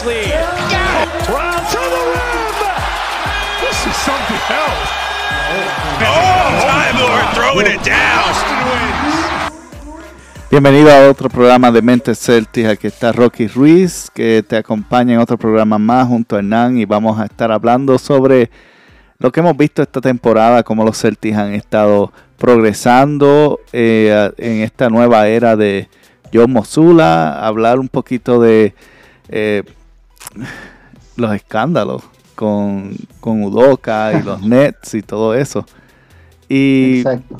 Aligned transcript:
has 0.00 0.06
its 0.06 0.06
largest 0.06 0.06
lead. 0.06 0.30
Brown 1.26 1.60
to 1.70 1.78
the 1.78 2.02
rim. 2.14 2.54
This 3.60 3.86
is 3.86 3.96
something 3.96 4.42
else. 4.50 4.90
Oh, 6.00 6.62
Time 6.62 6.98
Lord 7.00 7.26
throwing 7.34 7.66
it 7.66 7.82
down. 7.84 8.22
Boston 8.22 8.58
wins. 8.64 9.14
Bienvenido 10.50 10.90
a 10.90 11.10
otro 11.10 11.28
programa 11.28 11.70
de 11.70 11.82
Mentes 11.82 12.18
Celtics. 12.18 12.68
Aquí 12.68 12.86
está 12.86 13.12
Rocky 13.12 13.48
Ruiz, 13.48 14.10
que 14.14 14.42
te 14.46 14.56
acompaña 14.56 15.14
en 15.14 15.20
otro 15.20 15.36
programa 15.36 15.78
más 15.78 16.06
junto 16.08 16.36
a 16.36 16.38
Hernán 16.38 16.78
y 16.78 16.86
vamos 16.86 17.20
a 17.20 17.26
estar 17.26 17.52
hablando 17.52 17.98
sobre 17.98 18.50
lo 19.18 19.30
que 19.30 19.40
hemos 19.40 19.56
visto 19.56 19.82
esta 19.82 20.00
temporada, 20.00 20.62
cómo 20.62 20.84
los 20.84 20.98
Celtics 20.98 21.36
han 21.36 21.52
estado 21.52 22.12
progresando 22.38 23.60
eh, 23.72 24.30
en 24.38 24.62
esta 24.62 24.88
nueva 24.88 25.26
era 25.28 25.56
de 25.56 25.88
John 26.32 26.52
Mosula, 26.52 27.44
hablar 27.46 27.78
un 27.78 27.88
poquito 27.88 28.40
de 28.40 28.74
eh, 29.28 29.64
los 31.16 31.34
escándalos 31.34 32.02
con, 32.34 32.94
con 33.20 33.42
Udoka 33.42 34.12
y 34.18 34.22
los 34.24 34.42
Nets 34.42 34.94
y 34.94 35.02
todo 35.02 35.34
eso. 35.34 35.64
Y 36.48 36.98
Exacto. 36.98 37.36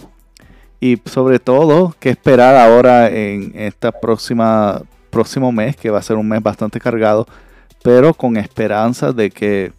y 0.80 1.01
sobre 1.06 1.38
todo, 1.38 1.95
qué 1.98 2.10
esperar 2.10 2.56
ahora 2.56 3.09
en 3.09 3.52
esta 3.55 3.93
próxima 3.93 4.82
próximo 5.10 5.51
mes, 5.52 5.77
que 5.77 5.91
va 5.91 5.98
a 5.98 6.02
ser 6.02 6.16
un 6.16 6.29
mes 6.29 6.43
bastante 6.43 6.79
cargado, 6.79 7.27
pero 7.82 8.12
con 8.15 8.37
esperanza 8.37 9.12
de 9.12 9.30
que 9.30 9.73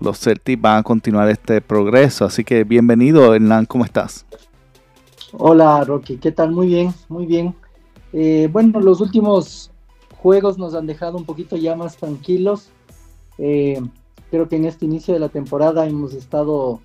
los 0.00 0.18
Celtics 0.20 0.60
van 0.60 0.78
a 0.78 0.82
continuar 0.82 1.28
este 1.30 1.60
progreso. 1.60 2.24
Así 2.24 2.44
que 2.44 2.64
bienvenido, 2.64 3.34
Hernán, 3.34 3.66
¿cómo 3.66 3.84
estás? 3.84 4.26
Hola 5.32 5.82
Rocky, 5.84 6.16
¿qué 6.18 6.30
tal? 6.30 6.52
Muy 6.52 6.68
bien, 6.68 6.94
muy 7.08 7.26
bien. 7.26 7.54
Eh, 8.12 8.48
bueno, 8.52 8.80
los 8.80 9.00
últimos 9.00 9.70
juegos 10.24 10.56
nos 10.56 10.74
han 10.74 10.86
dejado 10.86 11.18
un 11.18 11.26
poquito 11.26 11.54
ya 11.58 11.76
más 11.76 11.98
tranquilos. 11.98 12.70
Eh, 13.36 13.78
creo 14.30 14.48
que 14.48 14.56
en 14.56 14.64
este 14.64 14.86
inicio 14.86 15.12
de 15.12 15.20
la 15.20 15.28
temporada 15.28 15.86
hemos 15.86 16.14
estado 16.14 16.80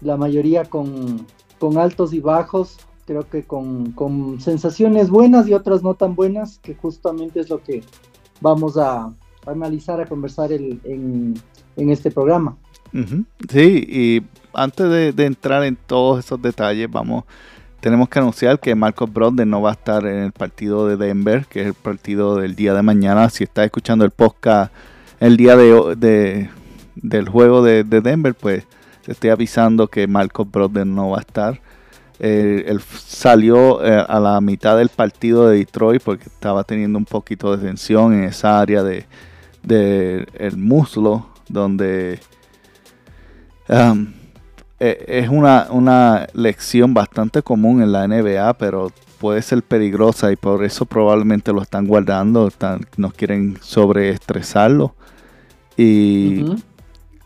la 0.00 0.16
mayoría 0.16 0.64
con, 0.64 1.24
con 1.60 1.78
altos 1.78 2.12
y 2.12 2.18
bajos, 2.18 2.78
creo 3.06 3.28
que 3.30 3.44
con, 3.44 3.92
con 3.92 4.40
sensaciones 4.40 5.08
buenas 5.08 5.46
y 5.46 5.54
otras 5.54 5.84
no 5.84 5.94
tan 5.94 6.16
buenas, 6.16 6.58
que 6.58 6.74
justamente 6.74 7.38
es 7.38 7.48
lo 7.48 7.62
que 7.62 7.84
vamos 8.40 8.76
a, 8.76 9.02
a 9.04 9.14
analizar, 9.46 10.00
a 10.00 10.06
conversar 10.06 10.50
el- 10.52 10.80
en, 10.82 11.34
en 11.76 11.90
este 11.90 12.10
programa. 12.10 12.56
Ujú. 12.92 13.24
Sí, 13.50 13.86
y 13.88 14.22
antes 14.52 14.90
de, 14.90 15.12
de 15.12 15.26
entrar 15.26 15.62
en 15.62 15.76
todos 15.76 16.18
esos 16.24 16.42
detalles, 16.42 16.90
vamos, 16.90 17.22
tenemos 17.82 18.08
que 18.08 18.18
anunciar 18.20 18.58
que 18.60 18.74
Marcos 18.74 19.12
Brogdon 19.12 19.50
no 19.50 19.60
va 19.60 19.70
a 19.70 19.72
estar 19.72 20.06
en 20.06 20.18
el 20.22 20.32
partido 20.32 20.86
de 20.86 20.96
Denver, 20.96 21.44
que 21.46 21.60
es 21.60 21.66
el 21.66 21.74
partido 21.74 22.36
del 22.36 22.54
día 22.54 22.72
de 22.74 22.82
mañana. 22.82 23.28
Si 23.28 23.44
estás 23.44 23.66
escuchando 23.66 24.04
el 24.04 24.12
podcast 24.12 24.72
el 25.20 25.36
día 25.36 25.56
de, 25.56 25.94
de- 25.96 26.50
del 26.94 27.28
juego 27.28 27.62
de, 27.62 27.84
de 27.84 28.00
Denver, 28.00 28.34
pues 28.34 28.64
te 29.04 29.12
estoy 29.12 29.30
avisando 29.30 29.88
que 29.88 30.06
Marcos 30.06 30.50
Brogdon 30.50 30.94
no 30.94 31.10
va 31.10 31.18
a 31.18 31.20
estar. 31.22 31.60
Él 32.18 32.80
salió 32.80 33.84
eh, 33.84 34.04
a 34.08 34.20
la 34.20 34.40
mitad 34.40 34.76
del 34.78 34.90
partido 34.90 35.48
de 35.48 35.56
Detroit 35.58 36.00
porque 36.04 36.24
estaba 36.26 36.62
teniendo 36.62 36.96
un 36.98 37.04
poquito 37.04 37.56
de 37.56 37.66
tensión 37.66 38.14
en 38.14 38.22
esa 38.24 38.60
área 38.60 38.84
de, 38.84 39.06
de 39.64 40.24
muslo 40.56 41.26
donde 41.48 42.20
um, 43.68 44.12
eh, 44.84 45.04
es 45.22 45.28
una, 45.28 45.68
una 45.70 46.26
lección 46.34 46.92
bastante 46.94 47.42
común 47.42 47.82
en 47.82 47.92
la 47.92 48.06
NBA, 48.08 48.54
pero 48.54 48.90
puede 49.20 49.40
ser 49.42 49.62
peligrosa 49.62 50.32
y 50.32 50.36
por 50.36 50.64
eso 50.64 50.84
probablemente 50.84 51.52
lo 51.52 51.62
están 51.62 51.86
guardando, 51.86 52.48
están- 52.48 52.86
no 52.96 53.10
quieren 53.10 53.56
sobreestresarlo. 53.60 54.94
Y 55.76 56.44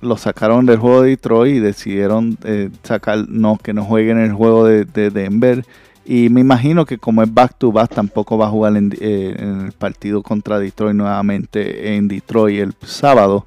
lo 0.01 0.17
sacaron 0.17 0.67
del 0.67 0.79
juego 0.79 1.03
de 1.03 1.11
Detroit 1.11 1.57
y 1.57 1.61
decidieron 1.61 2.37
eh, 2.45 2.71
sacar 2.83 3.25
no 3.29 3.59
que 3.61 3.73
no 3.73 3.85
juegue 3.85 4.11
en 4.11 4.19
el 4.21 4.33
juego 4.33 4.65
de, 4.67 4.85
de 4.85 5.11
Denver. 5.11 5.65
Y 6.05 6.29
me 6.29 6.41
imagino 6.43 6.85
que 6.87 6.99
como 6.99 7.23
es 7.23 7.33
back 7.35 7.57
to 7.59 7.73
back 7.73 7.93
tampoco 7.93 8.39
va 8.39 8.47
a 8.47 8.51
jugar 8.51 8.77
en, 8.77 8.93
eh, 9.01 9.35
en 9.39 9.61
el 9.67 9.73
partido 9.73 10.23
contra 10.23 10.59
Detroit 10.61 10.95
nuevamente 10.95 11.97
en 11.97 12.07
Detroit 12.07 12.61
el 12.61 12.75
sábado 12.87 13.45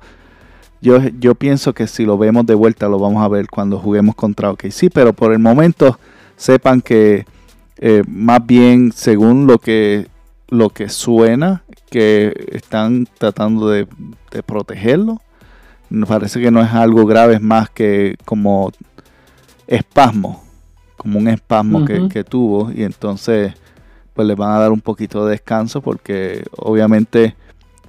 yo, 0.82 1.00
yo 1.20 1.36
pienso 1.36 1.74
que 1.74 1.88
si 1.88 2.06
lo 2.06 2.18
vemos 2.18 2.46
de 2.46 2.56
vuelta 2.56 2.88
lo 2.88 3.00
vamos 3.00 3.24
a 3.24 3.28
ver 3.28 3.48
cuando 3.48 3.80
juguemos 3.80 4.16
contra 4.16 4.52
OKC 4.52 4.92
pero 4.94 5.14
por 5.14 5.34
el 5.34 5.40
momento 5.40 6.00
sepan 6.38 6.82
que 6.82 7.26
eh, 7.78 8.04
más 8.08 8.46
bien 8.46 8.92
según 8.94 9.48
lo 9.48 9.60
que 9.60 10.08
lo 10.48 10.70
que 10.70 10.90
suena 10.90 11.64
que 11.90 12.34
están 12.52 13.08
tratando 13.18 13.70
de, 13.70 13.88
de 14.32 14.44
protegerlo 14.44 15.22
parece 16.08 16.40
que 16.40 16.52
no 16.52 16.62
es 16.62 16.72
algo 16.72 17.06
grave, 17.06 17.36
es 17.36 17.42
más 17.42 17.70
que 17.70 18.16
como 18.26 18.72
espasmo, 19.68 20.44
como 20.98 21.20
un 21.20 21.28
espasmo 21.28 21.86
que, 21.86 22.24
tuvo 22.24 22.72
y 22.72 22.84
entonces 22.84 23.54
pues 24.14 24.28
le 24.28 24.36
van 24.36 24.52
a 24.52 24.60
dar 24.60 24.72
un 24.72 24.82
poquito 24.82 25.26
de 25.26 25.32
descanso 25.32 25.82
porque 25.82 26.44
obviamente 26.58 27.36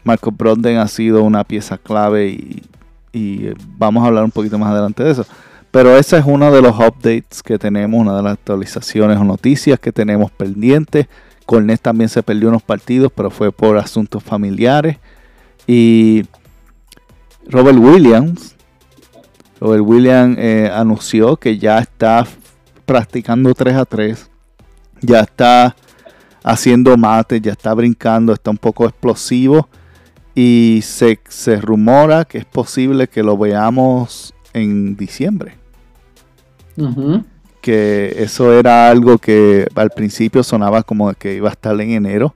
Marcos 0.04 0.36
Brogdon 0.36 0.76
ha 0.76 0.88
sido 0.88 1.22
una 1.22 1.44
pieza 1.44 1.76
clave 1.76 2.28
y, 2.28 2.62
y, 3.12 3.50
vamos 3.76 4.04
a 4.04 4.08
hablar 4.08 4.24
un 4.24 4.30
poquito 4.30 4.58
más 4.58 4.70
adelante 4.70 5.02
de 5.02 5.12
eso. 5.12 5.26
Pero 5.70 5.96
ese 5.96 6.18
es 6.18 6.24
uno 6.26 6.50
de 6.50 6.62
los 6.62 6.74
updates 6.74 7.42
que 7.42 7.58
tenemos, 7.58 8.00
una 8.00 8.16
de 8.16 8.22
las 8.22 8.32
actualizaciones 8.34 9.18
o 9.18 9.24
noticias 9.24 9.78
que 9.78 9.92
tenemos 9.92 10.30
pendientes. 10.30 11.06
Cornet 11.46 11.80
también 11.80 12.08
se 12.08 12.22
perdió 12.22 12.48
unos 12.48 12.62
partidos, 12.62 13.12
pero 13.14 13.30
fue 13.30 13.52
por 13.52 13.76
asuntos 13.78 14.22
familiares. 14.22 14.98
Y 15.66 16.24
Robert 17.46 17.78
Williams, 17.78 18.56
Robert 19.60 19.84
Williams 19.84 20.36
eh, 20.38 20.70
anunció 20.72 21.36
que 21.36 21.58
ya 21.58 21.78
está 21.78 22.26
practicando 22.84 23.54
3 23.54 23.76
a 23.76 23.84
3, 23.84 24.30
ya 25.00 25.20
está 25.20 25.76
haciendo 26.42 26.96
mates, 26.96 27.40
ya 27.42 27.52
está 27.52 27.72
brincando, 27.74 28.32
está 28.32 28.50
un 28.50 28.58
poco 28.58 28.86
explosivo 28.86 29.68
y 30.34 30.80
se, 30.82 31.18
se 31.28 31.60
rumora 31.60 32.24
que 32.24 32.38
es 32.38 32.44
posible 32.44 33.08
que 33.08 33.22
lo 33.22 33.36
veamos 33.36 34.34
en 34.52 34.96
diciembre. 34.96 35.56
Ujú. 36.76 37.24
Que 37.60 38.14
eso 38.18 38.52
era 38.58 38.88
algo 38.88 39.18
que 39.18 39.66
al 39.74 39.90
principio 39.90 40.42
sonaba 40.42 40.82
como 40.82 41.12
que 41.14 41.34
iba 41.34 41.48
a 41.48 41.52
estar 41.52 41.78
en 41.80 41.90
enero, 41.90 42.34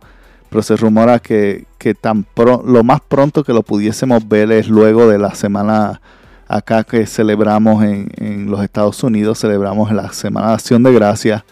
pero 0.50 0.62
se 0.62 0.77
rumora 0.77 1.19
que, 1.19 1.65
que 1.78 1.94
tan 1.94 2.25
pro- 2.25 2.62
lo 2.66 2.84
más 2.84 3.00
pronto 3.00 3.43
que 3.43 3.53
lo 3.53 3.62
pudiésemos 3.62 4.28
ver 4.28 4.53
es 4.53 4.69
luego 4.69 5.09
de 5.09 5.19
la 5.19 5.34
semana 5.34 6.00
acá 6.47 6.84
que 6.84 7.06
celebramos 7.06 7.82
en, 7.84 8.11
en 8.16 8.50
los 8.50 8.62
Estados 8.62 9.03
Unidos, 9.03 9.38
celebramos 9.41 9.91
la 9.93 10.12
Semana 10.12 10.49
de 10.49 10.55
Acción 10.55 10.82
de 10.82 10.93
Gracias. 10.93 11.43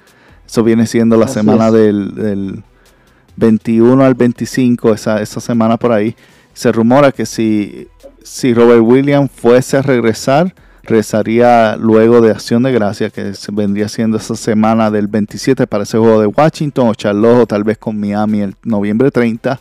Eso 0.47 0.63
viene 0.63 0.87
siendo 0.87 1.17
la 1.17 1.25
Así 1.25 1.35
semana 1.35 1.71
del, 1.71 2.15
del 2.15 2.63
21 3.37 4.05
al 4.05 4.15
25, 4.15 4.95
esa, 4.95 5.21
esa 5.21 5.41
semana 5.41 5.77
por 5.77 5.93
ahí. 5.93 6.15
Se 6.53 6.71
rumora 6.71 7.13
que 7.13 7.27
si, 7.27 7.89
si 8.23 8.55
Robert 8.55 8.83
Williams 8.83 9.31
fuese 9.35 9.79
a 9.79 9.83
regresar, 9.83 10.55
regresaría 10.83 11.77
luego 11.77 12.21
de 12.21 12.31
Acción 12.31 12.63
de 12.63 12.73
Gracias, 12.73 13.13
que 13.13 13.33
vendría 13.53 13.89
siendo 13.89 14.17
esa 14.17 14.37
semana 14.37 14.91
del 14.91 15.07
27 15.07 15.67
para 15.67 15.85
ese 15.85 15.99
juego 15.99 16.21
de 16.21 16.27
Washington 16.27 16.89
o 16.89 16.95
Charlotte, 16.95 17.43
o 17.43 17.47
tal 17.47 17.65
vez 17.65 17.79
con 17.79 17.99
Miami 17.99 18.43
el 18.43 18.55
noviembre 18.63 19.11
30. 19.11 19.61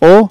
O, 0.00 0.30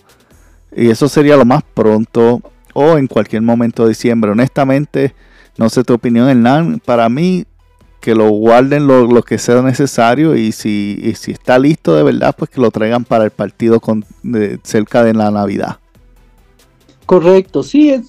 y 0.75 0.89
eso 0.89 1.07
sería 1.07 1.37
lo 1.37 1.45
más 1.45 1.63
pronto, 1.73 2.41
o 2.73 2.97
en 2.97 3.07
cualquier 3.07 3.41
momento 3.41 3.83
de 3.83 3.89
diciembre. 3.89 4.31
Honestamente, 4.31 5.15
no 5.57 5.69
sé 5.69 5.83
tu 5.83 5.93
opinión, 5.93 6.29
Hernán. 6.29 6.81
Para 6.85 7.09
mí, 7.09 7.45
que 8.07 8.15
lo 8.15 8.29
guarden 8.29 8.87
lo, 8.87 9.05
lo 9.05 9.21
que 9.21 9.37
sea 9.37 9.61
necesario 9.61 10.33
y 10.33 10.53
si, 10.53 10.97
y 11.03 11.13
si 11.15 11.31
está 11.31 11.59
listo 11.59 11.93
de 11.93 12.03
verdad, 12.03 12.33
pues 12.37 12.49
que 12.49 12.61
lo 12.61 12.71
traigan 12.71 13.03
para 13.03 13.25
el 13.25 13.31
partido 13.31 13.81
con, 13.81 14.05
cerca 14.63 15.03
de 15.03 15.13
la 15.13 15.29
Navidad. 15.29 15.79
Correcto, 17.05 17.63
sí, 17.63 17.89
es, 17.89 18.07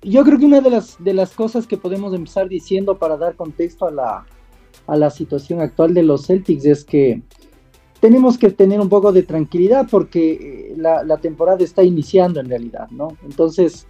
yo 0.00 0.24
creo 0.24 0.38
que 0.38 0.46
una 0.46 0.62
de 0.62 0.70
las, 0.70 0.96
de 1.04 1.12
las 1.12 1.32
cosas 1.32 1.66
que 1.66 1.76
podemos 1.76 2.14
empezar 2.14 2.48
diciendo 2.48 2.96
para 2.96 3.18
dar 3.18 3.34
contexto 3.34 3.84
a 3.84 3.90
la, 3.90 4.24
a 4.86 4.96
la 4.96 5.10
situación 5.10 5.60
actual 5.60 5.92
de 5.92 6.04
los 6.04 6.28
Celtics 6.28 6.64
es 6.64 6.82
que 6.82 7.20
tenemos 8.00 8.38
que 8.38 8.50
tener 8.50 8.80
un 8.80 8.88
poco 8.88 9.12
de 9.12 9.22
tranquilidad 9.22 9.86
porque 9.90 10.32
eh, 10.32 10.74
la, 10.78 11.04
la 11.04 11.18
temporada 11.18 11.62
está 11.62 11.82
iniciando 11.82 12.40
en 12.40 12.48
realidad, 12.48 12.88
¿no? 12.88 13.08
Entonces, 13.22 13.86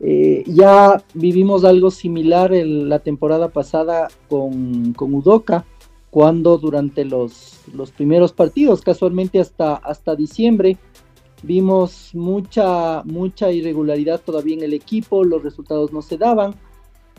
eh, 0.00 0.44
ya 0.46 1.02
vivimos 1.14 1.64
algo 1.64 1.90
similar 1.90 2.54
en 2.54 2.88
la 2.88 3.00
temporada 3.00 3.48
pasada 3.48 4.08
con, 4.28 4.94
con 4.94 5.14
Udoka, 5.14 5.66
cuando 6.10 6.58
durante 6.58 7.04
los, 7.04 7.60
los 7.72 7.90
primeros 7.92 8.32
partidos, 8.32 8.80
casualmente 8.82 9.38
hasta, 9.38 9.76
hasta 9.76 10.16
diciembre, 10.16 10.76
vimos 11.42 12.10
mucha, 12.14 13.02
mucha 13.04 13.50
irregularidad 13.50 14.20
todavía 14.20 14.56
en 14.56 14.62
el 14.62 14.74
equipo, 14.74 15.24
los 15.24 15.42
resultados 15.42 15.92
no 15.92 16.02
se 16.02 16.18
daban 16.18 16.54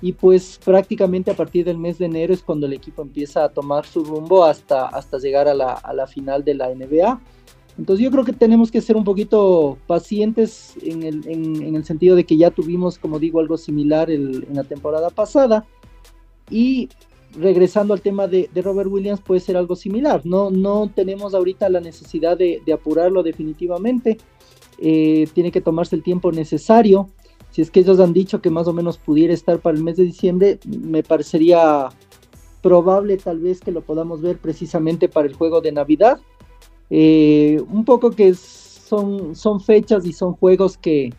y 0.02 0.14
pues 0.14 0.60
prácticamente 0.64 1.32
a 1.32 1.36
partir 1.36 1.64
del 1.64 1.78
mes 1.78 2.00
de 2.00 2.06
enero 2.06 2.34
es 2.34 2.42
cuando 2.42 2.66
el 2.66 2.74
equipo 2.74 3.04
empieza 3.04 3.44
a 3.44 3.50
tomar 3.50 3.86
su 3.86 4.04
rumbo 4.04 4.44
hasta, 4.44 4.88
hasta 4.88 5.20
llegar 5.20 5.48
a 5.48 5.54
la, 5.54 5.74
a 5.74 5.94
la 5.94 6.08
final 6.08 6.44
de 6.44 6.56
la 6.56 6.74
NBA. 6.74 7.22
Entonces 7.82 8.04
yo 8.04 8.12
creo 8.12 8.24
que 8.24 8.34
tenemos 8.34 8.70
que 8.70 8.80
ser 8.80 8.96
un 8.96 9.04
poquito 9.04 9.80
pacientes 9.88 10.76
en 10.84 11.02
el, 11.02 11.28
en, 11.28 11.76
el 11.76 11.84
sentido 11.84 12.16
de 12.16 12.26
que 12.26 12.38
ya 12.38 12.52
tuvimos, 12.52 13.00
como 13.00 13.18
digo, 13.18 13.40
algo 13.40 13.58
similar 13.58 14.12
en 14.12 14.46
la 14.54 14.64
temporada 14.64 15.10
pasada. 15.10 15.66
Y 16.52 16.90
regresando 17.40 17.96
al 17.96 18.02
tema 18.02 18.28
de, 18.28 18.52
Robert 18.64 18.88
Williams, 18.88 19.20
puede 19.20 19.40
ser 19.40 19.58
algo 19.58 19.76
similar. 19.76 20.22
No, 20.26 20.52
no 20.52 20.92
tenemos 20.94 21.34
ahorita 21.34 21.70
la 21.70 21.80
necesidad 21.80 22.38
de, 22.38 22.62
apurarlo 22.72 23.24
definitivamente. 23.24 24.20
Eh, 24.78 25.28
tiene 25.34 25.52
que 25.52 25.62
tomarse 25.62 25.96
el 25.96 26.04
tiempo 26.04 26.32
necesario. 26.32 27.10
Si 27.50 27.64
es 27.64 27.72
que 27.72 27.80
ellos 27.80 28.00
han 28.00 28.14
dicho 28.14 28.44
que 28.44 28.52
más 28.52 28.68
o 28.68 28.74
menos 28.74 29.00
pudiera 29.00 29.34
estar 29.34 29.58
para 29.58 29.76
el 29.76 29.84
mes 29.84 29.98
de 29.98 30.04
diciembre, 30.04 30.60
me 30.68 31.02
parecería 31.02 31.90
probable 32.62 33.18
tal 33.18 33.40
vez 33.40 33.60
que 33.60 33.72
lo 33.72 33.82
podamos 33.82 34.22
ver 34.22 34.38
precisamente 34.38 35.10
para 35.10 35.28
el 35.28 35.34
juego 35.34 35.62
de 35.62 35.72
Navidad. 35.72 36.22
Eh, 36.92 37.60
un 37.72 37.86
poco 37.86 38.12
que 38.12 38.36
son, 38.36 39.36
son 39.36 39.60
fechas 39.62 40.06
y 40.06 40.14
son 40.14 40.34
juegos 40.34 40.78
que, 40.78 41.12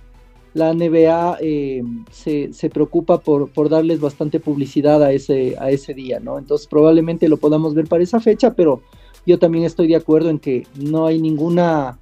la 0.54 0.74
NBA 0.74 1.38
eh, 1.40 1.82
se, 2.10 2.70
preocupa 2.70 3.20
por, 3.20 3.48
por, 3.50 3.68
darles 3.68 4.00
bastante 4.00 4.38
publicidad 4.38 5.02
a 5.02 5.12
ese, 5.12 5.56
a 5.58 5.70
ese 5.70 5.94
día, 5.94 6.20
¿no? 6.20 6.38
Entonces 6.38 6.66
probablemente 6.66 7.28
lo 7.28 7.38
podamos 7.38 7.74
ver 7.74 7.86
para 7.86 8.02
esa 8.02 8.20
fecha, 8.20 8.52
pero 8.54 8.82
yo 9.24 9.38
también 9.38 9.64
estoy 9.64 9.88
de 9.88 9.96
acuerdo 9.96 10.30
en 10.30 10.38
que 10.38 10.66
no 10.76 11.06
hay 11.06 11.20
ninguna 11.20 11.98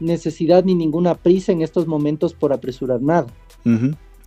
necesidad 0.00 0.64
ni 0.64 0.74
ninguna 0.74 1.14
prisa 1.14 1.52
en 1.52 1.62
estos 1.62 1.86
momentos 1.86 2.34
por 2.34 2.52
apresurar 2.52 3.00
nada. 3.00 3.26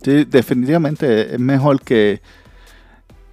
Sí, 0.02 0.24
definitivamente 0.24 1.34
es 1.34 1.40
mejor 1.40 1.82
que, 1.82 2.20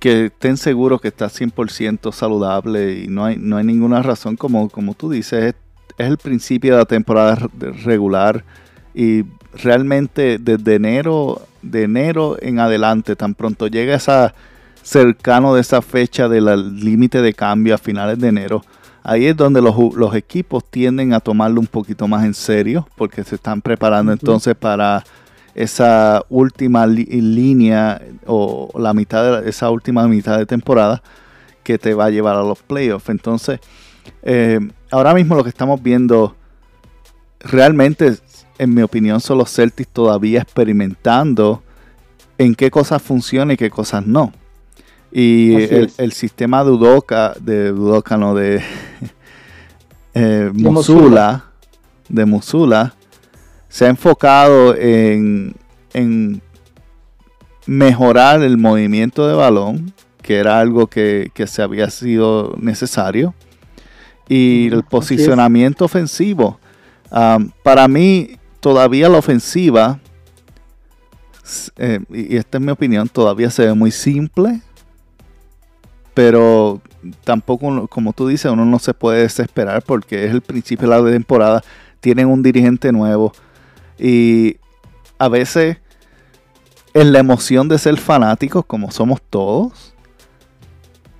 que 0.03 0.25
estén 0.25 0.57
seguros 0.57 0.99
que 0.99 1.07
está 1.07 1.27
100% 1.27 2.11
saludable 2.11 3.03
y 3.05 3.07
no 3.07 3.23
hay, 3.23 3.37
no 3.37 3.55
hay 3.55 3.63
ninguna 3.63 4.01
razón, 4.01 4.35
como, 4.35 4.67
como 4.67 4.95
tú 4.95 5.09
dices, 5.09 5.45
es, 5.45 5.55
es 5.97 6.07
el 6.07 6.17
principio 6.17 6.73
de 6.73 6.79
la 6.79 6.85
temporada 6.85 7.37
regular 7.85 8.43
y 8.93 9.23
realmente 9.53 10.39
desde 10.39 10.75
enero, 10.75 11.43
de 11.61 11.83
enero 11.83 12.35
en 12.41 12.59
adelante, 12.59 13.15
tan 13.15 13.33
pronto 13.33 13.67
llega 13.67 13.95
esa 13.95 14.35
cercano 14.81 15.55
de 15.55 15.61
esa 15.61 15.81
fecha 15.81 16.27
del 16.27 16.75
límite 16.81 17.21
de 17.21 17.33
cambio 17.33 17.73
a 17.73 17.77
finales 17.77 18.19
de 18.19 18.27
enero, 18.27 18.61
ahí 19.03 19.27
es 19.27 19.37
donde 19.37 19.61
los, 19.61 19.73
los, 19.95 20.13
equipos 20.15 20.69
tienden 20.69 21.13
a 21.13 21.21
tomarlo 21.21 21.61
un 21.61 21.67
poquito 21.67 22.09
más 22.09 22.25
en 22.25 22.33
serio, 22.33 22.89
porque 22.97 23.23
se 23.23 23.35
están 23.35 23.61
preparando 23.61 24.11
entonces 24.11 24.53
para 24.53 25.05
esa 25.55 26.23
última 26.29 26.87
línea 26.87 28.01
o 28.25 28.69
la 28.77 28.93
mitad 28.93 29.41
de 29.41 29.49
esa 29.49 29.69
última 29.69 30.07
mitad 30.07 30.37
de 30.37 30.45
temporada 30.45 31.01
que 31.63 31.77
te 31.77 31.93
va 31.93 32.05
a 32.05 32.09
llevar 32.09 32.35
a 32.35 32.43
los 32.43 32.61
playoffs. 32.61 33.09
Entonces, 33.09 33.59
eh, 34.23 34.59
ahora 34.91 35.13
mismo 35.13 35.35
lo 35.35 35.43
que 35.43 35.49
estamos 35.49 35.81
viendo 35.81 36.35
realmente 37.39 38.17
en 38.57 38.73
mi 38.73 38.81
opinión, 38.81 39.19
son 39.19 39.37
los 39.37 39.51
Celtics 39.51 39.89
todavía 39.91 40.41
experimentando 40.41 41.63
en 42.37 42.55
qué 42.55 42.71
cosas 42.71 43.01
funcionan 43.01 43.51
y 43.51 43.57
qué 43.57 43.69
cosas 43.69 44.05
no. 44.05 44.31
Y 45.11 45.53
el, 45.53 46.11
sistema 46.11 46.63
de 46.63 46.71
Udoka, 46.71 47.35
de 47.39 47.71
Udoka 47.71 48.17
no, 48.17 48.33
de 48.33 48.63
eh, 50.15 50.49
Musula, 50.53 51.45
de 52.09 52.25
Musula, 52.25 52.95
se 53.73 53.85
ha 53.85 53.89
enfocado 53.89 54.75
en, 54.75 55.55
en 55.95 56.43
mejorar 57.65 58.43
el 58.43 58.59
movimiento 58.59 59.27
de 59.27 59.33
balón, 59.33 59.93
que 60.21 60.37
era 60.37 60.59
algo 60.59 60.85
que, 60.85 61.31
que 61.33 61.47
se 61.47 61.63
había 61.63 61.89
sido 61.89 62.53
necesario, 62.61 63.33
y 64.29 64.69
el 64.71 64.83
posicionamiento 64.83 65.85
ofensivo. 65.85 66.59
Um, 67.09 67.49
para 67.63 67.87
mí, 67.87 68.37
todavía 68.59 69.09
la 69.09 69.17
ofensiva, 69.17 69.99
eh, 71.77 71.99
y 72.11 72.37
esta 72.37 72.59
es 72.59 72.63
mi 72.63 72.71
opinión, 72.71 73.09
todavía 73.09 73.49
se 73.49 73.65
ve 73.65 73.73
muy 73.73 73.89
simple, 73.89 74.61
pero 76.13 76.79
tampoco, 77.23 77.87
como 77.87 78.13
tú 78.13 78.27
dices, 78.27 78.51
uno 78.51 78.65
no 78.65 78.77
se 78.77 78.93
puede 78.93 79.23
desesperar 79.23 79.81
porque 79.81 80.25
es 80.25 80.31
el 80.31 80.41
principio 80.41 80.87
de 80.87 81.01
la 81.01 81.11
temporada, 81.11 81.63
tienen 82.01 82.27
un 82.27 82.43
dirigente 82.43 82.91
nuevo 82.91 83.33
y 84.03 84.57
a 85.17 85.29
veces 85.29 85.77
en 86.93 87.13
la 87.13 87.19
emoción 87.19 87.69
de 87.69 87.79
ser 87.79 87.97
fanáticos, 87.97 88.65
como 88.65 88.91
somos 88.91 89.21
todos, 89.21 89.95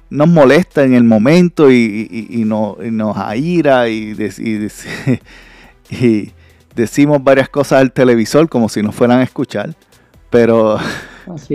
nos 0.10 0.28
molesta 0.28 0.84
en 0.84 0.94
el 0.94 1.06
momento 1.06 1.72
y, 1.72 2.44
nos 2.46 3.18
aira 3.18 3.88
y, 3.88 4.12
y, 5.90 6.32
decimos 6.76 7.24
varias 7.24 7.48
cosas 7.48 7.80
al 7.80 7.94
televisor 7.94 8.50
como 8.50 8.68
si 8.68 8.84
nos 8.84 8.94
fueran 8.94 9.22
a 9.22 9.24
escuchar, 9.24 9.74
pero 10.30 10.78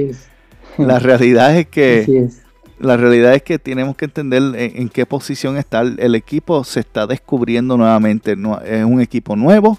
la 0.79 0.99
realidad 0.99 1.59
es 1.59 1.67
que 1.67 2.31
la 2.79 2.97
realidad 2.97 3.35
es 3.35 3.43
que 3.43 3.59
tenemos 3.59 3.97
que 3.97 4.07
entender 4.07 4.43
en, 4.57 4.89
qué 4.89 5.05
posición 5.05 5.59
está 5.59 5.83
el, 5.83 6.15
equipo, 6.15 6.65
se 6.65 6.81
está 6.81 7.07
descubriendo 7.07 7.77
nuevamente, 7.77 8.33
es 8.65 8.85
un 8.85 9.03
equipo 9.03 9.37
nuevo, 9.37 9.79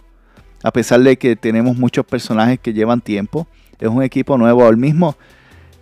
a 0.64 0.72
pesar 0.72 1.02
de 1.02 1.18
que 1.18 1.36
tenemos 1.36 1.78
muchos 1.78 2.06
personajes 2.06 2.60
que 2.60 2.74
llevan 2.74 3.02
tiempo, 3.02 3.48
es 3.80 3.88
un 3.88 4.04
equipo 4.04 4.38
nuevo, 4.38 4.66
al 4.66 4.78
mismo 4.78 5.16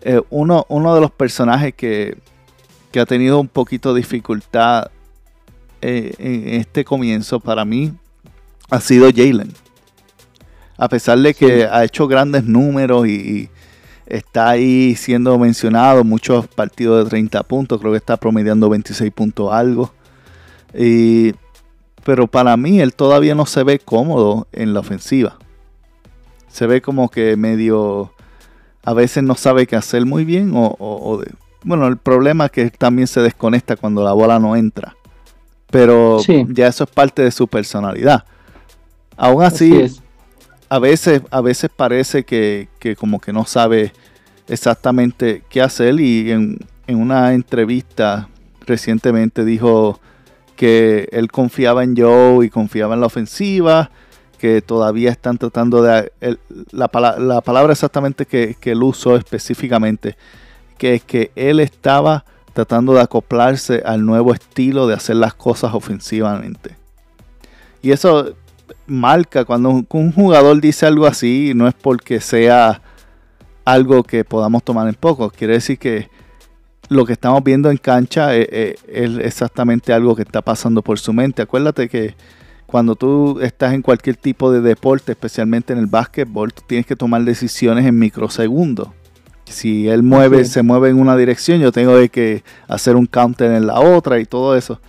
eh, 0.01 0.21
uno, 0.29 0.65
uno 0.69 0.93
de 0.93 1.01
los 1.01 1.11
personajes 1.11 1.73
que, 1.73 2.17
que, 2.91 2.99
ha 2.99 3.05
tenido 3.05 3.39
un 3.39 3.47
poquito 3.47 3.93
de 3.93 4.01
dificultad 4.01 4.91
eh, 5.81 6.13
en 6.19 6.61
este 6.61 6.85
comienzo 6.85 7.39
para 7.39 7.65
mí 7.65 7.93
ha 8.69 8.79
sido 8.79 9.09
Jalen. 9.09 9.51
A 10.77 10.87
pesar 10.89 11.17
de 11.19 11.33
que 11.33 11.65
ha 11.65 11.83
hecho 11.83 12.07
grandes 12.07 12.43
números 12.43 13.07
y, 13.07 13.49
está 14.05 14.49
ahí 14.49 14.95
siendo 14.95 15.37
mencionado 15.37 16.03
muchos 16.03 16.47
partidos 16.47 17.03
de 17.03 17.09
30 17.09 17.43
puntos, 17.43 17.79
creo 17.79 17.91
que 17.91 17.97
está 17.97 18.17
promediando 18.17 18.69
26 18.69 19.11
puntos 19.11 19.51
algo. 19.51 19.91
Pero 22.07 22.25
para 22.25 22.55
mí 22.55 22.79
él 22.79 22.93
todavía 22.93 23.35
no 23.35 23.45
se 23.45 23.63
ve 23.63 23.79
cómodo 23.79 24.47
en 24.53 24.73
la 24.73 24.79
ofensiva. 24.79 25.37
Se 26.47 26.65
ve 26.65 26.81
como 26.81 27.09
que 27.09 27.35
medio, 27.35 28.13
a 28.85 28.93
veces 28.93 29.23
no 29.23 29.35
sabe 29.35 29.67
qué 29.67 29.75
hacer 29.75 30.05
muy 30.05 30.23
bien 30.23 30.53
o, 30.55 31.21
bueno, 31.65 31.85
el 31.85 31.97
problema 31.97 32.45
es 32.45 32.51
que 32.51 32.69
también 32.69 33.09
se 33.09 33.19
desconecta 33.19 33.75
cuando 33.75 34.05
la 34.05 34.13
bola 34.13 34.39
no 34.39 34.55
entra. 34.55 34.95
Pero 35.69 36.21
ya 36.47 36.67
eso 36.67 36.85
es 36.85 36.89
parte 36.89 37.23
de 37.23 37.31
su 37.31 37.45
personalidad. 37.45 38.23
Aún 39.17 39.43
así, 39.43 39.93
a, 40.69 40.79
veces, 40.79 41.23
a 41.29 41.41
veces 41.41 41.69
parece 41.75 42.23
que, 42.23 42.69
como 42.97 43.19
que 43.19 43.33
no 43.33 43.43
sabe 43.43 43.91
exactamente 44.47 45.43
qué 45.49 45.61
hacer 45.61 45.99
y 45.99 46.31
en, 46.31 46.57
una 46.87 47.33
entrevista 47.33 48.29
recientemente 48.65 49.43
dijo 49.43 49.99
que 50.57 51.07
él 51.13 51.31
confiaba 51.31 51.85
en 51.85 51.95
Joe 51.95 52.45
y 52.45 52.49
confiaba 52.49 52.95
en 52.95 52.99
la 52.99 53.07
ofensiva, 53.07 53.89
que 54.37 54.61
todavía 54.61 55.11
están 55.11 55.37
tratando 55.37 55.81
de... 55.81 56.11
la, 56.71 56.89
palabra 56.89 57.71
exactamente 57.71 58.25
que, 58.25 58.57
que 58.59 58.71
él 58.71 58.83
usó 58.83 59.15
específicamente, 59.15 60.17
que 60.77 60.95
es 60.95 61.03
que 61.03 61.31
él 61.37 61.61
estaba 61.61 62.25
tratando 62.53 62.93
de 62.93 63.01
acoplarse 63.01 63.83
al 63.85 64.05
nuevo 64.05 64.33
estilo 64.33 64.87
de 64.87 64.95
hacer 64.95 65.15
las 65.15 65.35
cosas 65.35 65.73
ofensivamente. 65.73 66.75
Y 67.81 67.91
eso 67.91 68.33
marca 68.87 69.45
cuando 69.45 69.69
un, 69.69 70.11
jugador 70.11 70.59
dice 70.59 70.85
algo 70.85 71.05
así, 71.05 71.51
no 71.55 71.67
es 71.67 71.73
porque 71.73 72.19
sea 72.19 72.81
algo 73.65 74.03
que 74.03 74.23
podamos 74.23 74.63
tomar 74.63 74.87
en 74.87 74.95
poco, 74.95 75.29
quiere 75.29 75.53
decir 75.53 75.77
que 75.77 76.09
lo 76.89 77.05
que 77.05 77.13
estamos 77.13 77.43
viendo 77.43 77.69
en 77.69 77.77
cancha 77.77 78.35
es, 78.35 78.77
exactamente 78.87 79.93
algo 79.93 80.15
que 80.15 80.21
está 80.21 80.41
pasando 80.41 80.81
por 80.81 80.99
su 80.99 81.13
mente. 81.13 81.41
Acuérdate 81.41 81.89
que 81.89 82.15
cuando 82.65 82.95
tú 82.95 83.39
estás 83.41 83.73
en 83.73 83.81
cualquier 83.81 84.15
tipo 84.15 84.51
de 84.51 84.61
deporte, 84.61 85.11
especialmente 85.13 85.73
en 85.73 85.79
el 85.79 85.87
básquetbol, 85.87 86.53
tú 86.53 86.63
tienes 86.67 86.85
que 86.85 86.95
tomar 86.95 87.23
decisiones 87.23 87.85
en 87.85 87.97
microsegundos. 87.97 88.89
Si 89.45 89.87
él 89.87 90.03
mueve, 90.03 90.43
se 90.43 90.61
mueve 90.61 90.89
en 90.89 90.99
una 90.99 91.15
dirección, 91.15 91.61
yo 91.61 91.71
tengo 91.71 91.95
que 92.09 92.43
hacer 92.67 92.97
un 92.97 93.05
counter 93.05 93.51
en 93.51 93.67
la 93.67 93.79
otra 93.79 94.19
y 94.19 94.25
todo 94.25 94.57
eso. 94.57 94.81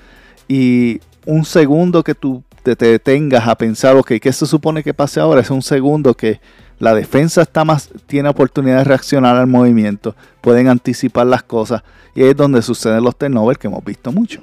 Y 0.49 1.01
un 1.27 1.45
segundo 1.45 2.03
que 2.03 2.15
tú 2.15 2.43
te, 2.63 2.75
detengas 2.75 3.47
a 3.47 3.57
pensar, 3.57 3.97
ok, 3.97 4.15
¿qué 4.21 4.33
se 4.33 4.47
supone 4.47 4.83
que 4.83 4.95
pase 4.95 5.21
ahora? 5.21 5.41
Es 5.41 5.51
un 5.51 5.63
segundo 5.63 6.15
que 6.15 6.41
la 6.79 6.95
defensa 6.95 7.43
está 7.43 7.65
más, 7.65 7.91
tiene 8.07 8.29
oportunidad 8.29 8.79
de 8.79 8.85
reaccionar 8.85 9.37
al 9.37 9.47
movimiento, 9.47 10.15
pueden 10.41 10.69
anticipar 10.69 11.27
las 11.27 11.43
cosas 11.43 11.83
y 12.15 12.23
es 12.23 12.37
donde 12.37 12.63
suceden 12.63 13.05
los 13.05 13.17
turnovers 13.17 13.59
que 13.59 13.67
hemos 13.67 13.85
visto 13.85 14.13
mucho. 14.13 14.43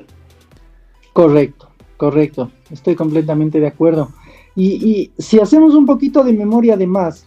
Correcto, 1.13 1.69
correcto, 1.97 2.51
estoy 2.69 2.95
completamente 2.95 3.59
de 3.59 3.67
acuerdo. 3.67 4.11
Y, 4.57 5.11
si 5.17 5.39
hacemos 5.39 5.75
un 5.75 5.85
poquito 5.85 6.23
de 6.23 6.31
memoria 6.31 6.75
además, 6.75 7.25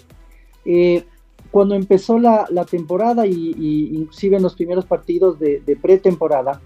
eh, 0.64 1.04
cuando 1.50 1.74
empezó 1.74 2.18
la, 2.18 2.46
temporada 2.70 3.26
y, 3.26 3.90
inclusive 3.92 4.36
en 4.36 4.42
los 4.42 4.54
primeros 4.54 4.86
partidos 4.86 5.38
de, 5.38 5.60
de 5.60 5.76
pretemporada, 5.76 6.60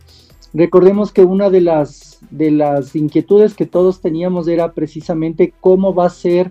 Recordemos 0.55 1.13
que 1.13 1.25
una 1.25 1.49
de 1.49 1.63
las, 1.63 2.19
de 2.31 2.51
las 2.51 2.95
inquietudes 2.95 3.55
que 3.55 3.65
todos 3.65 4.01
teníamos 4.01 4.49
era 4.49 4.73
precisamente 4.73 5.55
cómo 5.61 5.95
va 5.95 6.07
a 6.07 6.11
ser 6.11 6.51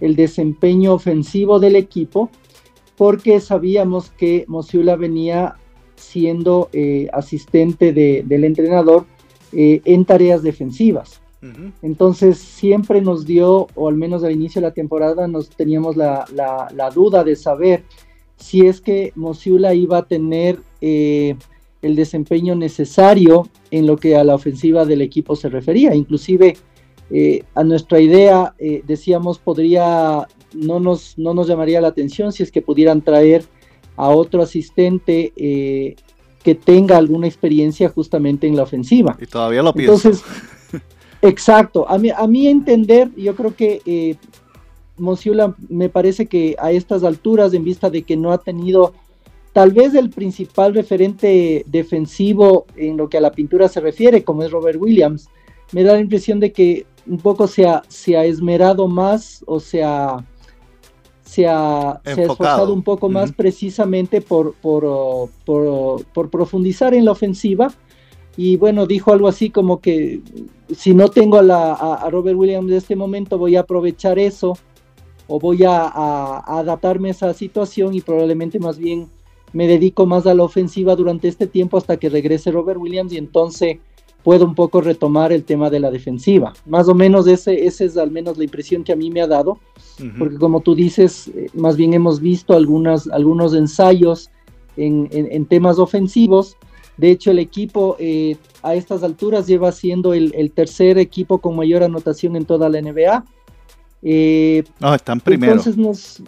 el 0.00 0.16
desempeño 0.16 0.94
ofensivo 0.94 1.58
del 1.58 1.76
equipo, 1.76 2.30
porque 2.96 3.40
sabíamos 3.40 4.10
que 4.10 4.44
Mosiula 4.48 4.96
venía 4.96 5.56
siendo 5.96 6.68
eh, 6.72 7.08
asistente 7.12 7.92
del 7.92 8.44
entrenador 8.44 9.06
eh, 9.52 9.80
en 9.84 10.04
tareas 10.04 10.42
defensivas. 10.42 11.20
Entonces 11.82 12.38
siempre 12.38 13.02
nos 13.02 13.26
dio, 13.26 13.66
o 13.74 13.88
al 13.88 13.96
menos 13.96 14.24
al 14.24 14.32
inicio 14.32 14.62
de 14.62 14.68
la 14.68 14.72
temporada, 14.72 15.28
nos 15.28 15.50
teníamos 15.50 15.94
la, 15.94 16.24
duda 16.94 17.22
de 17.22 17.36
saber 17.36 17.84
si 18.38 18.66
es 18.66 18.80
que 18.80 19.12
Mosiula 19.14 19.74
iba 19.74 19.98
a 19.98 20.06
tener 20.06 20.58
eh, 20.80 21.36
el 21.82 21.96
desempeño 21.96 22.54
necesario 22.54 23.46
en 23.70 23.86
lo 23.86 23.98
que 23.98 24.16
a 24.16 24.24
la 24.24 24.34
ofensiva 24.34 24.86
del 24.86 25.02
equipo 25.02 25.36
se 25.36 25.50
refería. 25.50 25.94
Inclusive 25.94 26.56
a 27.54 27.64
nuestra 27.64 28.00
idea 28.00 28.54
decíamos 28.84 29.38
podría, 29.38 30.26
no 30.52 30.80
nos, 30.80 31.16
no 31.18 31.34
nos 31.34 31.46
llamaría 31.46 31.80
la 31.80 31.88
atención 31.88 32.32
si 32.32 32.42
es 32.42 32.50
que 32.50 32.62
pudieran 32.62 33.02
traer 33.02 33.44
a 33.96 34.08
otro 34.08 34.42
asistente 34.42 35.32
eh, 35.36 35.96
que 36.42 36.54
tenga 36.54 36.96
alguna 36.96 37.26
experiencia 37.26 37.88
justamente 37.88 38.46
en 38.46 38.56
la 38.56 38.64
ofensiva. 38.64 39.16
Y 39.20 39.26
todavía 39.26 39.62
lo 39.62 39.72
pienso. 39.72 40.08
Entonces, 40.08 40.24
exacto, 41.22 41.88
a 41.88 41.98
mí, 41.98 42.10
a 42.10 42.26
mí 42.26 42.48
entender, 42.48 43.10
yo 43.16 43.34
creo 43.34 43.54
que 43.54 43.80
eh, 43.86 44.16
Monsiula 44.96 45.54
me 45.68 45.88
parece 45.88 46.26
que 46.26 46.56
a 46.58 46.70
estas 46.72 47.02
alturas, 47.02 47.54
en 47.54 47.64
vista 47.64 47.90
de 47.90 48.02
que 48.02 48.16
no 48.16 48.32
ha 48.32 48.38
tenido 48.38 48.92
tal 49.52 49.70
vez 49.70 49.94
el 49.94 50.10
principal 50.10 50.74
referente 50.74 51.64
defensivo 51.68 52.66
en 52.76 52.96
lo 52.96 53.08
que 53.08 53.18
a 53.18 53.20
la 53.20 53.32
pintura 53.32 53.68
se 53.68 53.80
refiere, 53.80 54.24
como 54.24 54.42
es 54.42 54.50
Robert 54.50 54.80
Williams, 54.80 55.28
me 55.72 55.82
da 55.82 55.94
la 55.94 56.00
impresión 56.00 56.40
de 56.40 56.52
que 56.52 56.86
un 57.06 57.18
poco 57.18 57.46
se 57.46 57.66
ha, 57.66 57.82
se 57.88 58.16
ha 58.16 58.24
esmerado 58.24 58.88
más 58.88 59.44
o 59.46 59.60
se 59.60 59.82
ha 59.82 60.24
se 61.34 61.48
ha, 61.48 62.00
esforzado 62.04 62.72
un 62.72 62.82
poco 62.82 63.08
más 63.08 63.32
precisamente 63.32 64.20
por, 64.20 64.54
por, 64.54 65.30
por, 65.44 66.30
profundizar 66.30 66.94
en 66.94 67.06
la 67.06 67.10
ofensiva. 67.10 67.72
Y 68.36 68.56
bueno, 68.56 68.86
dijo 68.86 69.12
algo 69.12 69.26
así 69.26 69.50
como 69.50 69.80
que 69.80 70.20
si 70.76 70.94
no 70.94 71.08
tengo 71.08 71.38
a, 71.38 71.42
la, 71.42 71.72
a, 71.72 72.08
Robert 72.10 72.36
Williams 72.36 72.70
de 72.70 72.76
este 72.76 72.94
momento, 72.94 73.36
voy 73.36 73.56
a 73.56 73.60
aprovechar 73.60 74.18
eso 74.18 74.56
o 75.26 75.40
voy 75.40 75.64
a, 75.64 75.82
a, 75.82 76.58
adaptarme 76.60 77.08
a 77.08 77.12
esa 77.12 77.34
situación 77.34 77.94
y 77.94 78.00
probablemente 78.00 78.60
más 78.60 78.78
bien 78.78 79.08
me 79.52 79.66
dedico 79.66 80.06
más 80.06 80.26
a 80.26 80.34
la 80.34 80.44
ofensiva 80.44 80.94
durante 80.94 81.26
este 81.26 81.48
tiempo 81.48 81.78
hasta 81.78 81.96
que 81.96 82.10
regrese 82.10 82.52
Robert 82.52 82.78
Williams 82.78 83.12
y 83.12 83.16
entonces 83.16 83.78
puedo 84.24 84.46
un 84.46 84.54
poco 84.54 84.80
retomar 84.80 85.32
el 85.32 85.44
tema 85.44 85.70
de 85.70 85.78
la 85.78 85.90
defensiva. 85.90 86.54
Más 86.66 86.88
o 86.88 86.94
menos 86.94 87.28
ese, 87.28 87.66
esa 87.66 87.84
es 87.84 87.96
al 87.98 88.10
menos 88.10 88.38
la 88.38 88.44
impresión 88.44 88.82
que 88.82 88.92
a 88.92 88.96
mí 88.96 89.10
me 89.10 89.20
ha 89.20 89.26
dado, 89.26 89.58
porque 90.18 90.36
como 90.36 90.60
tú 90.60 90.74
dices, 90.74 91.28
eh, 91.28 91.48
más 91.52 91.76
bien 91.76 91.92
hemos 91.92 92.20
visto 92.20 92.54
algunas, 92.54 93.06
algunos 93.08 93.54
ensayos 93.54 94.30
en, 94.76 95.46
temas 95.46 95.78
ofensivos. 95.78 96.56
De 96.96 97.10
hecho, 97.10 97.30
el 97.30 97.38
equipo 97.38 97.96
eh, 97.98 98.36
a 98.62 98.74
estas 98.74 99.02
alturas 99.02 99.46
lleva 99.46 99.70
siendo 99.72 100.14
el, 100.14 100.50
tercer 100.52 100.96
equipo 100.98 101.38
con 101.38 101.54
mayor 101.54 101.82
anotación 101.82 102.34
en 102.34 102.46
toda 102.46 102.70
la 102.70 102.80
NBA. 102.80 103.24
Eh, 104.02 104.64
no, 104.80 104.94
están 104.94 105.20
primero. 105.20 105.52
Entonces 105.52 105.76
nos... 105.76 106.22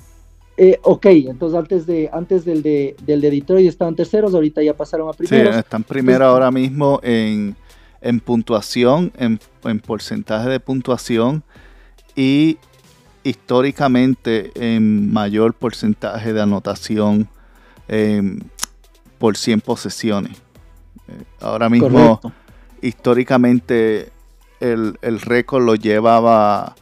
ok, 0.83 1.07
entonces 1.07 1.59
antes 1.59 1.87
de 1.87 2.11
antes 2.13 2.45
del 2.45 2.63
de, 2.63 2.95
del 3.07 3.23
de 3.23 3.31
Detroit 3.31 3.69
estaban 3.69 3.97
terceros, 3.97 4.35
ahorita 4.35 4.63
ya 4.63 4.75
pasaron 4.75 5.09
a 5.09 5.13
primero. 5.15 5.51
Sí, 5.51 5.59
están 5.59 5.83
primero 5.83 6.27
ahora 6.27 6.51
mismo 6.51 7.01
en 7.03 7.57
en 8.07 8.21
puntuación, 8.21 9.13
en, 9.17 9.41
porcentaje 9.81 10.49
de 10.49 10.61
puntuación 10.61 11.43
y 12.15 12.59
históricamente 13.25 14.53
en 14.55 15.13
mayor 15.13 15.55
porcentaje 15.55 16.33
de 16.33 16.41
anotación 16.41 17.29
em, 17.89 18.41
por 19.19 19.37
100 19.37 19.61
posesiones. 19.61 20.37
Eh, 21.09 21.25
ahora 21.41 21.69
mismo, 21.69 22.21
históricamente, 22.81 24.13
el, 24.61 24.99
el 25.03 25.21
récord 25.21 25.65
lo 25.65 25.75
llevaba 25.75 26.77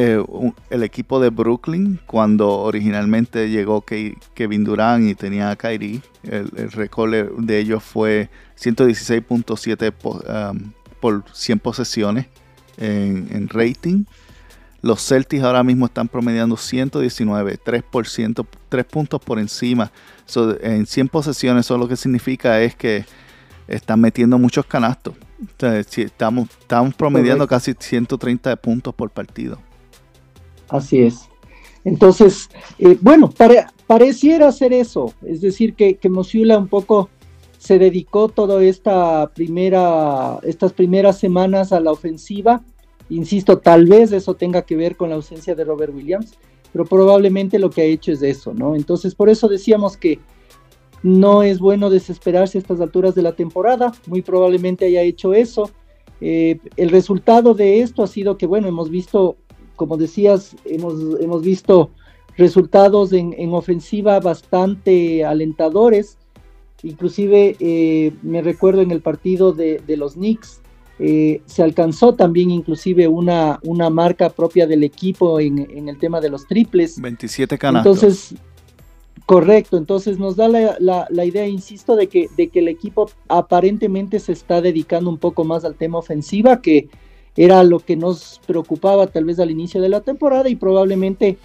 eh, 0.00 0.22
el 0.70 0.84
equipo 0.84 1.18
de 1.18 1.30
Brooklyn 1.30 1.98
cuando 2.06 2.48
originalmente 2.50 3.50
llegó 3.50 3.84
Kevin 3.84 4.62
Durant 4.62 5.04
y 5.04 5.16
tenía 5.16 5.50
a 5.50 5.56
Kyrie. 5.56 6.02
El, 6.22 6.70
récord 6.70 7.12
de 7.12 7.58
ellos 7.58 7.82
fue 7.82 8.30
116.7 8.56 10.52
um, 10.52 10.70
por 11.00 11.24
100 11.32 11.58
posesiones 11.58 12.26
en, 12.76 13.48
rating. 13.48 14.04
Los 14.82 15.04
Celtics 15.04 15.42
ahora 15.42 15.64
mismo 15.64 15.86
están 15.86 16.06
promediando 16.06 16.56
119, 16.56 17.58
3%, 17.58 18.46
3 18.68 18.84
puntos 18.84 19.20
por 19.20 19.40
encima. 19.40 19.90
en 20.60 20.86
100 20.86 21.08
posesiones, 21.08 21.66
eso 21.66 21.76
lo 21.76 21.88
que 21.88 21.96
significa 21.96 22.60
es 22.60 22.76
que 22.76 23.04
están 23.66 24.00
metiendo 24.00 24.38
muchos 24.38 24.64
canastos. 24.64 25.16
estamos, 25.96 26.48
estamos 26.60 26.94
promediando 26.94 27.48
casi 27.48 27.74
130 27.76 28.54
puntos 28.54 28.94
por 28.94 29.10
partido. 29.10 29.58
Así 30.68 31.00
es. 31.00 31.28
Entonces, 31.84 32.50
eh, 32.78 32.98
bueno, 33.00 33.32
pareciera 33.86 34.52
ser 34.52 34.72
eso, 34.72 35.12
es 35.24 35.40
decir, 35.40 35.74
que, 35.74 35.96
que 35.96 36.08
un 36.08 36.68
poco 36.68 37.08
se 37.58 37.78
dedicó 37.78 38.28
toda 38.28 38.62
esta 38.62 39.30
primera, 39.34 40.38
estas 40.42 40.72
primeras 40.72 41.18
semanas 41.18 41.72
a 41.72 41.80
la 41.80 41.92
ofensiva. 41.92 42.62
Insisto, 43.10 43.58
tal 43.58 43.86
vez 43.86 44.12
eso 44.12 44.34
tenga 44.34 44.62
que 44.62 44.76
ver 44.76 44.96
con 44.96 45.08
la 45.08 45.16
ausencia 45.16 45.54
de 45.54 45.64
Robert 45.64 45.94
Williams, 45.94 46.38
pero 46.72 46.84
probablemente 46.84 47.58
lo 47.58 47.70
que 47.70 47.82
ha 47.82 47.84
hecho 47.84 48.12
es 48.12 48.22
eso, 48.22 48.52
¿no? 48.52 48.76
Entonces, 48.76 49.14
por 49.14 49.28
eso 49.28 49.48
decíamos 49.48 49.96
que 49.96 50.20
no 51.02 51.42
es 51.42 51.58
bueno 51.58 51.90
desesperarse 51.90 52.58
a 52.58 52.60
estas 52.60 52.80
alturas 52.80 53.14
de 53.14 53.22
la 53.22 53.32
temporada, 53.32 53.92
muy 54.06 54.22
probablemente 54.22 54.84
haya 54.84 55.02
hecho 55.02 55.32
eso. 55.32 55.70
Eh, 56.20 56.58
el 56.76 56.90
resultado 56.90 57.54
de 57.54 57.80
esto 57.80 58.02
ha 58.02 58.08
sido 58.08 58.36
que, 58.36 58.46
bueno, 58.46 58.68
hemos 58.68 58.90
visto 58.90 59.36
como 59.78 59.96
decías, 59.96 60.54
hemos, 60.66 60.94
hemos 61.20 61.40
visto 61.40 61.90
resultados 62.36 63.12
en, 63.14 63.54
ofensiva 63.54 64.20
bastante 64.20 65.24
alentadores. 65.24 66.18
Inclusive 66.82 67.56
eh, 67.58 68.12
me 68.22 68.42
recuerdo 68.42 68.82
en 68.82 68.90
el 68.90 69.00
partido 69.00 69.52
de, 69.52 69.82
los 69.96 70.14
Knicks, 70.14 70.60
eh, 70.98 71.40
se 71.46 71.62
alcanzó 71.62 72.14
también 72.14 72.50
inclusive 72.50 73.08
una, 73.08 73.60
una 73.62 73.88
marca 73.88 74.30
propia 74.30 74.66
del 74.66 74.84
equipo 74.84 75.40
en, 75.40 75.88
el 75.88 75.98
tema 75.98 76.20
de 76.20 76.28
los 76.28 76.46
triples. 76.46 77.00
27 77.00 77.56
canastos. 77.56 78.02
Entonces, 78.02 78.34
correcto, 79.26 79.76
entonces 79.76 80.18
nos 80.18 80.36
da 80.36 80.48
la, 80.48 81.06
la, 81.08 81.24
idea, 81.24 81.46
insisto, 81.46 81.94
de 81.96 82.08
que, 82.08 82.28
de 82.36 82.48
que 82.48 82.58
el 82.58 82.68
equipo 82.68 83.10
aparentemente 83.28 84.18
se 84.18 84.32
está 84.32 84.60
dedicando 84.60 85.08
un 85.08 85.18
poco 85.18 85.44
más 85.44 85.64
al 85.64 85.76
tema 85.76 85.98
ofensiva, 85.98 86.60
que 86.60 86.88
era 87.38 87.62
lo 87.62 87.78
que 87.78 87.96
nos 87.96 88.40
preocupaba 88.46 89.06
tal 89.06 89.24
vez 89.24 89.38
al 89.38 89.52
inicio 89.52 89.80
de 89.80 89.88
la 89.88 90.00
temporada 90.00 90.48
y 90.48 90.56
probablemente 90.56 91.38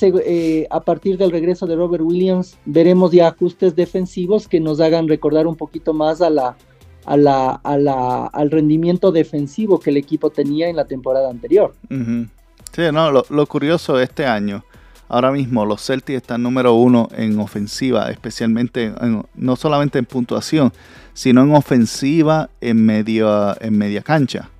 eh, 0.00 0.68
a 0.70 0.80
partir 0.80 1.18
del 1.18 1.32
regreso 1.32 1.66
de 1.66 1.74
Robert 1.74 2.04
Williams 2.04 2.56
veremos 2.64 3.10
ya 3.10 3.26
ajustes 3.28 3.74
defensivos 3.74 4.46
que 4.46 4.60
nos 4.60 4.80
hagan 4.80 5.08
recordar 5.08 5.48
un 5.48 5.56
poquito 5.56 5.92
más 5.92 6.22
a 6.22 6.30
la, 6.30 6.56
a 7.04 7.16
la, 7.16 8.26
al 8.26 8.50
rendimiento 8.52 9.10
defensivo 9.10 9.80
que 9.80 9.90
el 9.90 9.96
equipo 9.96 10.30
tenía 10.30 10.68
en 10.68 10.76
la 10.76 10.84
temporada 10.84 11.28
anterior. 11.28 11.74
Sí, 11.90 12.82
no, 12.92 13.10
lo, 13.10 13.46
curioso 13.46 13.98
este 13.98 14.26
año, 14.26 14.64
ahora 15.08 15.32
mismo 15.32 15.66
los 15.66 15.84
Celtics 15.84 16.18
están 16.18 16.44
número 16.44 16.74
uno 16.74 17.08
en 17.16 17.40
ofensiva, 17.40 18.10
especialmente 18.10 18.92
no 19.34 19.56
solamente 19.56 19.98
en 19.98 20.04
puntuación, 20.04 20.72
sino 21.14 21.42
en 21.42 21.52
ofensiva 21.52 22.48
en, 22.60 22.86
medio, 22.86 23.60
en 23.60 23.76
media 23.76 24.02
cancha 24.02 24.50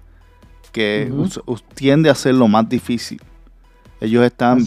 que 0.76 1.10
tiende 1.74 2.10
a 2.10 2.14
ser 2.14 2.34
lo 2.34 2.48
más 2.48 2.68
difícil. 2.68 3.18
Ellos 3.98 4.22
están 4.22 4.62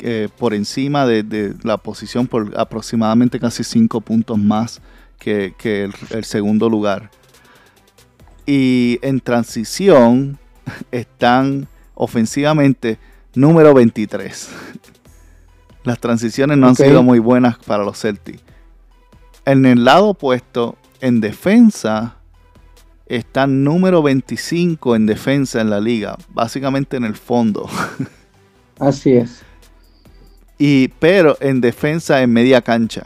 eh, 0.00 0.28
por 0.38 0.54
encima 0.54 1.06
de, 1.06 1.54
la 1.62 1.76
posición 1.76 2.26
por 2.26 2.52
aproximadamente 2.58 3.38
casi 3.38 3.62
5 3.62 4.00
puntos 4.00 4.38
más 4.38 4.80
que, 5.20 5.54
el, 6.10 6.24
segundo 6.24 6.68
lugar. 6.68 7.12
Y 8.44 8.98
en 9.02 9.20
transición 9.20 10.36
están 10.90 11.68
ofensivamente 11.94 12.98
número 13.36 13.72
23. 13.72 14.48
Las 15.84 16.00
transiciones 16.00 16.58
no 16.58 16.66
han 16.66 16.74
sido 16.74 17.04
muy 17.04 17.20
buenas 17.20 17.56
para 17.58 17.84
los 17.84 18.00
Celtics. 18.00 18.42
En 19.44 19.64
el 19.64 19.84
lado 19.84 20.08
opuesto, 20.08 20.76
en 21.00 21.20
defensa, 21.20 22.15
está 23.06 23.46
número 23.46 24.02
25 24.02 24.96
en 24.96 25.06
defensa 25.06 25.60
en 25.60 25.70
la 25.70 25.80
liga, 25.80 26.16
básicamente 26.28 26.96
en 26.96 27.04
el 27.04 27.14
fondo. 27.14 27.68
Así 28.78 29.12
es. 29.12 29.42
Y, 30.58 30.88
pero 30.88 31.36
en 31.40 31.60
defensa 31.60 32.22
en 32.22 32.32
media 32.32 32.62
cancha. 32.62 33.04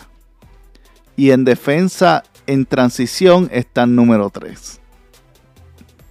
Y 1.17 1.33
en 1.33 1.45
defensa 1.45 2.25
en 2.47 2.65
transición 2.67 3.49
están 3.53 3.95
número 3.95 4.31
3. 4.31 4.81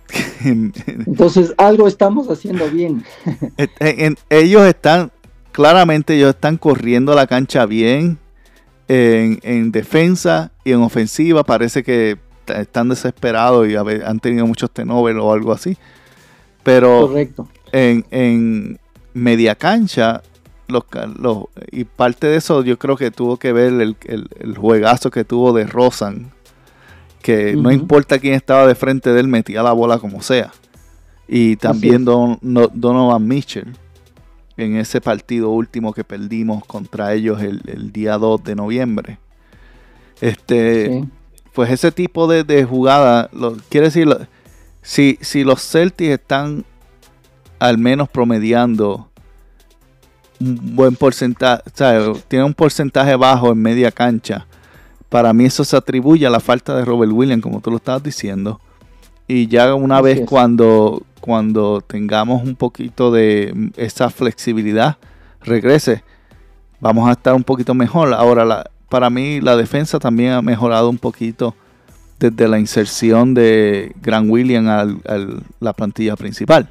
Entonces, 0.46 1.54
algo 1.58 1.88
estamos 1.88 2.30
haciendo 2.30 2.70
bien. 2.70 3.04
ellos 4.30 4.66
están, 4.66 5.12
claramente 5.52 6.16
ellos 6.16 6.36
están 6.36 6.58
corriendo 6.58 7.14
la 7.14 7.28
cancha 7.28 7.66
bien. 7.66 8.18
En, 8.92 9.72
defensa 9.72 10.52
y 10.64 10.72
en 10.72 10.82
ofensiva 10.82 11.44
parece 11.44 11.84
que 11.84 12.18
están 12.50 12.90
desesperados 12.90 13.68
y 13.68 13.76
han 13.76 14.20
tenido 14.20 14.46
muchos 14.46 14.72
tenovers 14.72 15.20
o 15.20 15.34
algo 15.34 15.52
así. 15.52 15.78
Pero 16.64 17.08
Correcto. 17.08 17.48
En, 17.72 18.06
en 18.12 18.80
media 19.14 19.56
cancha 19.56 20.22
los, 20.70 20.84
y 21.72 21.84
parte 21.84 22.28
de 22.28 22.38
eso 22.38 22.64
yo 22.64 22.78
creo 22.78 22.96
que 22.96 23.12
tuvo 23.12 23.38
que 23.38 23.52
ver 23.54 23.74
el, 23.74 23.96
el, 24.06 24.58
juegazo 24.58 25.10
que 25.10 25.26
tuvo 25.26 25.52
de 25.54 25.66
Rosan, 25.66 26.32
que 27.22 27.56
no 27.56 27.72
importa 27.72 28.20
quién 28.20 28.36
estaba 28.36 28.68
de 28.68 28.76
frente 28.76 29.12
de 29.12 29.20
él, 29.20 29.28
metía 29.28 29.64
la 29.64 29.74
bola 29.74 29.98
como 29.98 30.22
sea. 30.22 30.52
Y 31.28 31.58
también 31.58 32.06
Donovan 32.06 33.28
Mitchell, 33.28 33.76
en 34.58 34.78
ese 34.78 35.02
partido 35.02 35.50
último 35.50 35.94
que 35.94 36.04
perdimos 36.04 36.66
contra 36.66 37.14
ellos 37.14 37.42
el, 37.42 37.92
día 37.92 38.18
2 38.18 38.44
de 38.44 38.56
noviembre. 38.56 39.18
Este, 40.22 41.04
Pues 41.54 41.72
ese 41.72 41.92
tipo 41.92 42.28
de, 42.28 42.64
jugada, 42.64 43.30
lo, 43.34 43.58
quiere 43.70 43.88
decir, 43.88 44.08
si, 44.82 45.18
si 45.22 45.44
los 45.44 45.62
Celtics 45.62 46.12
están 46.12 46.66
al 47.60 47.78
menos 47.78 48.08
promediando 48.10 49.10
un 50.40 50.76
buen 50.76 50.96
porcentaje, 50.96 51.64
tiene 52.28 52.46
un 52.46 52.54
porcentaje 52.54 53.16
bajo 53.16 53.52
en 53.52 53.62
media 53.62 53.92
cancha. 53.92 54.48
Para 55.10 55.34
mí 55.34 55.46
eso 55.46 55.64
se 55.66 55.76
atribuye 55.76 56.26
a 56.26 56.30
la 56.30 56.40
falta 56.40 56.76
de 56.76 56.86
Robert 56.86 57.12
Williams, 57.12 57.44
como 57.44 57.60
tú 57.62 57.72
lo 57.72 57.78
estabas 57.78 58.04
diciendo. 58.04 58.62
Y 59.28 59.48
ya 59.48 59.76
una 59.76 60.02
vez 60.02 60.22
cuando, 60.26 61.04
cuando 61.20 61.82
tengamos 61.82 62.44
un 62.44 62.56
poquito 62.56 63.12
de 63.12 63.72
esa 63.76 64.10
flexibilidad, 64.10 64.98
regrese, 65.42 66.04
vamos 66.80 67.10
a 67.10 67.14
estar 67.14 67.34
un 67.34 67.44
poquito 67.44 67.74
mejor. 67.74 68.14
Ahora, 68.14 68.46
la, 68.46 68.72
para 68.90 69.10
mí 69.10 69.40
la 69.42 69.56
defensa 69.56 70.00
también 70.00 70.34
ha 70.34 70.42
mejorado 70.42 70.90
un 70.90 70.98
poquito 70.98 71.56
desde 72.20 72.48
la 72.48 72.60
inserción 72.60 73.34
de 73.34 73.94
Grant 74.02 74.30
Williams 74.30 74.68
a 74.68 75.18
la 75.60 75.74
plantilla 75.74 76.16
principal. 76.16 76.70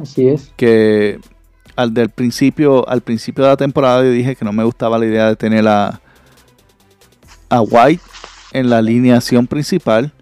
Así 0.00 0.28
es. 0.28 0.52
Que 0.56 1.18
al 1.76 1.92
del 1.92 2.10
principio, 2.10 2.88
al 2.88 3.00
principio 3.00 3.44
de 3.44 3.50
la 3.50 3.56
temporada 3.56 4.02
yo 4.02 4.10
dije 4.10 4.36
que 4.36 4.44
no 4.44 4.52
me 4.52 4.64
gustaba 4.64 4.98
la 4.98 5.06
idea 5.06 5.28
de 5.28 5.36
tener 5.36 5.66
a, 5.66 6.00
a 7.48 7.60
White 7.60 8.02
en 8.52 8.70
la 8.70 8.78
alineación 8.78 9.46
principal 9.46 10.12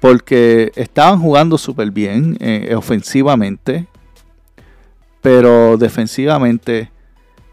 porque 0.00 0.70
estaban 0.76 1.18
jugando 1.20 1.56
súper 1.58 1.90
bien 1.90 2.36
eh, 2.40 2.74
ofensivamente, 2.76 3.86
pero 5.22 5.76
defensivamente 5.78 6.90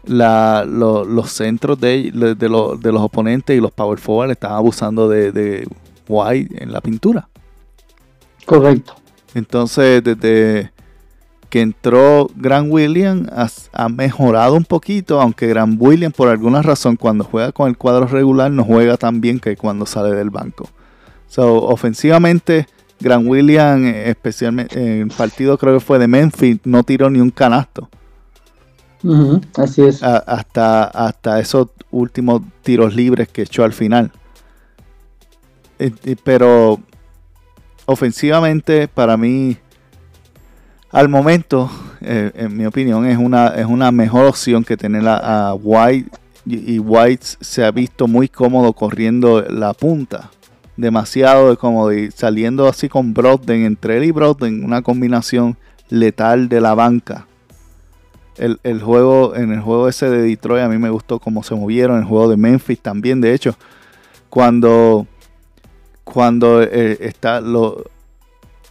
los 0.04 1.32
centros 1.32 1.80
de, 1.80 2.10
de, 2.36 2.48
los 2.48 3.02
oponentes 3.02 3.56
y 3.56 3.60
los 3.60 3.70
power 3.70 3.98
forward 3.98 4.30
estaban 4.30 4.58
abusando 4.58 5.08
de, 5.08 5.66
White 6.08 6.62
en 6.62 6.72
la 6.72 6.80
pintura. 6.80 7.28
Correcto. 8.44 8.94
Entonces, 9.34 10.02
desde 10.02 10.72
que 11.48 11.60
entró 11.60 12.28
Grant 12.34 12.72
Williams 12.72 13.70
ha, 13.72 13.88
mejorado 13.88 14.54
un 14.54 14.64
poquito, 14.64 15.20
aunque 15.20 15.46
Grant 15.46 15.76
Williams 15.78 16.14
por 16.14 16.28
alguna 16.28 16.62
razón 16.62 16.96
cuando 16.96 17.24
juega 17.24 17.52
con 17.52 17.68
el 17.68 17.76
cuadro 17.76 18.06
regular 18.06 18.50
no 18.50 18.64
juega 18.64 18.96
tan 18.96 19.20
bien 19.20 19.38
que 19.38 19.56
cuando 19.56 19.86
sale 19.86 20.14
del 20.14 20.30
banco. 20.30 20.68
So, 21.28 21.62
ofensivamente, 21.62 22.66
Grant 23.00 23.26
Williams, 23.28 23.96
especialmente 24.06 24.80
en 24.80 25.02
el 25.02 25.16
partido 25.16 25.56
creo 25.58 25.74
que 25.74 25.80
fue 25.80 25.98
de 25.98 26.08
Memphis, 26.08 26.58
no 26.64 26.82
tiró 26.84 27.10
ni 27.10 27.20
un 27.20 27.30
canasto. 27.30 27.88
Así 29.56 29.82
es. 29.82 30.02
hasta, 30.02 30.84
hasta 30.84 31.40
esos 31.40 31.68
últimos 31.90 32.42
tiros 32.62 32.94
libres 32.94 33.28
que 33.28 33.42
echó 33.42 33.64
al 33.64 33.72
final. 33.72 34.12
Eh, 35.78 36.16
pero 36.22 36.80
ofensivamente, 37.86 38.88
para 38.88 39.16
mí, 39.16 39.56
al 40.90 41.08
momento, 41.08 41.70
eh, 42.00 42.30
en 42.34 42.56
mi 42.56 42.66
opinión, 42.66 43.06
es 43.06 43.18
una, 43.18 43.48
es 43.48 43.66
una 43.66 43.90
mejor 43.90 44.26
opción 44.26 44.64
que 44.64 44.76
tener 44.76 45.02
a, 45.06 45.54
White. 45.54 46.10
Y, 46.44 46.78
White 46.78 47.24
se 47.40 47.64
ha 47.64 47.70
visto 47.70 48.08
muy 48.08 48.28
cómodo 48.28 48.72
corriendo 48.72 49.42
la 49.42 49.74
punta. 49.74 50.30
Demasiado 50.76 51.56
cómodo. 51.58 51.92
Y 51.92 52.10
saliendo 52.10 52.68
así 52.68 52.88
con 52.88 53.14
Brogdon, 53.14 53.64
entre 53.64 53.98
él 53.98 54.04
y 54.04 54.10
Brogdon, 54.10 54.64
una 54.64 54.82
combinación 54.82 55.56
letal 55.88 56.48
de 56.48 56.60
la 56.60 56.74
banca. 56.74 57.26
El, 58.36 58.80
juego, 58.80 59.34
en 59.36 59.52
el 59.52 59.60
juego 59.60 59.88
ese 59.88 60.08
de 60.08 60.22
Detroit, 60.22 60.64
a 60.64 60.68
mí 60.68 60.78
me 60.78 60.90
gustó 60.90 61.18
cómo 61.18 61.42
se 61.42 61.54
movieron. 61.54 61.98
El 61.98 62.04
juego 62.04 62.28
de 62.28 62.36
Memphis 62.36 62.80
también, 62.80 63.20
de 63.20 63.34
hecho, 63.34 63.54
cuando, 64.30 65.06
cuando 66.04 66.62
eh, 66.62 66.98
está 67.00 67.40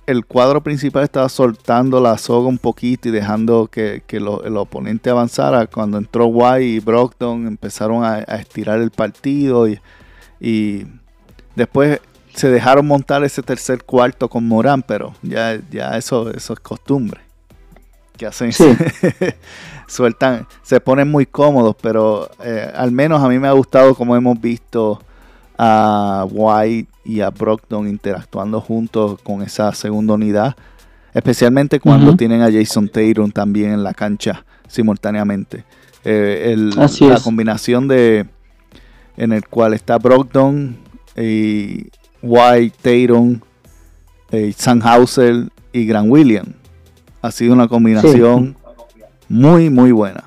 el 0.08 0.26
cuadro 0.26 0.62
principal 0.62 1.04
estaba 1.04 1.30
soltando 1.30 2.02
la 2.02 2.18
soga 2.18 2.48
un 2.48 2.58
poquito 2.58 3.10
y 3.10 3.12
dejando 3.12 3.68
que, 3.68 4.04
el 4.10 4.58
oponente 4.58 5.10
avanzara. 5.10 5.68
Cuando 5.68 5.98
entró 5.98 6.26
White 6.26 6.64
y 6.64 6.80
Brockton 6.80 7.48
empezaron 7.48 8.04
a, 8.04 8.20
estirar 8.20 8.80
el 8.80 8.92
partido 8.92 9.68
y, 10.40 10.88
después 11.56 12.00
se 12.34 12.50
dejaron 12.50 12.88
montar 12.88 13.24
ese 13.24 13.44
tercer 13.44 13.84
cuarto 13.84 14.30
con 14.30 14.48
Morán, 14.48 14.82
pero 14.84 15.14
ya, 15.22 15.60
ya 15.70 15.98
eso, 15.98 16.32
eso 16.32 16.54
es 16.54 16.60
costumbre. 16.60 17.22
Que 18.22 18.28
hacen, 18.28 18.52
sueltan, 19.88 20.46
se 20.62 20.80
ponen 20.80 21.10
muy 21.10 21.26
cómodos, 21.26 21.76
pero 21.82 22.30
eh, 22.44 22.72
al 22.76 22.92
menos 22.92 23.20
a 23.24 23.28
mí 23.28 23.40
me 23.40 23.48
ha 23.48 23.52
gustado 23.52 23.96
como 23.96 24.16
hemos 24.16 24.40
visto 24.40 25.02
a 25.58 26.28
White 26.30 26.92
y 27.04 27.22
a 27.22 27.32
Brockton 27.32 27.88
interactuando 27.88 28.62
juntos 28.62 29.20
con 29.24 29.42
esa 29.42 29.74
segunda 29.74 30.14
unidad, 30.14 30.56
especialmente 31.16 31.80
cuando 31.80 32.16
tienen 32.16 32.44
a 32.44 32.52
Jason 32.52 32.90
Taylor 32.90 33.32
también 33.32 33.72
en 33.72 33.82
la 33.82 33.96
cancha 33.96 34.46
simultáneamente. 34.68 35.66
Eh, 36.06 36.56
la 37.00 37.20
combinación 37.24 37.88
de 37.88 38.28
en 39.18 39.32
el 39.32 39.48
cual 39.48 39.74
está 39.74 39.98
Brockton 39.98 40.78
y 41.18 41.88
White, 42.22 42.78
Taylor, 42.84 43.40
eh, 44.30 44.54
Sanhauser 44.56 45.50
y 45.74 45.88
Grant 45.88 46.12
William. 46.12 46.61
Ha 47.22 47.32
sido 47.32 47.54
una 47.54 47.68
combinación 47.68 48.58
muy, 49.30 49.70
muy 49.70 49.92
buena. 49.92 50.24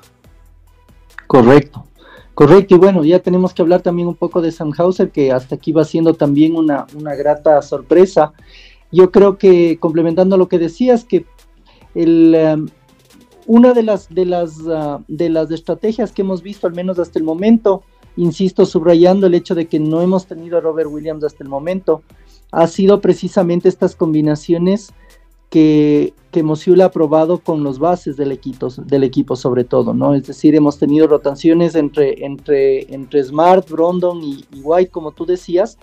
Correcto. 1.27 1.85
Correcto, 2.33 2.75
y 2.75 2.77
bueno, 2.77 3.05
ya 3.05 3.19
tenemos 3.19 3.53
que 3.53 3.61
hablar 3.61 3.81
también 3.81 4.09
un 4.09 4.15
poco 4.15 4.41
de 4.41 4.53
Hauser, 4.77 5.09
que 5.09 5.31
hasta 5.31 5.55
aquí 5.55 5.71
va 5.71 5.85
siendo 5.85 6.15
también 6.15 6.55
una, 6.57 6.85
una 6.93 7.15
grata 7.15 7.61
sorpresa. 7.61 8.33
Yo 8.91 9.09
creo 9.09 9.37
que, 9.37 9.77
complementando 9.79 10.35
lo 10.35 10.49
que 10.49 10.59
decías, 10.59 11.05
que 11.05 11.25
el, 11.93 12.35
um, 12.35 12.67
una 13.45 13.73
de 13.73 13.83
las, 13.83 14.13
de, 14.13 14.25
las, 14.25 14.59
uh, 14.59 15.01
de 15.07 15.29
las 15.29 15.49
estrategias 15.49 16.11
que 16.11 16.23
hemos 16.23 16.41
visto, 16.41 16.67
al 16.67 16.73
menos 16.73 16.99
hasta 16.99 17.19
el 17.19 17.23
momento, 17.23 17.83
insisto, 18.17 18.65
subrayando 18.65 19.27
el 19.27 19.33
hecho 19.33 19.55
de 19.55 19.67
que 19.67 19.79
no 19.79 20.01
hemos 20.01 20.25
tenido 20.25 20.57
a 20.57 20.61
Robert 20.61 20.89
Williams 20.91 21.23
hasta 21.23 21.41
el 21.41 21.49
momento, 21.49 22.03
ha 22.51 22.67
sido 22.67 22.99
precisamente 22.99 23.69
estas 23.69 23.95
combinaciones 23.95 24.93
que, 25.55 26.13
que 26.31 26.43
ha 26.83 26.91
probado 26.91 27.39
con 27.39 27.63
los 27.63 27.79
bases 27.79 28.17
del 28.17 28.33
equipo, 28.33 28.67
del 28.67 29.05
equipo 29.05 29.37
sobre 29.37 29.63
todo, 29.63 29.93
¿no? 29.93 30.13
Es 30.13 30.27
decir, 30.27 30.53
hemos 30.53 30.77
tenido 30.77 31.07
rotaciones 31.07 31.75
entre, 31.75 32.25
entre, 32.25 32.93
entre 32.93 33.23
Smart, 33.23 33.69
Brondon 33.69 34.21
y, 34.21 34.43
White, 34.61 34.91
como 34.91 35.13
tú 35.13 35.25
decías, 35.25 35.77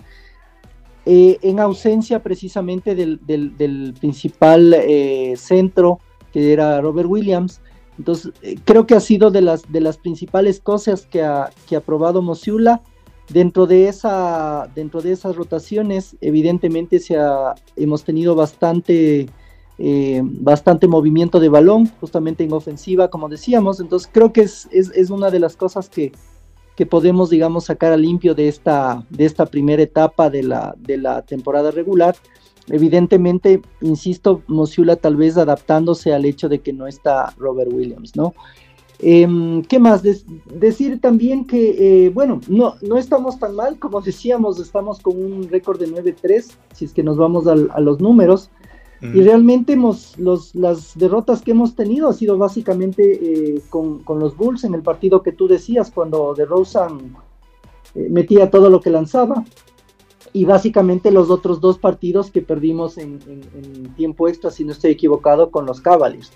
eh, 1.07 1.39
en 1.41 1.59
ausencia 1.59 2.21
precisamente 2.21 2.93
del, 2.93 3.19
del, 3.25 3.95
principal 3.99 4.75
eh, 4.75 5.33
centro, 5.37 5.97
que 6.31 6.53
era 6.53 6.79
Robert 6.79 7.09
Williams. 7.09 7.59
Entonces, 7.97 8.31
eh, 8.43 8.57
creo 8.63 8.85
que 8.85 8.93
ha 8.93 8.99
sido 8.99 9.31
de 9.31 9.41
las, 9.41 9.71
de 9.71 9.81
las 9.81 9.97
principales 9.97 10.59
cosas 10.59 11.07
que 11.07 11.23
ha, 11.23 11.49
que 11.67 11.77
ha 11.77 11.81
probado 11.81 12.21
Mosiula. 12.21 12.83
Dentro 13.27 13.65
de, 13.65 13.87
esa, 13.87 14.69
dentro 14.75 15.01
de 15.01 15.13
esas 15.13 15.35
rotaciones, 15.35 16.15
evidentemente 16.21 16.99
se 16.99 17.17
ha, 17.17 17.55
hemos 17.75 18.03
tenido 18.03 18.35
bastante 18.35 19.29
eh, 19.79 20.21
bastante 20.23 20.87
movimiento 20.87 21.39
de 21.39 21.49
balón, 21.49 21.87
justamente 21.99 22.43
en 22.43 22.53
ofensiva, 22.53 23.09
como 23.09 23.29
decíamos. 23.29 23.79
Entonces 23.79 24.09
creo 24.11 24.31
que 24.31 24.41
es, 24.41 24.67
es, 24.71 25.09
una 25.09 25.31
de 25.31 25.39
las 25.39 25.55
cosas 25.55 25.89
que, 25.89 26.11
que, 26.75 26.85
podemos, 26.85 27.29
digamos, 27.29 27.65
sacar 27.65 27.91
a 27.91 27.97
limpio 27.97 28.35
de 28.35 28.47
esta, 28.47 29.03
de 29.09 29.25
esta 29.25 29.45
primera 29.45 29.81
etapa 29.81 30.29
de 30.29 30.43
la, 30.43 30.75
de 30.77 30.97
la 30.97 31.23
temporada 31.23 31.71
regular. 31.71 32.15
Evidentemente, 32.67 33.61
insisto, 33.81 34.41
Mosiula 34.47 34.95
tal 34.95 35.15
vez 35.15 35.37
adaptándose 35.37 36.13
al 36.13 36.25
hecho 36.25 36.47
de 36.49 36.59
que 36.59 36.71
no 36.71 36.87
está 36.87 37.33
Robert 37.37 37.71
Williams, 37.73 38.15
¿no? 38.15 38.33
Em, 38.99 39.63
¿Qué 39.63 39.79
más? 39.79 40.01
decir 40.01 41.01
también 41.01 41.45
que, 41.45 42.05
eh, 42.05 42.09
bueno, 42.09 42.39
no, 42.47 42.75
no 42.81 42.97
estamos 42.97 43.37
tan 43.37 43.55
mal, 43.55 43.77
como 43.79 43.99
decíamos, 44.01 44.59
estamos 44.59 44.99
con 44.99 45.17
un 45.17 45.49
récord 45.49 45.79
de 45.79 45.89
9-3, 45.89 46.51
si 46.73 46.85
es 46.85 46.93
que 46.93 47.03
nos 47.03 47.17
vamos 47.17 47.47
a 47.47 47.55
los 47.55 47.99
números. 47.99 48.49
Y 49.03 49.21
realmente 49.21 49.73
hemos, 49.73 50.17
los, 50.17 50.55
las 50.55 50.97
derrotas 50.97 51.41
que 51.41 51.51
hemos 51.51 51.75
tenido 51.75 52.07
ha 52.07 52.13
sido 52.13 52.37
básicamente 52.37 53.55
eh, 53.55 53.61
con, 53.69 53.99
con, 53.99 54.17
los 54.17 54.37
Bulls 54.37 54.63
en 54.63 54.75
el 54.75 54.81
partido 54.81 55.21
que 55.21 55.33
tú 55.33 55.45
decías, 55.49 55.91
cuando 55.91 56.33
DeRozan 56.33 57.13
eh, 57.95 58.07
metía 58.09 58.49
todo 58.49 58.69
lo 58.69 58.79
que 58.79 58.89
lanzaba. 58.89 59.43
Y 60.31 60.45
básicamente 60.45 61.11
los 61.11 61.29
otros 61.29 61.61
dos 61.61 61.77
partidos 61.77 62.31
que 62.31 62.41
perdimos 62.41 62.97
en, 62.97 63.19
tiempo 63.95 64.27
extra, 64.27 64.49
si 64.49 64.63
no 64.63 64.71
estoy 64.71 64.91
equivocado, 64.91 65.51
con 65.51 65.65
los 65.65 65.79
Cavaliers. 65.79 66.31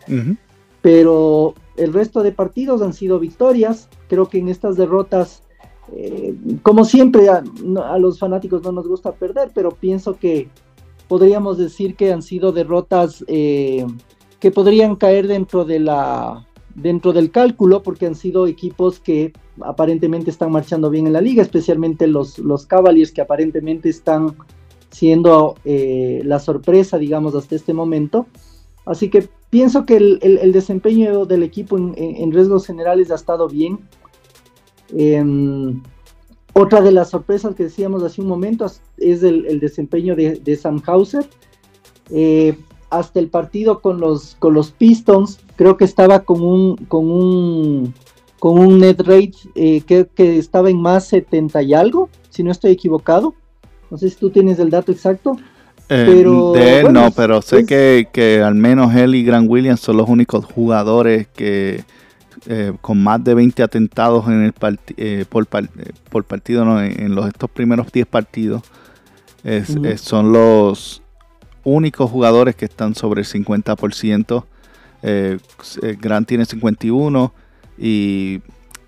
Pero 0.82 1.56
el 1.78 1.94
resto 1.94 2.22
de 2.22 2.32
partidos 2.32 2.82
han 2.82 2.94
sido 2.94 3.20
victorias. 3.20 3.90
Creo 4.08 4.30
que 4.30 4.38
en 4.38 4.50
estas 4.50 4.78
derrotas, 4.78 5.42
eh, 5.94 6.36
como 6.62 6.86
siempre, 6.86 7.28
a, 7.30 7.44
los 7.98 8.20
fanáticos 8.20 8.62
no 8.62 8.72
nos 8.72 8.88
gusta 8.88 9.14
perder, 9.14 9.52
pero 9.56 9.72
pienso 9.72 10.16
que 10.18 10.50
podríamos 11.08 11.58
decir 11.58 11.96
que 11.96 12.12
han 12.12 12.22
sido 12.22 12.52
derrotas 12.52 13.24
eh, 13.28 13.86
que 14.40 14.52
podrían 14.52 14.96
caer 14.96 15.28
dentro 15.28 15.66
de 15.66 15.80
la 15.80 16.46
dentro 16.76 17.12
del 17.12 17.32
cálculo 17.32 17.82
porque 17.82 18.06
han 18.06 18.16
sido 18.16 18.46
equipos 18.46 19.00
que 19.00 19.34
aparentemente 19.62 20.30
están 20.30 20.52
marchando 20.52 20.92
bien 20.92 21.08
en 21.08 21.14
la 21.14 21.22
liga, 21.22 21.42
especialmente 21.42 22.06
los, 22.06 22.38
los 22.38 22.68
Cavaliers 22.68 23.12
que 23.12 23.22
aparentemente 23.22 23.90
están 23.90 24.36
siendo 24.92 25.56
eh, 25.66 26.22
la 26.24 26.40
sorpresa, 26.40 26.98
digamos, 26.98 27.36
hasta 27.36 27.56
este 27.56 27.74
momento. 27.74 28.28
Así 28.86 29.10
que 29.10 29.28
pienso 29.50 29.86
que 29.86 29.98
el, 29.98 30.52
desempeño 30.54 31.26
del 31.26 31.44
equipo 31.44 31.78
en, 31.78 32.32
riesgos 32.32 32.66
generales 32.66 33.12
ha 33.12 33.16
estado 33.16 33.48
bien. 33.48 33.80
Em, 34.96 35.82
otra 36.58 36.82
de 36.82 36.92
las 36.92 37.10
sorpresas 37.10 37.56
que 37.56 37.64
decíamos 37.64 38.04
hace 38.04 38.22
un 38.22 38.28
momento 38.28 38.66
es 38.98 39.24
el, 39.24 39.60
desempeño 39.60 40.16
de, 40.16 40.36
de 40.36 40.56
Sam 40.56 40.82
Hauser. 40.86 41.26
Eh, 42.10 42.58
hasta 42.90 43.20
el 43.20 43.28
partido 43.28 43.80
con 43.82 44.00
los, 44.00 44.36
con 44.40 44.54
los 44.54 44.72
Pistons, 44.72 45.40
creo 45.56 45.78
que 45.78 45.86
estaba 45.86 46.22
con 46.22 46.42
un, 46.42 46.78
con 46.88 47.10
un, 47.10 47.94
con 48.40 48.60
un 48.60 48.80
net 48.80 49.02
rate 49.02 49.34
eh, 49.56 49.82
que, 49.82 50.08
estaba 50.38 50.70
en 50.70 50.82
más 50.82 51.08
70 51.08 51.62
y 51.64 51.74
algo, 51.74 52.10
si 52.30 52.44
no 52.44 52.52
estoy 52.52 52.72
equivocado. 52.72 53.34
No 53.90 53.98
sé 53.98 54.10
si 54.10 54.16
tú 54.16 54.30
tienes 54.30 54.60
el 54.60 54.70
dato 54.70 54.92
exacto. 54.92 55.38
Eh, 55.90 56.04
pero, 56.06 56.52
de 56.52 56.80
él 56.82 56.94
no, 56.94 57.12
pero 57.12 57.42
sé 57.42 57.66
que, 57.66 58.10
que, 58.12 58.42
al 58.42 58.56
menos 58.56 58.94
él 58.96 59.16
y 59.16 59.24
Grant 59.24 59.50
Williams 59.50 59.80
son 59.80 59.98
los 59.98 60.10
únicos 60.10 60.46
jugadores 60.46 61.28
que, 61.28 61.84
eh, 62.50 62.72
con 62.80 63.04
más 63.04 63.22
de 63.26 63.34
20 63.34 63.62
atentados 63.62 64.26
en 64.28 64.44
el 64.46 64.54
eh, 64.96 65.26
por, 65.28 65.46
eh, 65.52 65.68
por, 66.10 66.24
partido 66.24 66.82
en, 66.82 67.14
los, 67.14 67.28
estos 67.28 67.50
primeros 67.50 67.92
10 67.92 68.08
partidos. 68.08 68.62
son 69.98 70.32
los 70.32 71.02
únicos 71.66 72.10
jugadores 72.10 72.56
que 72.56 72.64
están 72.64 72.96
sobre 72.96 73.22
el 73.22 73.28
50%. 73.28 74.46
Grant 76.00 76.28
tiene 76.28 76.46
51 76.46 77.34
y 77.78 78.40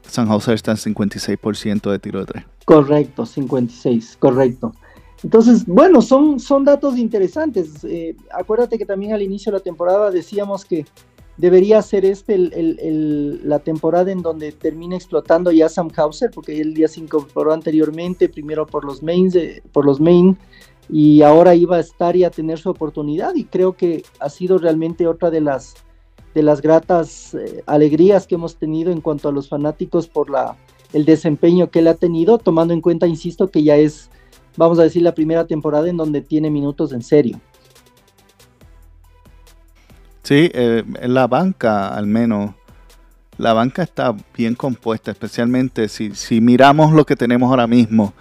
San 0.04 0.30
José 0.30 0.54
está 0.54 0.72
en 0.72 0.78
56% 0.78 1.92
de 1.92 2.00
tiro 2.00 2.20
de 2.22 2.26
3. 2.28 2.46
Correcto, 2.64 3.26
56, 3.26 4.16
correcto. 4.20 4.74
Entonces, 5.22 5.66
bueno, 5.66 6.02
son, 6.02 6.40
son 6.40 6.64
datos 6.64 6.98
interesantes. 6.98 7.86
acuérdate 8.34 8.78
que 8.78 8.86
también 8.86 9.12
al 9.12 9.22
inicio 9.22 9.52
de 9.52 9.58
la 9.58 9.64
temporada 9.66 10.12
decíamos 10.12 10.64
que 10.64 10.86
debería 11.40 11.82
ser 11.82 12.04
este 12.04 12.38
la 12.38 13.60
temporada 13.60 14.12
en 14.12 14.22
donde 14.22 14.52
termina 14.52 14.98
explotando 14.98 15.52
ya 15.52 15.70
Sam 15.70 15.90
Hauser, 15.96 16.30
porque 16.32 16.60
él 16.60 16.76
ya 16.76 16.90
se 16.90 17.00
incorporó 17.00 17.54
anteriormente, 17.54 18.28
primero 18.28 18.68
por 18.68 18.84
los 18.84 19.02
mains, 19.02 19.38
por 19.72 19.86
los 19.86 20.02
main, 20.02 20.38
y 20.90 21.22
ahora 21.22 21.56
iba 21.56 21.78
a 21.78 21.80
estar 21.80 22.16
y 22.18 22.26
a 22.26 22.30
tener 22.30 22.60
su 22.60 22.70
oportunidad, 22.70 23.36
y 23.36 23.46
creo 23.46 23.74
que 23.74 24.04
ha 24.20 24.30
sido 24.30 24.58
realmente 24.58 25.08
otra 25.08 25.32
de 25.32 25.42
las 25.42 25.76
de 26.36 26.44
las 26.44 26.62
gratas 26.62 27.34
eh, 27.34 27.64
alegrías 27.66 28.28
que 28.28 28.36
hemos 28.36 28.58
tenido 28.58 28.92
en 28.92 29.02
cuanto 29.02 29.30
a 29.30 29.32
los 29.32 29.50
fanáticos 29.50 30.08
por 30.08 30.30
la 30.30 30.58
el 30.94 31.06
desempeño 31.06 31.72
que 31.72 31.80
él 31.80 31.88
ha 31.88 31.96
tenido, 31.96 32.38
tomando 32.38 32.74
en 32.74 32.82
cuenta, 32.82 33.08
insisto, 33.08 33.48
que 33.48 33.64
ya 33.64 33.78
es, 33.78 34.10
vamos 34.58 34.78
a 34.80 34.84
decir, 34.84 35.02
la 35.04 35.14
primera 35.14 35.48
temporada 35.48 35.90
en 35.90 35.98
donde 35.98 36.22
tiene 36.22 36.50
minutos 36.50 36.92
en 36.94 37.02
serio. 37.02 37.40
Sí, 40.30 40.52
eh, 40.54 40.84
la 41.08 41.26
banca 41.26 41.88
al 41.88 42.06
menos, 42.06 42.54
la 43.40 43.54
banca 43.54 43.82
está 43.82 44.16
bien 44.38 44.54
compuesta, 44.54 45.10
especialmente 45.10 45.88
si, 45.88 46.14
si 46.14 46.40
miramos 46.40 46.94
lo 46.94 47.04
que 47.04 47.16
tenemos 47.16 47.50
ahora 47.50 47.66
mismo. 47.66 48.14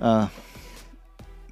Ah, 0.00 0.28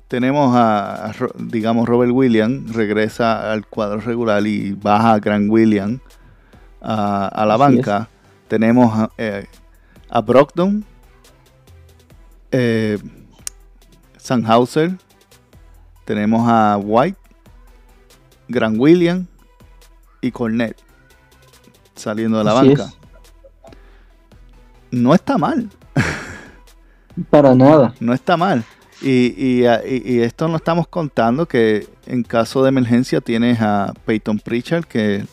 tenemos 0.09 0.53
a, 0.57 1.13
digamos, 1.39 1.89
Robert 1.89 2.11
Williams, 2.11 2.75
regresa 2.75 3.53
al 3.53 3.69
cuadro 3.69 4.01
regular 4.01 4.45
y 4.45 4.73
baja 4.73 5.13
a 5.13 5.21
Grant 5.21 5.49
Williams 5.49 6.01
a, 6.83 7.45
la 7.47 7.57
banca. 7.57 8.09
Tenemos 8.49 8.93
a, 8.99 9.11
eh, 9.17 9.47
a 10.11 10.21
Brockton, 10.21 10.85
eh, 12.51 12.99
Sanhauser, 14.17 14.99
tenemos 16.05 16.49
a 16.49 16.77
White, 16.79 17.21
Grant 18.49 18.77
Williams 18.77 19.29
y 20.21 20.31
Cornet 20.31 20.77
saliendo 21.95 22.39
de 22.39 22.45
la 22.45 22.53
banca. 22.53 22.91
No 24.91 25.15
está 25.15 25.37
mal. 25.37 25.69
Para 27.31 27.55
nada. 27.55 27.95
No 28.01 28.15
está 28.15 28.37
mal. 28.37 28.65
Y, 29.01 29.63
y, 29.63 30.21
esto 30.21 30.49
no 30.49 30.57
estamos 30.57 30.89
contando 30.89 31.47
que 31.47 31.87
en 32.07 32.25
caso 32.25 32.65
de 32.65 32.71
emergencia 32.71 33.21
tienes 33.21 33.61
a 33.61 33.93
Peyton 34.05 34.41
Pritchard, 34.41 34.85
que 34.87 35.25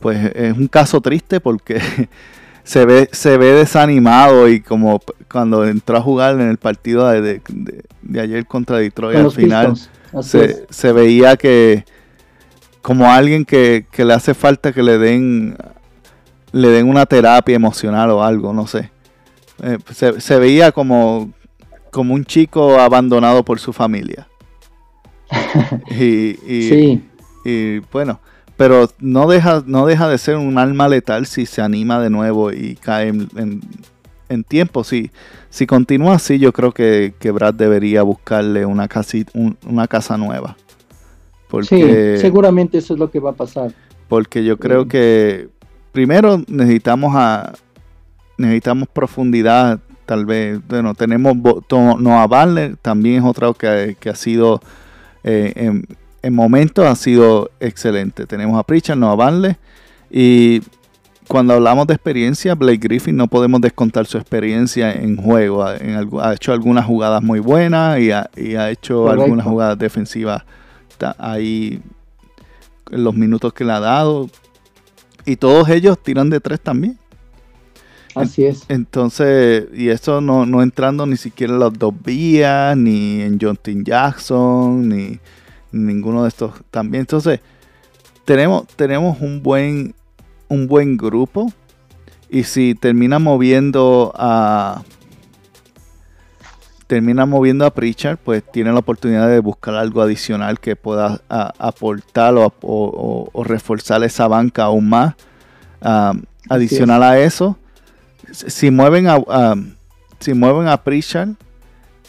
pues 0.00 0.32
es 0.34 0.56
un 0.56 0.68
caso 0.68 1.00
triste 1.02 1.40
porque 1.40 1.80
se 2.64 2.86
ve, 2.86 3.08
se 3.12 3.36
ve 3.36 3.52
desanimado 3.52 4.48
y 4.48 4.60
como 4.60 5.00
cuando 5.30 5.66
entró 5.66 5.98
a 5.98 6.00
jugar 6.00 6.40
en 6.40 6.48
el 6.48 6.56
partido 6.56 7.06
de, 7.08 7.42
ayer 8.18 8.46
contra 8.46 8.78
Detroit 8.78 9.18
al 9.18 9.30
final 9.30 9.76
se, 10.22 10.66
se, 10.70 10.92
veía 10.92 11.36
que, 11.36 11.84
como 12.84 13.10
alguien 13.10 13.46
que, 13.46 13.86
le 13.96 14.12
hace 14.12 14.34
falta 14.34 14.70
que 14.74 14.82
le 14.82 14.98
den 14.98 15.56
le 16.52 16.68
den 16.68 16.86
una 16.86 17.06
terapia 17.06 17.56
emocional 17.56 18.10
o 18.10 18.22
algo, 18.22 18.52
no 18.52 18.66
sé. 18.66 18.90
Eh, 19.62 19.78
se, 20.18 20.38
veía 20.38 20.70
como, 20.70 21.32
como 21.90 22.12
un 22.12 22.26
chico 22.26 22.78
abandonado 22.78 23.42
por 23.42 23.58
su 23.58 23.72
familia. 23.72 24.28
y, 25.98 26.36
sí. 26.44 27.02
y, 27.46 27.78
bueno, 27.90 28.20
pero 28.58 28.90
no 28.98 29.28
deja, 29.28 29.62
no 29.64 29.86
deja 29.86 30.06
de 30.06 30.18
ser 30.18 30.36
un 30.36 30.58
alma 30.58 30.86
letal 30.86 31.24
si 31.24 31.46
se 31.46 31.62
anima 31.62 31.98
de 32.00 32.10
nuevo 32.10 32.52
y 32.52 32.76
cae 32.76 33.08
en, 33.08 34.44
tiempo. 34.44 34.84
Si, 34.84 35.10
si 35.48 35.66
continúa 35.66 36.16
así, 36.16 36.38
yo 36.38 36.52
creo 36.52 36.72
que, 36.72 37.14
que 37.18 37.30
Brad 37.30 37.54
debería 37.54 38.02
buscarle 38.02 38.66
una, 38.66 38.90
una 39.64 39.88
casa 39.88 40.18
nueva 40.18 40.58
sí, 41.62 41.82
seguramente 42.18 42.78
eso 42.78 42.94
es 42.94 43.00
lo 43.00 43.10
que 43.10 43.20
va 43.20 43.30
a 43.30 43.34
pasar. 43.34 43.72
Porque 44.08 44.44
yo 44.44 44.58
creo 44.58 44.86
que 44.86 45.48
primero 45.92 46.42
necesitamos 46.48 47.14
a 47.16 47.52
necesitamos 48.36 48.88
profundidad, 48.88 49.80
tal 50.06 50.26
vez. 50.26 50.60
Bueno, 50.68 50.94
tenemos 50.94 51.36
Noah 51.70 52.26
Barner, 52.26 52.76
también 52.76 53.22
es 53.22 53.24
otro 53.24 53.54
que, 53.54 53.96
ha 54.04 54.14
sido 54.14 54.60
eh, 55.22 55.52
en, 55.56 55.86
en, 56.22 56.34
momentos 56.34 56.86
ha 56.86 56.96
sido 56.96 57.50
excelente. 57.60 58.26
Tenemos 58.26 58.58
a 58.58 58.62
Pritchard, 58.62 58.98
Noah 58.98 59.14
Barner 59.14 59.56
y 60.10 60.60
cuando 61.28 61.54
hablamos 61.54 61.86
de 61.86 61.94
experiencia, 61.94 62.54
Blake 62.54 62.78
Griffin 62.78 63.16
no 63.16 63.28
podemos 63.28 63.60
descontar 63.60 64.06
su 64.06 64.18
experiencia 64.18 64.92
en 64.92 65.16
juego. 65.16 65.64
ha 65.64 66.34
hecho 66.34 66.52
algunas 66.52 66.84
jugadas 66.84 67.22
muy 67.22 67.40
buenas 67.40 67.98
y 68.00 68.10
ha, 68.10 68.70
hecho 68.70 69.08
algunas 69.08 69.46
jugadas 69.46 69.78
defensivas 69.78 70.44
ahí 71.18 71.80
los 72.90 73.14
minutos 73.14 73.52
que 73.52 73.64
le 73.64 73.72
ha 73.72 73.80
dado. 73.80 74.28
Y 75.24 75.36
todos 75.36 75.68
ellos 75.68 75.98
tiran 76.02 76.30
de 76.30 76.40
tres 76.40 76.60
también. 76.60 76.98
Así 78.14 78.44
es. 78.44 78.64
Entonces, 78.68 79.66
y 79.74 79.88
eso 79.88 80.20
no, 80.20 80.46
no 80.46 80.62
entrando 80.62 81.04
ni 81.06 81.16
siquiera 81.16 81.52
en 81.52 81.58
los 81.58 81.72
dos 81.72 81.94
vías, 82.04 82.76
ni 82.76 83.22
en 83.22 83.38
Jonathan 83.38 83.84
Jackson, 83.84 84.88
ni, 84.88 85.18
ninguno 85.72 86.22
de 86.22 86.28
estos 86.28 86.52
también. 86.70 87.00
Entonces, 87.00 87.40
tenemos, 88.24 88.66
tenemos 88.76 89.20
un 89.20 89.42
buen, 89.42 89.94
un 90.48 90.66
buen 90.66 90.96
grupo. 90.96 91.52
Y 92.30 92.44
si 92.44 92.74
termina 92.74 93.18
moviendo 93.18 94.12
a, 94.16 94.82
termina 96.86 97.26
moviendo 97.26 97.64
a 97.64 97.70
Pritchard, 97.70 98.18
pues 98.18 98.42
tiene 98.52 98.72
la 98.72 98.78
oportunidad 98.78 99.28
de 99.28 99.40
buscar 99.40 99.74
algo 99.74 100.02
adicional 100.02 100.60
que 100.60 100.76
pueda 100.76 101.20
aportar 101.28 102.34
o, 102.36 103.44
reforzar 103.44 104.02
esa 104.04 104.28
banca 104.28 104.64
aún 104.64 104.88
más. 104.88 105.14
adicional 106.48 107.02
a 107.02 107.18
eso, 107.18 107.56
si 108.32 108.70
mueven 108.70 109.06
a, 109.08 109.54
si 110.20 110.34
mueven 110.34 110.68
a 110.68 110.82
Pritchard 110.82 111.30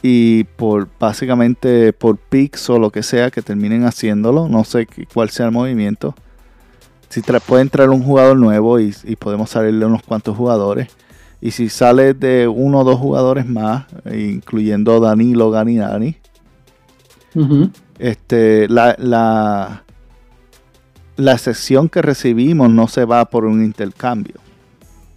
y 0.02 0.44
por 0.44 0.88
básicamente 1.00 1.92
por 1.94 2.18
picks 2.18 2.70
o 2.70 2.78
lo 2.78 2.92
que 2.92 3.04
sea 3.04 3.32
que 3.32 3.42
terminen 3.42 3.86
haciéndolo, 3.86 4.48
no 4.48 4.64
sé 4.64 4.88
cuál 5.14 5.30
sea 5.30 5.48
el 5.48 5.52
movimiento. 5.52 6.16
Si 7.10 7.22
puede 7.22 7.62
entrar 7.62 7.90
un 7.90 8.04
jugador 8.04 8.38
nuevo 8.38 8.80
y, 8.80 8.94
podemos 9.18 9.50
salirle 9.50 9.86
unos 9.86 10.04
cuantos 10.04 10.36
jugadores. 10.36 10.90
Y 11.42 11.52
si 11.52 11.70
sale 11.70 12.14
de 12.14 12.48
uno 12.48 12.80
o 12.80 12.84
dos 12.84 13.00
jugadores 13.00 13.46
más, 13.46 13.86
incluyendo 14.12 15.00
Danilo 15.00 15.52
Ganinani, 15.52 16.18
este, 18.00 18.68
la, 18.70 18.96
la, 18.98 19.84
la 21.18 21.38
sesión 21.38 21.90
que 21.90 22.02
recibimos 22.02 22.70
no 22.70 22.88
se 22.88 23.06
va 23.06 23.26
por 23.26 23.46
un 23.46 23.64
intercambio. 23.64 24.36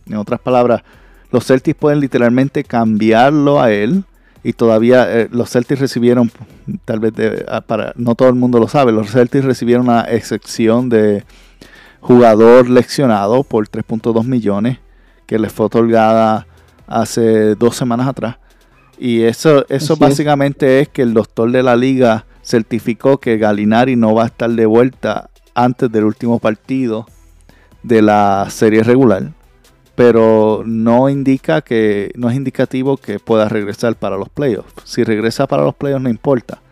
En 0.06 0.16
otras 0.16 0.40
palabras, 0.40 0.82
los 1.30 1.46
Celtics 1.46 1.78
pueden 1.78 2.00
literalmente 2.00 2.64
cambiarlo 2.64 3.60
a 3.60 3.70
él 3.70 4.04
y 4.42 4.52
todavía 4.52 5.06
eh, 5.10 5.28
los 5.30 5.50
Celtics 5.50 5.80
recibieron, 5.80 6.30
tal 6.84 7.00
vez 7.00 7.12
para 7.66 7.92
no 7.96 8.14
todo 8.14 8.28
el 8.28 8.34
mundo 8.34 8.58
lo 8.58 8.68
sabe, 8.68 8.92
los 8.92 9.10
Celtics 9.10 9.44
recibieron 9.44 9.88
una 9.88 10.02
excepción 10.02 10.88
de 10.88 11.24
jugador 12.00 12.70
leccionado 12.70 13.42
por 13.42 13.68
3.2 13.68 14.24
millones 14.24 14.78
que 15.28 15.38
les 15.38 15.52
fue 15.52 15.66
otorgada 15.66 16.48
hace 16.88 17.54
dos 17.54 17.76
semanas 17.76 18.08
atrás. 18.08 18.38
Y 18.98 19.22
eso, 19.22 19.64
eso 19.68 19.96
básicamente 19.96 20.80
es. 20.80 20.88
que 20.88 21.02
el 21.02 21.14
doctor 21.14 21.52
de 21.52 21.62
la 21.62 21.76
liga 21.76 22.26
certificó 22.42 23.18
que 23.18 23.38
Galinari 23.38 23.94
no 23.94 24.12
va 24.12 24.24
a 24.24 24.26
estar 24.26 24.50
de 24.50 24.66
vuelta 24.66 25.30
antes 25.54 25.92
del 25.92 26.02
último 26.02 26.40
partido 26.40 27.06
de 27.84 28.02
la 28.02 28.48
serie 28.50 28.82
regular 28.82 29.38
pero 29.98 30.62
no 30.64 31.08
indica 31.08 31.60
que 31.60 32.12
no 32.14 32.30
es 32.30 32.36
indicativo 32.36 32.98
que 32.98 33.18
pueda 33.18 33.48
regresar 33.48 33.96
para 33.96 34.16
los 34.16 34.28
playoffs. 34.28 34.72
Si 34.84 35.02
regresa 35.02 35.48
para 35.48 35.64
los 35.64 35.74
playoffs 35.74 36.04
no 36.04 36.08
importa. 36.08 36.62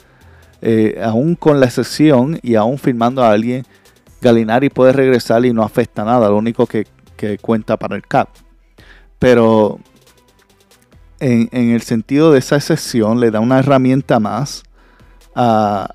Eh, 0.63 1.01
aún 1.03 1.35
con 1.35 1.59
la 1.59 1.67
excepción 1.67 2.39
y 2.41 2.55
aún 2.55 2.79
firmando 2.79 3.25
a 3.25 3.33
alguien, 3.33 3.67
Galinari 4.23 4.69
puede 4.71 4.93
regresar 4.93 5.45
y 5.45 5.53
no 5.53 5.65
afecta 5.65 6.05
nada. 6.05 6.29
Lo 6.29 6.37
único 6.37 6.69
que, 6.69 6.87
cuenta 7.41 7.77
para 7.77 7.97
el 7.97 8.07
cap. 8.07 8.29
Pero 9.19 9.79
en, 11.21 11.49
el 11.53 11.83
sentido 11.83 12.33
de 12.33 12.39
esa 12.39 12.57
excepción 12.57 13.21
le 13.21 13.31
da 13.31 13.41
una 13.41 13.59
herramienta 13.59 14.21
más 14.21 14.63
a 15.35 15.91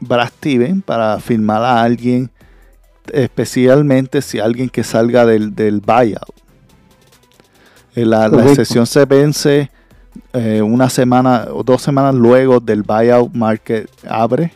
Brad 0.00 0.28
Steven 0.28 0.82
para 0.82 1.20
firmar 1.20 1.62
a 1.62 1.82
alguien 1.82 2.30
especialmente 3.12 4.22
si 4.22 4.38
alguien 4.38 4.68
que 4.68 4.84
salga 4.84 5.26
del, 5.26 5.54
del 5.54 5.80
buyout. 5.80 6.40
Eh, 7.94 8.04
la, 8.04 8.30
sesión 8.54 8.86
se 8.86 9.04
vence 9.04 9.70
eh, 10.32 10.62
una 10.62 10.88
semana 10.88 11.48
o 11.52 11.62
dos 11.62 11.82
semanas 11.82 12.14
luego 12.14 12.60
del 12.60 12.82
buyout 12.82 13.34
market 13.34 13.90
abre, 14.08 14.52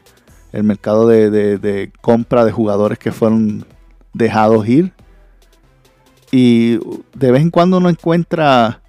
el 0.53 0.63
mercado 0.63 1.09
de, 1.09 1.91
compra 2.01 2.45
de 2.45 2.53
jugadores 2.53 2.99
que 2.99 3.13
fueron 3.13 3.67
dejados 4.13 4.69
ir. 4.69 4.93
Y 6.37 6.81
de 7.15 7.31
vez 7.31 7.43
en 7.43 7.51
cuando 7.51 7.77
uno 7.77 7.89
encuentra, 7.89 8.81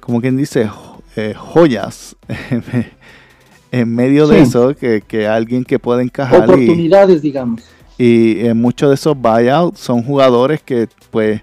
como 0.00 0.22
quien 0.22 0.38
dice, 0.38 0.70
eh, 1.16 1.34
joyas 1.36 2.16
en 3.70 3.94
medio 3.94 4.26
de 4.26 4.40
eso, 4.40 4.74
que, 4.74 5.28
alguien 5.28 5.64
que 5.64 5.78
puede 5.78 6.02
encajar. 6.02 6.44
Oportunidades, 6.44 7.20
digamos. 7.20 7.62
Y 7.98 8.46
en 8.46 8.58
muchos 8.58 8.88
de 8.88 8.94
esos 8.94 9.14
buyouts 9.14 9.80
son 9.80 10.02
jugadores 10.02 10.62
que 10.62 10.88
pues 11.10 11.42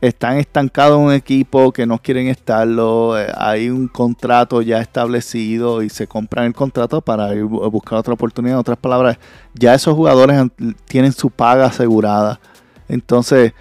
están 0.00 0.38
estancados 0.38 1.00
en 1.00 1.06
un 1.06 1.12
equipo 1.12 1.72
que 1.72 1.84
no 1.84 1.98
quieren 1.98 2.28
estarlo, 2.28 3.18
eh, 3.18 3.26
hay 3.36 3.70
un 3.70 3.88
contrato 3.88 4.62
ya 4.62 4.78
establecido 4.78 5.82
y 5.82 5.88
se 5.88 6.06
compran 6.06 6.44
el 6.44 6.54
contrato 6.54 7.00
para 7.00 7.34
ir 7.34 7.40
a 7.40 7.66
buscar 7.66 7.98
otra 7.98 8.14
oportunidad. 8.14 8.54
En 8.54 8.60
otras 8.60 8.78
palabras, 8.78 9.18
ya 9.52 9.74
esos 9.74 9.96
jugadores 9.96 10.40
tienen 10.84 11.10
su 11.10 11.28
paga 11.28 11.66
asegurada. 11.66 12.38
Entonces, 12.88 13.52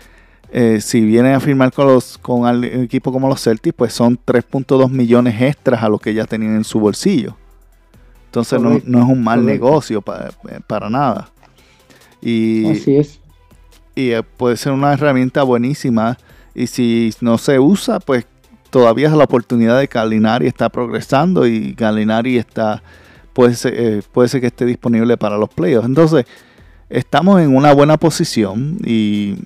eh, 0.56 0.82
si 0.82 1.02
vienen 1.02 1.34
a 1.34 1.40
firmar 1.40 1.74
con, 1.74 1.88
los, 1.88 2.20
con 2.20 2.42
un 2.42 2.64
equipo 2.64 3.12
como 3.12 3.28
los 3.28 3.42
Celtics, 3.42 3.76
pues 3.76 3.92
son 3.92 4.20
3.2 4.24 4.88
millones 4.88 5.42
extras 5.42 5.82
a 5.82 5.90
lo 5.90 5.98
que 5.98 6.14
ya 6.14 6.26
tenían 6.26 6.56
en 6.56 6.64
su 6.64 6.80
bolsillo. 6.80 7.36
Entonces 8.26 8.62
no, 8.62 8.76
es 8.76 8.84
un 8.86 9.24
mal 9.24 9.44
negocio 9.44 10.04
para, 10.04 10.30
eh, 10.30 10.60
para 10.68 10.92
nada. 10.92 11.32
Y, 12.22 12.70
Así 12.70 12.98
es. 12.98 13.20
Y 13.96 14.12
puede 14.38 14.56
ser 14.56 14.74
una 14.74 14.94
herramienta 14.94 15.42
buenísima 15.42 16.20
y 16.54 16.68
si 16.68 17.12
no 17.20 17.40
se 17.40 17.58
usa, 17.58 18.00
pues 18.00 18.28
todavía 18.70 19.08
es 19.08 19.14
la 19.14 19.24
oportunidad 19.24 19.80
de 19.80 19.88
Galinari 19.88 20.46
está 20.46 20.70
progresando 20.70 21.48
y 21.48 21.74
Galinari 21.74 22.38
está 22.38 22.84
puede 23.34 23.56
ser, 23.56 23.74
eh, 23.76 24.02
puede 24.12 24.30
ser 24.30 24.42
que 24.42 24.48
esté 24.48 24.66
disponible 24.66 25.18
para 25.18 25.38
los 25.38 25.50
playoffs. 25.50 25.88
Entonces, 25.88 26.26
estamos 26.90 27.42
en 27.42 27.56
una 27.56 27.74
buena 27.74 27.98
posición 27.98 28.78
y, 28.86 29.38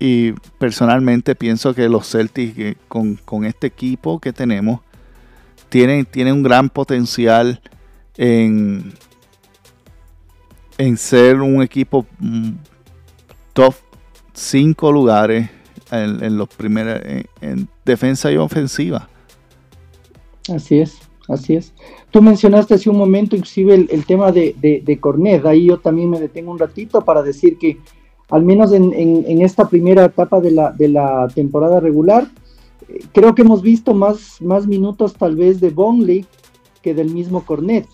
y 0.00 0.32
personalmente 0.58 1.34
pienso 1.34 1.74
que 1.74 1.88
los 1.88 2.10
Celtics 2.10 2.76
con, 2.88 3.16
con, 3.16 3.44
este 3.44 3.66
equipo 3.66 4.18
que 4.18 4.32
tenemos 4.32 4.80
tienen, 5.68 6.06
tienen 6.06 6.34
un 6.34 6.42
gran 6.42 6.70
potencial 6.70 7.60
en, 8.16 8.94
en 10.78 10.96
ser 10.96 11.42
un 11.42 11.62
equipo 11.62 12.06
mm, 12.18 12.52
top 13.52 13.74
5 14.32 14.90
lugares 14.90 15.50
en, 15.92 16.38
los 16.38 16.48
primeros, 16.48 17.00
en, 17.42 17.68
defensa 17.84 18.32
y 18.32 18.36
ofensiva. 18.36 19.06
Así 20.48 20.78
es, 20.78 20.98
así 21.28 21.56
es. 21.56 21.74
Tú 22.10 22.22
mencionaste 22.22 22.74
hace 22.74 22.88
un 22.88 22.96
momento 22.96 23.36
inclusive 23.36 23.86
el, 23.90 24.06
tema 24.06 24.32
de, 24.32 24.54
de, 24.58 25.00
Cornet, 25.00 25.44
ahí 25.44 25.66
yo 25.66 25.78
también 25.78 26.08
me 26.08 26.18
detengo 26.18 26.52
un 26.52 26.58
ratito 26.58 27.04
para 27.04 27.22
decir 27.22 27.58
que 27.58 27.78
al 28.30 28.44
menos 28.44 28.72
en, 28.72 29.42
esta 29.42 29.68
primera 29.68 30.04
etapa 30.04 30.40
de 30.40 30.52
la, 30.52 31.28
temporada 31.34 31.80
regular, 31.80 32.28
eh, 32.88 33.00
creo 33.12 33.34
que 33.34 33.42
hemos 33.42 33.60
visto 33.60 33.92
más, 33.92 34.40
minutos 34.66 35.14
tal 35.14 35.36
vez 35.36 35.60
de 35.60 35.70
Bonley 35.70 36.24
que 36.82 36.94
del 36.94 37.10
mismo 37.10 37.44
Cornet. 37.44 37.86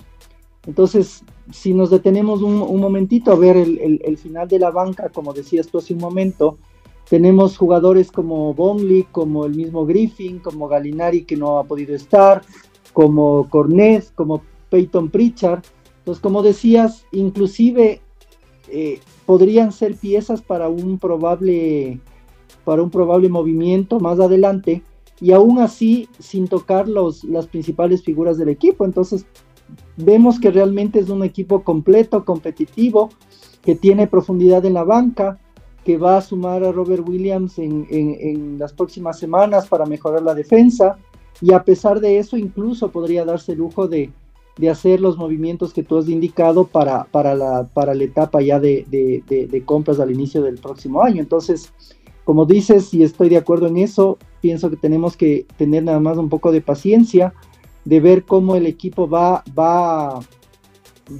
Entonces, 0.66 1.22
si 1.53 1.72
nos 1.72 1.90
detenemos 1.90 2.42
un, 2.42 2.81
momentito 2.81 3.33
a 3.33 3.37
ver 3.37 3.57
el, 3.57 4.01
el, 4.05 4.16
final 4.18 4.49
de 4.49 4.59
la 4.59 4.70
banca, 4.70 5.09
como 5.09 5.33
decías 5.33 5.68
tú 5.68 5.79
hace 5.79 5.94
un 5.94 6.01
momento, 6.01 6.59
tenemos 7.09 7.57
jugadores 7.57 8.11
como 8.11 8.53
Bonley, 8.53 9.05
como 9.05 9.46
el 9.46 9.55
mismo 9.55 9.87
Griffin, 9.87 10.40
como 10.40 10.68
Galinari 10.68 11.22
que 11.22 11.37
no 11.37 11.59
ha 11.59 11.64
podido 11.64 11.94
estar, 11.94 12.42
como 12.92 13.49
Cornet, 13.49 14.12
como 14.14 14.42
Peyton 14.70 15.09
Pritchard. 15.09 15.62
Entonces, 15.99 16.20
como 16.20 16.42
decías, 16.42 17.05
inclusive 17.12 18.01
eh, 18.68 19.01
podrían 19.27 19.73
ser 19.73 19.97
piezas 19.97 20.41
para 20.41 20.69
un 20.69 20.99
probable 20.99 22.01
para 22.65 22.83
un 22.83 22.91
probable 22.91 23.29
movimiento 23.29 24.01
más 24.01 24.19
adelante 24.19 24.83
y 25.21 25.33
aún 25.33 25.61
así 25.61 26.09
sin 26.19 26.49
tocar 26.49 26.89
los, 26.89 27.25
las 27.25 27.47
principales 27.47 28.03
figuras 28.03 28.39
del 28.39 28.49
equipo. 28.49 28.85
Entonces 28.85 29.25
vemos 29.97 30.41
que 30.41 30.51
realmente 30.51 30.99
es 30.99 31.09
un 31.09 31.25
equipo 31.25 31.62
completo, 31.62 32.25
competitivo, 32.25 33.11
que 33.62 33.75
tiene 33.75 34.07
profundidad 34.07 34.65
en 34.65 34.75
la 34.75 34.85
banca, 34.85 35.39
que 35.85 35.97
va 35.97 36.17
a 36.17 36.23
sumar 36.23 36.65
a 36.65 36.73
Robert 36.73 37.09
Williams 37.09 37.59
en, 37.59 38.59
las 38.59 38.73
próximas 38.73 39.19
semanas 39.19 39.69
para 39.69 39.87
mejorar 39.87 40.23
la 40.23 40.35
defensa 40.35 40.99
y 41.41 41.53
a 41.53 41.62
pesar 41.62 42.01
de 42.01 42.19
eso 42.19 42.37
incluso 42.37 42.91
podría 42.91 43.25
darse 43.25 43.53
el 43.53 43.59
lujo 43.59 43.87
de, 43.87 44.11
hacer 44.71 45.01
los 45.01 45.19
movimientos 45.19 45.75
que 45.75 45.83
tú 45.83 45.99
has 45.99 46.09
indicado 46.09 46.66
para, 46.66 47.05
para, 47.05 47.35
la, 47.35 47.69
para 47.75 47.95
la 47.95 48.05
etapa 48.05 48.40
ya 48.40 48.59
de, 48.59 48.87
de, 48.90 49.62
compras 49.64 50.01
al 50.01 50.11
inicio 50.11 50.42
del 50.42 50.57
próximo 50.57 51.03
año. 51.03 51.21
Entonces, 51.21 51.73
como 52.25 52.47
dices, 52.47 52.92
y 52.95 53.03
estoy 53.03 53.29
de 53.29 53.37
acuerdo 53.37 53.66
en 53.66 53.77
eso, 53.77 54.19
pienso 54.40 54.71
que 54.71 54.77
tenemos 54.77 55.16
que 55.16 55.47
tener 55.59 55.85
nada 55.85 56.01
más 56.01 56.16
un 56.16 56.31
poco 56.31 56.53
de 56.53 56.62
paciencia, 56.62 57.35
de 57.85 58.01
ver 58.01 58.25
cómo 58.25 58.57
el 58.57 58.66
equipo 58.66 59.09
va, 59.09 59.45
va, 59.57 60.21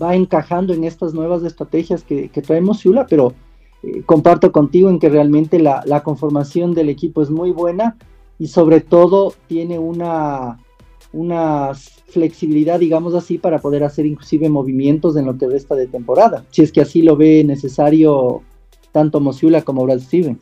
va 0.03 0.15
encajando 0.17 0.73
en 0.73 0.85
estas 0.85 1.13
nuevas 1.13 1.45
estrategias 1.45 2.03
que, 2.03 2.29
traemos 2.45 2.81
Ciula, 2.81 3.07
pero 3.07 3.35
eh, 3.83 4.03
comparto 4.07 4.51
contigo 4.51 4.89
en 4.89 4.99
que 4.99 5.11
realmente 5.11 5.59
la, 5.59 6.03
conformación 6.03 6.75
del 6.75 6.89
equipo 6.89 7.21
es 7.21 7.31
muy 7.31 7.53
buena 7.53 7.97
y 8.39 8.49
sobre 8.49 8.81
todo 8.81 9.35
tiene 9.47 9.79
una, 9.79 10.59
una 11.17 11.73
flexibilidad, 12.09 12.79
digamos 12.79 13.15
así, 13.15 13.39
para 13.39 13.59
poder 13.59 13.83
hacer 13.85 14.05
inclusive 14.05 14.49
movimientos 14.51 15.17
en 15.17 15.25
lo 15.25 15.37
que 15.39 15.47
resta 15.47 15.75
de 15.75 15.87
temporada, 15.87 16.45
si 16.51 16.63
es 16.63 16.71
que 16.71 16.83
así 16.83 17.03
lo 17.03 17.17
ve 17.17 17.43
necesario 17.43 18.43
tanto 18.93 19.21
Mosiula 19.21 19.63
como 19.63 19.85
Brad 19.85 20.01
Stevens. 20.01 20.39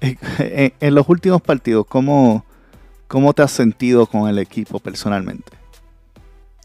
Eh, 0.00 0.72
en, 0.80 0.94
los 0.94 1.08
últimos 1.08 1.40
partidos, 1.40 1.86
¿cómo, 1.86 2.44
¿cómo 3.06 3.32
te 3.32 3.42
has 3.42 3.52
sentido 3.52 4.06
con 4.06 4.28
el 4.28 4.38
equipo 4.38 4.78
personalmente? 4.80 5.52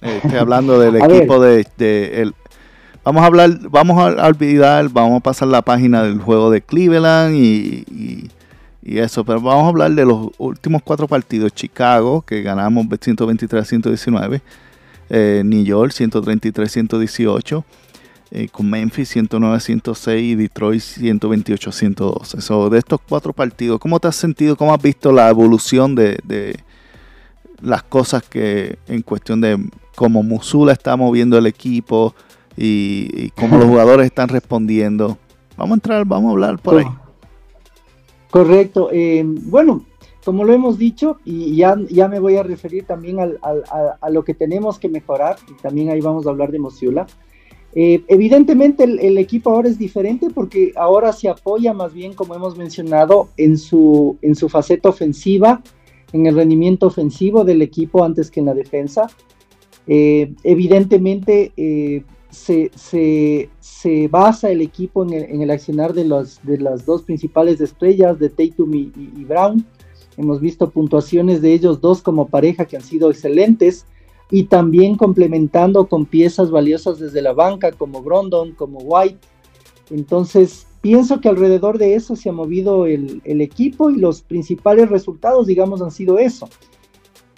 Eh, 0.02 0.20
estoy 0.24 0.40
hablando 0.40 0.80
del 0.80 0.96
equipo 0.98 1.40
de, 1.40 1.66
el, 2.22 2.34
vamos 3.04 3.22
a 3.22 3.26
hablar, 3.28 3.52
vamos 3.70 4.00
a 4.00 4.28
olvidar, 4.28 4.90
vamos 4.90 5.18
a 5.18 5.24
pasar 5.24 5.48
la 5.48 5.62
página 5.62 6.04
del 6.04 6.20
juego 6.20 6.50
de 6.50 6.62
Cleveland 6.62 7.36
y, 7.36 8.30
eso, 8.84 9.24
pero 9.26 9.42
vamos 9.42 9.66
a 9.66 9.68
hablar 9.68 9.92
de 9.92 10.06
los 10.06 10.30
últimos 10.38 10.82
cuatro 10.84 11.08
partidos. 11.08 11.54
Chicago, 11.54 12.22
que 12.22 12.42
ganamos 12.42 12.86
123 13.00 13.68
119. 13.68 14.42
Eh, 15.10 15.42
New 15.46 15.64
York, 15.64 15.92
133 15.92 16.72
118. 16.72 17.66
Eh, 18.32 18.48
con 18.48 18.70
Memphis 18.70 19.10
109 19.10 19.60
106 19.60 20.22
y 20.22 20.36
Detroit 20.36 20.82
128 20.82 21.72
112. 21.72 22.38
Eso, 22.38 22.70
de 22.70 22.78
estos 22.78 23.00
cuatro 23.08 23.34
partidos, 23.34 23.80
¿cómo 23.80 24.00
te 24.00 24.08
has 24.08 24.16
sentido? 24.16 24.56
¿Cómo 24.56 24.72
has 24.72 24.82
visto 24.82 25.12
la 25.12 25.30
evolución 25.30 25.96
de, 25.96 26.60
las 27.60 27.82
cosas 27.82 28.22
que 28.22 28.78
en 28.88 29.02
cuestión 29.02 29.42
de 29.42 29.58
cómo 29.96 30.22
Musula 30.22 30.74
está 30.74 30.96
moviendo 30.96 31.40
el 31.40 31.48
equipo 31.48 32.14
y, 32.56 33.32
cómo 33.32 33.58
los 33.58 33.66
jugadores 33.68 34.06
están 34.06 34.30
respondiendo? 34.30 35.18
Vamos 35.58 35.72
a 35.72 35.78
entrar, 35.78 36.06
vamos 36.06 36.30
a 36.30 36.32
hablar 36.34 36.60
por 36.60 36.78
ahí. 36.78 36.86
Correcto. 38.32 38.90
Eh, 38.92 39.24
bueno, 39.26 39.86
como 40.24 40.44
lo 40.44 40.54
hemos 40.54 40.78
dicho, 40.78 41.20
y 41.26 41.56
ya, 41.56 41.76
me 41.76 42.20
voy 42.20 42.36
a 42.36 42.44
referir 42.44 42.86
también 42.86 43.18
a, 43.20 44.10
lo 44.10 44.24
que 44.24 44.34
tenemos 44.34 44.78
que 44.78 44.90
mejorar, 44.90 45.38
y 45.50 45.60
también 45.62 45.90
ahí 45.90 46.02
vamos 46.02 46.28
a 46.28 46.30
hablar 46.30 46.52
de 46.52 46.60
Musula. 46.60 47.08
Eh, 47.76 48.04
evidentemente 48.08 48.84
el, 48.84 49.18
equipo 49.20 49.52
ahora 49.52 49.70
es 49.70 49.78
diferente 49.78 50.30
porque 50.34 50.74
ahora 50.76 51.14
se 51.14 51.30
apoya 51.30 51.72
más 51.72 51.94
bien, 51.94 52.14
como 52.14 52.36
hemos 52.36 52.58
mencionado, 52.58 53.30
en 53.38 53.58
su, 53.58 54.18
en 54.22 54.36
su 54.36 54.50
faceta 54.50 54.90
ofensiva, 54.90 55.62
en 56.12 56.26
el 56.26 56.36
rendimiento 56.36 56.88
ofensivo 56.88 57.44
del 57.44 57.62
equipo 57.62 58.04
antes 58.04 58.32
que 58.32 58.40
en 58.40 58.48
la 58.48 58.54
defensa. 58.54 59.08
Eh, 59.88 60.34
evidentemente 60.44 61.52
eh, 61.58 62.04
se, 62.30 63.50
basa 64.10 64.50
el 64.50 64.62
equipo 64.62 65.06
en 65.06 65.42
el, 65.42 65.52
accionar 65.52 65.94
de, 65.94 66.06
los, 66.06 66.40
de 66.44 66.58
las 66.58 66.86
dos 66.86 67.04
principales 67.04 67.62
estrellas, 67.62 68.20
de 68.20 68.30
Tatum 68.30 68.74
y 68.74 69.24
Brown. 69.26 69.66
Hemos 70.18 70.42
visto 70.42 70.70
puntuaciones 70.70 71.42
de 71.42 71.54
ellos 71.54 71.80
dos 71.80 72.02
como 72.02 72.28
pareja 72.28 72.66
que 72.66 72.76
han 72.76 72.84
sido 72.84 73.10
excelentes 73.10 73.86
y 74.32 74.44
también 74.44 74.96
complementando 74.96 75.88
con 75.88 76.06
piezas 76.06 76.52
valiosas 76.52 77.00
desde 77.00 77.22
la 77.22 77.34
banca 77.34 77.72
como 77.72 78.02
Brondon, 78.02 78.52
como 78.52 78.80
White. 78.80 79.20
Entonces, 79.90 80.68
pienso 80.82 81.20
que 81.20 81.30
alrededor 81.30 81.78
de 81.78 81.96
eso 81.96 82.16
se 82.16 82.30
ha 82.30 82.34
movido 82.34 82.86
el, 82.86 83.22
equipo 83.24 83.90
y 83.90 83.98
los 83.98 84.22
principales 84.22 84.90
resultados, 84.90 85.48
digamos, 85.48 85.82
han 85.82 85.92
sido 85.92 86.20
eso. 86.20 86.48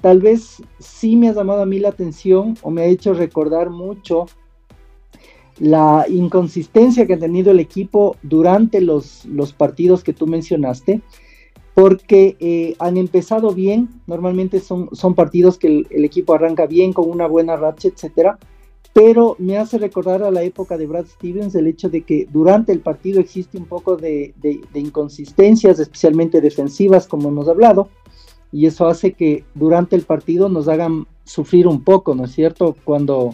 Tal 0.02 0.20
vez 0.20 0.62
sí 0.80 1.16
me 1.16 1.30
ha 1.30 1.34
llamado 1.34 1.62
a 1.62 1.66
mí 1.66 1.80
la 1.80 1.90
atención 1.90 2.58
o 2.62 2.72
me 2.72 2.82
ha 2.82 2.86
hecho 2.86 3.14
recordar 3.14 3.70
mucho 3.70 4.26
la 5.60 6.06
inconsistencia 6.10 7.06
que 7.06 7.16
ha 7.16 7.20
tenido 7.20 7.52
el 7.52 7.60
equipo 7.60 8.16
durante 8.24 8.82
los, 8.82 9.26
los 9.26 9.54
partidos 9.54 10.04
que 10.04 10.14
tú 10.14 10.28
mencionaste 10.28 11.02
porque 11.74 12.36
eh, 12.40 12.76
han 12.80 12.98
empezado 12.98 13.54
bien, 13.54 13.90
normalmente 14.08 14.60
son, 14.60 14.90
son 14.92 15.16
partidos 15.16 15.58
que 15.58 15.68
el, 15.90 16.06
equipo 16.06 16.34
arranca 16.34 16.66
bien 16.66 16.94
con 16.94 17.10
una 17.10 17.28
buena 17.28 17.56
racha, 17.56 17.88
etcétera, 17.88 18.38
pero 18.94 19.38
me 19.40 19.58
hace 19.58 19.78
recordar 19.78 20.22
a 20.22 20.32
la 20.32 20.44
época 20.44 20.78
de 20.78 20.86
Brad 20.86 21.06
Stevens 21.06 21.56
el 21.56 21.68
hecho 21.68 21.90
de 21.90 22.02
que 22.02 22.28
durante 22.30 22.74
el 22.74 22.82
partido 22.82 23.22
existe 23.22 23.58
un 23.58 23.66
poco 23.66 23.96
de, 23.96 24.34
inconsistencias, 24.74 25.80
especialmente 25.80 26.42
defensivas, 26.42 27.08
como 27.08 27.30
hemos 27.30 27.48
hablado, 27.48 27.90
y 28.52 28.66
eso 28.66 28.88
hace 28.88 29.14
que 29.14 29.46
durante 29.56 29.96
el 29.96 30.02
partido 30.02 30.50
nos 30.50 30.68
hagan 30.68 31.08
sufrir 31.24 31.68
un 31.68 31.86
poco, 31.86 32.16
¿no 32.16 32.26
es 32.26 32.34
cierto? 32.34 32.76
Cuando 32.84 33.34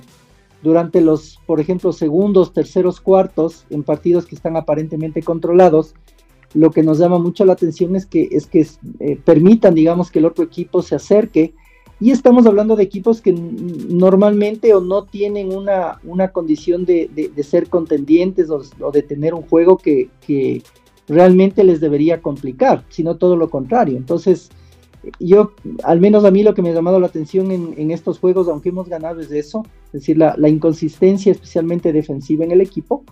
durante 0.63 1.01
los, 1.01 1.39
por 1.45 1.59
ejemplo, 1.59 1.93
segundos, 1.93 2.53
terceros, 2.53 2.99
cuartos, 2.99 3.65
en 3.69 3.83
partidos 3.83 4.25
que 4.25 4.35
están 4.35 4.57
aparentemente 4.57 5.21
controlados, 5.21 5.93
lo 6.53 6.71
que 6.71 6.83
nos 6.83 6.97
llama 6.97 7.19
mucho 7.19 7.45
la 7.45 7.53
atención 7.53 7.95
es 7.95 8.05
que, 8.05 8.29
es 8.31 8.47
que 8.47 8.65
eh, 8.99 9.19
permitan, 9.23 9.75
digamos, 9.75 10.09
que 10.09 10.19
el 10.19 10.25
otro 10.25 10.43
equipo 10.43 10.81
se 10.81 10.95
acerque. 10.95 11.53
Y 11.99 12.11
estamos 12.11 12.45
hablando 12.45 12.75
de 12.75 12.83
equipos 12.83 13.21
que 13.21 13.33
normalmente 13.33 14.73
o 14.73 14.81
no 14.81 15.03
tienen 15.03 15.51
una, 15.51 15.99
una 16.03 16.29
condición 16.29 16.85
de, 16.85 17.09
ser 17.43 17.69
contendientes 17.69 18.49
o, 18.49 18.91
de 18.91 19.01
tener 19.01 19.33
un 19.33 19.41
juego 19.43 19.77
que, 19.77 20.09
realmente 21.09 21.63
les 21.63 21.79
debería 21.79 22.21
complicar, 22.21 22.83
sino 22.89 23.15
todo 23.15 23.37
lo 23.37 23.49
contrario. 23.49 23.95
Entonces, 23.95 24.49
yo, 25.19 25.51
al 25.83 25.99
menos 25.99 26.25
a 26.25 26.31
mí 26.31 26.43
lo 26.43 26.53
que 26.53 26.61
me 26.61 26.69
ha 26.69 26.73
llamado 26.73 26.99
la 26.99 27.07
atención 27.07 27.51
en, 27.51 27.91
estos 27.91 28.19
juegos, 28.19 28.47
aunque 28.47 28.69
hemos 28.69 28.89
ganado, 28.89 29.21
es 29.21 29.31
eso, 29.31 29.63
es 29.87 29.93
decir, 29.93 30.17
la, 30.17 30.35
la 30.37 30.49
inconsistencia 30.49 31.31
especialmente 31.31 31.93
defensiva 31.93 32.43
en 32.43 32.51
el 32.51 32.61
equipo. 32.61 33.03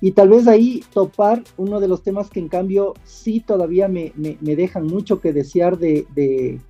Y 0.00 0.12
tal 0.12 0.30
vez 0.30 0.48
ahí 0.48 0.82
topar 0.92 1.42
uno 1.56 1.80
de 1.80 1.88
los 1.88 2.02
temas 2.02 2.30
que 2.30 2.40
en 2.40 2.48
cambio 2.48 2.94
sí 3.04 3.40
todavía 3.40 3.88
me, 3.88 4.12
dejan 4.40 4.86
mucho 4.86 5.20
que 5.20 5.32
desear 5.32 5.78
de, 5.78 6.06
de, 6.14 6.60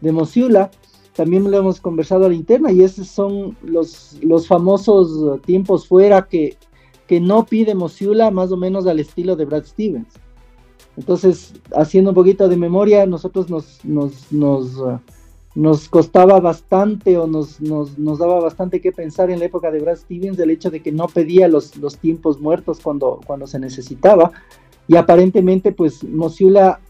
de 0.00 0.70
También 1.14 1.50
lo 1.50 1.56
hemos 1.56 1.80
conversado 1.80 2.26
a 2.26 2.28
la 2.28 2.34
interna 2.34 2.70
y 2.72 2.82
esos 2.82 3.08
son 3.08 3.56
los, 3.62 4.18
famosos 4.46 5.40
tiempos 5.42 5.86
fuera 5.88 6.26
que, 6.28 6.56
que 7.06 7.20
no 7.20 7.46
pide 7.46 7.74
Mosiula 7.74 8.30
más 8.30 8.52
o 8.52 8.56
menos 8.56 8.86
al 8.86 9.00
estilo 9.00 9.36
de 9.36 9.46
Brad 9.46 9.64
Stevens. 9.64 10.14
Entonces, 10.96 11.54
haciendo 11.74 12.10
un 12.10 12.14
poquito 12.14 12.48
de 12.48 12.56
memoria, 12.56 13.06
nosotros 13.06 13.50
nos, 13.50 13.84
nos, 13.84 14.32
nos 14.32 14.78
nos 15.56 15.88
costaba 15.88 16.38
bastante 16.38 17.16
o 17.16 17.26
nos, 17.26 17.62
nos, 17.62 18.18
daba 18.18 18.40
bastante 18.40 18.82
que 18.82 18.92
pensar 18.92 19.30
en 19.30 19.38
la 19.38 19.46
época 19.46 19.70
de 19.70 19.80
Brad 19.80 19.96
Stevens 19.96 20.38
el 20.38 20.50
hecho 20.50 20.70
de 20.70 20.82
que 20.82 20.92
no 20.92 21.08
pedía 21.08 21.48
los, 21.48 21.76
los 21.78 21.96
tiempos 21.96 22.38
muertos 22.38 22.78
cuando, 22.82 23.20
cuando 23.26 23.46
se 23.46 23.58
necesitaba 23.58 24.32
y 24.86 24.96
aparentemente 24.96 25.72
pues 25.72 26.04
Mosiula 26.04 26.80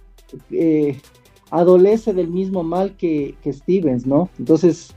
eh, 0.50 1.00
adolece 1.50 2.12
del 2.12 2.26
mismo 2.26 2.64
mal 2.64 2.96
que, 2.96 3.36
Stevens, 3.46 4.04
¿no? 4.04 4.28
Entonces, 4.36 4.96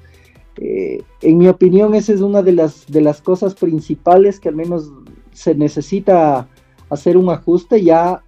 eh, 0.57 1.03
en 1.21 1.37
mi 1.37 1.47
opinión 1.47 1.93
esa 1.93 2.11
es 2.11 2.21
una 2.21 2.41
de 2.41 2.53
las, 2.53 2.87
de 2.87 3.01
las 3.01 3.21
cosas 3.21 3.53
principales 3.53 4.39
que 4.39 4.49
al 4.49 4.55
menos 4.55 4.91
se 5.31 5.53
necesita 5.53 6.49
hacer 6.89 7.17
un 7.17 7.29
ajuste 7.29 7.83
ya 7.83 8.23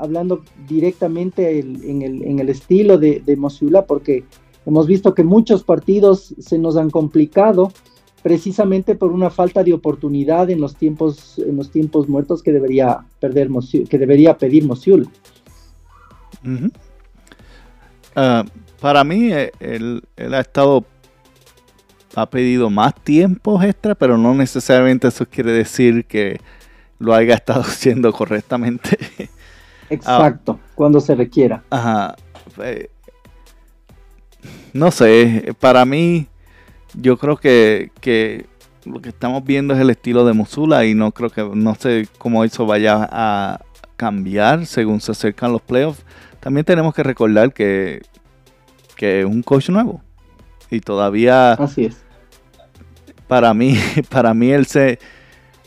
hablando 0.00 0.42
directamente 0.68 1.60
en, 1.60 2.02
el, 2.02 2.22
en, 2.24 2.38
el, 2.38 2.48
estilo 2.48 2.98
de, 2.98 3.20
de 3.20 3.36
Mosiula 3.36 3.86
porque 3.86 4.24
Hemos 4.66 4.86
visto 4.86 5.14
que 5.14 5.24
muchos 5.24 5.64
partidos 5.64 6.34
se 6.38 6.58
nos 6.58 6.76
han 6.76 6.90
complicado 6.90 7.72
precisamente 8.22 8.94
por 8.94 9.10
una 9.12 9.30
falta 9.30 9.64
de 9.64 9.72
oportunidad 9.72 10.50
en 10.50 10.60
los 10.60 10.76
tiempos, 10.76 11.38
en 11.38 11.56
los 11.56 11.70
tiempos 11.70 12.08
muertos 12.08 12.42
que 12.42 12.52
debería, 12.52 13.00
perder 13.18 13.48
que 13.88 13.98
debería 13.98 14.36
pedir 14.36 14.64
Mosiul. 14.64 15.08
Ah, 18.14 18.44
para 18.80 19.02
mí, 19.04 19.32
eh, 19.32 19.50
él, 19.60 20.02
ha 20.18 20.40
estado, 20.40 20.84
ha 22.14 22.28
pedido 22.28 22.68
más 22.68 22.94
tiempos 22.94 23.64
extra, 23.64 23.94
pero 23.94 24.18
no 24.18 24.34
necesariamente 24.34 25.08
eso 25.08 25.26
quiere 25.26 25.52
decir 25.52 26.04
que 26.04 26.38
lo 26.98 27.14
haya 27.14 27.34
estado 27.34 27.60
haciendo 27.66 28.12
correctamente. 28.12 28.98
Exacto, 29.90 30.58
cuando 30.74 31.00
se 31.00 31.14
requiera. 31.14 31.62
Ajá. 31.70 32.16
Eh, 32.62 32.88
no 34.72 34.90
sé, 34.90 35.54
para 35.58 35.84
mí 35.84 36.28
yo 36.94 37.16
creo 37.18 37.36
que, 37.36 37.90
lo 38.84 39.00
que 39.00 39.08
estamos 39.08 39.44
viendo 39.44 39.74
es 39.74 39.80
el 39.80 39.90
estilo 39.90 40.24
de 40.24 40.32
Musula 40.32 40.86
y 40.86 40.94
no 40.94 41.12
creo 41.12 41.30
que, 41.30 41.42
no 41.42 41.74
sé 41.74 42.08
cómo 42.18 42.44
eso 42.44 42.66
vaya 42.66 43.08
a 43.10 43.60
cambiar 43.96 44.66
según 44.66 45.00
se 45.00 45.12
acercan 45.12 45.52
los 45.52 45.62
playoffs. 45.62 46.04
También 46.40 46.64
tenemos 46.64 46.94
que 46.94 47.02
recordar 47.02 47.52
que, 47.52 48.02
que 48.96 49.20
es 49.20 49.26
un 49.26 49.42
coach 49.42 49.68
nuevo 49.68 50.00
y 50.70 50.80
todavía... 50.80 51.52
Así 51.52 51.86
es. 51.86 52.02
Para 53.26 53.52
mí, 53.54 53.76
para 54.08 54.34
mí 54.34 54.50
él 54.50 54.66
se, 54.66 54.98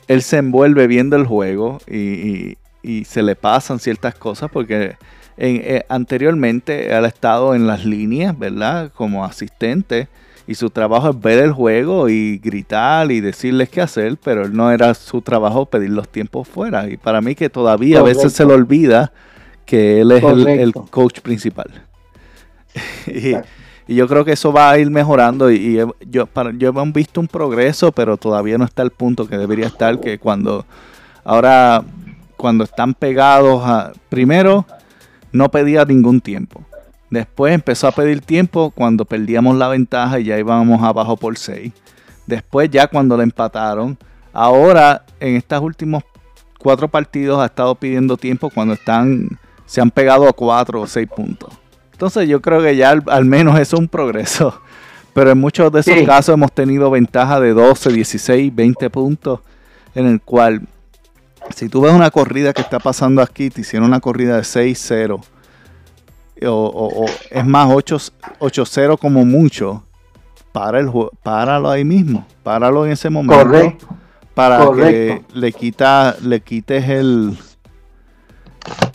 él 0.07 0.21
se 0.21 0.37
envuelve 0.37 0.87
viendo 0.87 1.15
el 1.15 1.25
juego 1.25 1.79
y, 1.87 1.97
y 1.97 2.57
se 3.05 3.23
le 3.23 3.35
pasan 3.35 3.79
ciertas 3.79 4.15
cosas 4.15 4.49
porque 4.51 4.97
eh, 5.37 5.83
anteriormente 5.89 6.95
él 6.95 7.05
ha 7.05 7.07
estado 7.07 7.55
en 7.55 7.67
las 7.67 7.85
líneas, 7.85 8.37
¿verdad? 8.37 8.91
Como 8.93 9.25
asistente. 9.25 10.07
Y 10.45 10.55
su 10.55 10.69
trabajo 10.69 11.09
es 11.09 11.19
ver 11.19 11.39
el 11.39 11.53
juego 11.53 12.09
y 12.09 12.37
gritar 12.37 13.11
y 13.11 13.21
decirles 13.21 13.69
qué 13.69 13.81
hacer, 13.81 14.17
pero 14.21 14.49
no 14.49 14.71
era 14.71 14.93
su 14.93 15.21
trabajo 15.21 15.65
pedir 15.65 15.91
los 15.91 16.09
tiempos 16.09 16.47
fuera. 16.47 16.89
Y 16.89 16.97
para 16.97 17.21
mí 17.21 17.33
que 17.33 17.49
todavía 17.49 17.99
a 17.99 18.03
veces 18.03 18.33
se 18.33 18.45
le 18.45 18.53
olvida 18.53 19.13
que 19.65 20.01
él 20.01 20.11
es 20.11 20.23
el, 20.23 20.73
coach 20.73 21.21
principal. 21.21 21.67
y, 23.07 23.35
yo 23.87 24.07
creo 24.07 24.23
que 24.23 24.33
eso 24.33 24.51
va 24.51 24.71
a 24.71 24.79
ir 24.79 24.89
mejorando 24.89 25.51
y, 25.51 25.77
yo, 26.09 26.25
para, 26.25 26.51
yo 26.51 26.69
hemos 26.69 26.93
visto 26.93 27.19
un 27.19 27.27
progreso, 27.27 27.91
pero 27.91 28.17
todavía 28.17 28.57
no 28.57 28.65
está 28.65 28.81
al 28.81 28.91
punto 28.91 29.27
que 29.27 29.37
debería 29.37 29.67
estar, 29.67 29.99
que 29.99 30.19
cuando 30.19 30.65
ahora, 31.23 31.83
cuando 32.43 32.65
están 32.65 32.93
pegados 32.93 33.63
a, 33.65 33.93
primero, 34.09 34.65
no 35.31 35.49
pedía 35.49 35.85
ningún 35.85 36.19
tiempo. 36.19 36.61
Después 37.09 37.53
empezó 37.55 37.87
a 37.87 37.91
pedir 37.91 38.19
tiempo 38.19 38.71
cuando 38.75 39.05
perdíamos 39.05 39.55
la 39.55 39.69
ventaja 39.69 40.19
y 40.19 40.25
ya 40.25 40.37
íbamos 40.37 40.83
abajo 40.83 41.15
por 41.15 41.37
6. 41.37 41.71
Después 42.27 42.69
ya 42.69 42.87
cuando 42.87 43.15
la 43.15 43.23
empataron, 43.23 43.97
Ahora, 44.33 45.05
en 45.19 45.35
estos 45.35 45.61
últimos 45.61 46.03
cuatro 46.57 46.87
partidos, 46.87 47.39
ha 47.39 47.45
estado 47.45 47.75
pidiendo 47.75 48.17
tiempo 48.17 48.49
cuando 48.49 48.73
están, 48.73 49.29
se 49.67 49.79
han 49.79 49.91
pegado 49.91 50.27
a 50.27 50.33
cuatro 50.33 50.81
o 50.81 50.87
seis 50.87 51.07
puntos. 51.07 51.53
Entonces 51.91 52.27
yo 52.27 52.41
creo 52.41 52.61
que 52.61 52.75
ya 52.75 52.89
al, 52.89 53.25
menos 53.25 53.59
eso 53.59 53.75
es 53.75 53.79
un 53.79 53.87
progreso. 53.87 54.59
Pero 55.13 55.29
en 55.29 55.37
muchos 55.37 55.71
de 55.71 55.81
esos 55.81 56.01
casos 56.07 56.33
hemos 56.33 56.51
tenido 56.51 56.89
ventaja 56.89 57.39
de 57.39 57.53
12, 57.53 57.91
16, 57.91 58.55
20 58.55 58.89
puntos, 58.89 59.41
en 59.93 60.07
el 60.07 60.19
cual, 60.19 60.63
si 61.49 61.69
tú 61.69 61.81
ves 61.81 61.93
una 61.93 62.11
corrida 62.11 62.53
que 62.53 62.61
está 62.61 62.79
pasando 62.79 63.21
aquí, 63.21 63.49
te 63.49 63.61
hicieron 63.61 63.87
una 63.87 63.99
corrida 63.99 64.37
de 64.37 64.43
6-0, 64.43 65.21
o, 66.45 67.05
es 67.29 67.45
más 67.45 67.69
8-0 67.69 68.97
como 68.97 69.25
mucho, 69.25 69.83
para 70.51 70.79
el 70.79 70.89
páralo 71.21 71.69
ahí 71.69 71.83
mismo, 71.83 72.25
páralo 72.43 72.85
en 72.85 72.91
ese 72.91 73.09
momento. 73.09 73.43
Correcto. 73.43 73.87
Para 74.33 74.71
que 74.71 75.21
le, 75.33 75.51
quita, 75.51 76.15
le 76.21 76.41
quites 76.41 76.89
el, 76.89 77.37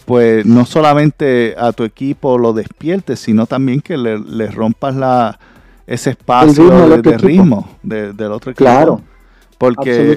pues 0.05 0.44
no 0.44 0.66
solamente 0.66 1.55
a 1.57 1.72
tu 1.72 1.84
equipo 1.84 2.38
lo 2.38 2.53
despiertes, 2.53 3.20
sino 3.20 3.46
también 3.46 3.80
que 3.80 3.96
le, 3.96 4.46
rompas 4.49 4.96
la, 4.96 5.38
ese 5.86 6.11
espacio 6.11 6.99
de, 6.99 7.18
ritmo 7.18 7.68
del 7.82 8.32
otro 8.32 8.51
equipo. 8.51 8.64
Claro. 8.64 9.01
Porque 9.59 10.16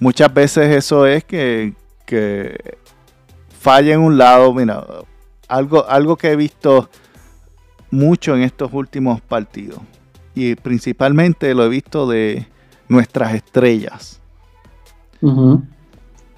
muchas 0.00 0.34
veces 0.34 0.74
eso 0.74 1.06
es 1.06 1.24
que, 1.24 1.74
que 2.04 2.76
falla 3.58 3.94
en 3.94 4.00
un 4.00 4.18
lado. 4.18 4.52
Mira, 4.52 4.84
algo, 5.48 5.88
algo 5.88 6.16
que 6.16 6.32
he 6.32 6.36
visto 6.36 6.90
mucho 7.90 8.34
en 8.34 8.42
estos 8.42 8.72
últimos 8.72 9.20
partidos. 9.20 9.78
Y 10.34 10.56
principalmente 10.56 11.54
lo 11.54 11.64
he 11.64 11.68
visto 11.68 12.08
de 12.08 12.48
nuestras 12.88 13.34
estrellas. 13.34 14.20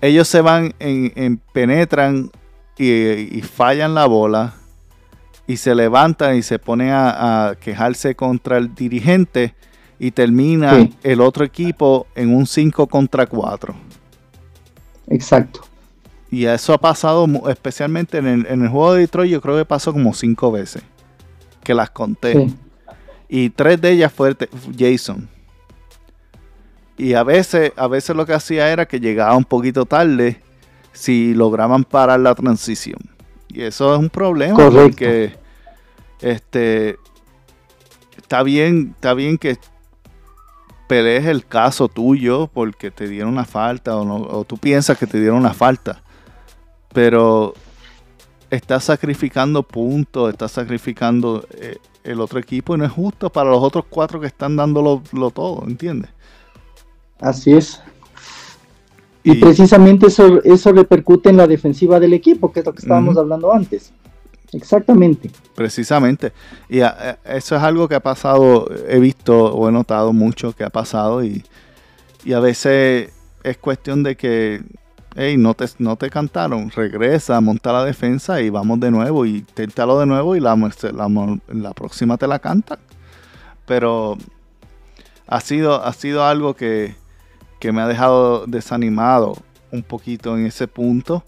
Ellos 0.01 0.29
se 0.29 0.43
van 0.43 0.75
en 0.79 1.41
penetran 1.53 2.31
y, 2.79 3.43
fallan 3.43 3.95
la 3.95 4.07
bola 4.07 4.55
y 5.47 5.57
se 5.57 5.75
levantan 5.75 6.37
y 6.37 6.43
se 6.43 6.59
ponen 6.59 6.91
a, 6.93 7.55
quejarse 7.61 8.15
contra 8.15 8.59
el 8.59 8.75
dirigente 8.75 9.55
y 9.99 10.11
termina 10.11 10.89
el 11.03 11.21
otro 11.21 11.45
equipo 11.45 12.07
en 12.15 12.35
un 12.35 12.47
5 12.47 12.87
contra 12.87 13.27
4. 13.27 13.75
Exacto. 15.09 15.61
Y 16.31 16.45
eso 16.47 16.73
ha 16.73 16.79
pasado 16.79 17.27
especialmente 17.49 18.19
en 18.19 18.47
el, 18.47 18.69
juego 18.69 18.95
de 18.95 19.01
Detroit, 19.01 19.31
yo 19.31 19.41
creo 19.41 19.57
que 19.57 19.65
pasó 19.65 19.93
como 19.93 20.13
cinco 20.13 20.51
veces, 20.51 20.83
que 21.63 21.73
las 21.73 21.91
conté. 21.91 22.49
Y 23.29 23.51
tres 23.51 23.81
de 23.81 23.93
ellas 23.93 24.13
fue 24.13 24.37
Jason. 24.77 25.29
Y 26.99 27.15
a 27.15 27.23
veces, 27.23 27.73
a 27.77 27.87
veces 27.87 28.17
lo 28.17 28.27
que 28.27 28.33
hacía 28.33 28.71
era 28.71 28.87
que 28.87 28.99
llegaba 28.99 29.37
un 29.37 29.45
poquito 29.45 29.85
tarde 29.85 30.41
si 30.93 31.35
lograban 31.35 31.85
parar 31.85 32.21
la 32.21 32.35
transición. 32.35 32.99
Y 33.49 33.63
eso 33.63 33.95
es 33.95 34.01
un 34.01 34.11
problema 34.11 34.57
porque 34.71 35.35
este 36.21 36.99
está 38.17 38.43
bien, 38.43 38.93
está 38.95 39.15
bien 39.15 39.39
que 39.39 39.59
pelees 40.87 41.27
el 41.27 41.47
caso 41.47 41.89
tuyo 41.89 42.49
porque 42.53 42.91
te 42.91 43.09
dieron 43.09 43.31
una 43.31 43.45
falta 43.45 43.97
o, 43.97 44.05
no, 44.05 44.17
o 44.17 44.45
tú 44.45 44.57
piensas 44.57 44.99
que 44.99 45.07
te 45.07 45.19
dieron 45.19 45.39
una 45.39 45.55
falta. 45.55 46.03
Pero 46.93 47.55
estás 48.51 48.85
sacrificando 48.85 49.63
puntos, 49.63 50.31
estás 50.31 50.53
sacrificando 50.53 51.47
eh, 51.59 51.79
el 52.05 52.21
otro 52.21 52.39
equipo 52.39 52.75
y 52.75 52.79
no 52.79 52.85
es 52.85 52.93
justo 52.93 53.31
para 53.31 53.51
los 53.51 53.63
otros 53.63 53.85
cuatro 53.89 54.21
que 54.21 54.27
están 54.27 54.57
dándolo 54.57 55.03
lo 55.13 55.31
todo, 55.31 55.65
¿entiendes? 55.67 56.11
Así 57.21 57.53
es. 57.53 57.83
Y, 59.25 59.35
precisamente 59.35 60.07
eso, 60.07 60.41
eso 60.45 60.73
repercute 60.73 61.31
en 61.31 61.37
la 61.37 61.49
defensiva 61.49 61.99
del 61.99 62.13
equipo, 62.13 62.53
que 62.53 62.61
es 62.61 62.67
lo 62.67 62.73
que 62.73 62.79
estábamos 62.79 63.17
hablando 63.17 63.53
antes. 63.53 63.93
Exactamente. 64.53 65.31
Precisamente. 65.55 66.33
Y 66.69 66.81
eso 66.81 67.57
es 67.57 67.63
algo 67.63 67.89
que 67.89 67.95
ha 67.95 68.01
pasado, 68.01 68.69
he 68.89 68.99
visto 68.99 69.55
o 69.55 69.69
he 69.69 69.73
notado 69.73 70.13
mucho 70.13 70.53
que 70.53 70.65
ha 70.65 70.71
pasado 70.71 71.25
y, 71.25 71.45
a 72.35 72.41
veces 72.41 73.13
es 73.45 73.57
cuestión 73.59 74.03
de 74.03 74.17
que, 74.17 74.61
hey, 75.15 75.37
no 75.39 75.55
te, 75.55 75.67
no 75.79 75.95
te 75.97 76.11
cantaron, 76.11 76.71
regresa, 76.71 77.41
monta 77.41 77.73
la 77.73 77.85
defensa 77.85 78.41
y 78.41 78.51
vamos 78.51 78.81
de 78.81 78.91
nuevo 78.91 79.25
y 79.25 79.37
inténtalo 79.37 80.01
de 80.01 80.07
nuevo 80.07 80.35
y 80.35 80.41
la 80.41 81.73
próxima 81.75 82.17
te 82.17 82.27
la 82.27 82.41
cantan. 82.41 82.79
Pero 83.65 84.19
ha 85.29 85.41
sido, 85.41 85.85
ha 85.85 85.93
sido 85.93 86.25
algo 86.25 86.55
que, 86.55 86.97
que 87.59 87.73
me 87.73 87.81
ha 87.81 87.87
dejado 87.87 88.47
desanimado 88.47 89.37
un 89.71 89.83
poquito 89.83 90.37
en 90.37 90.47
ese 90.47 90.69
punto. 90.69 91.25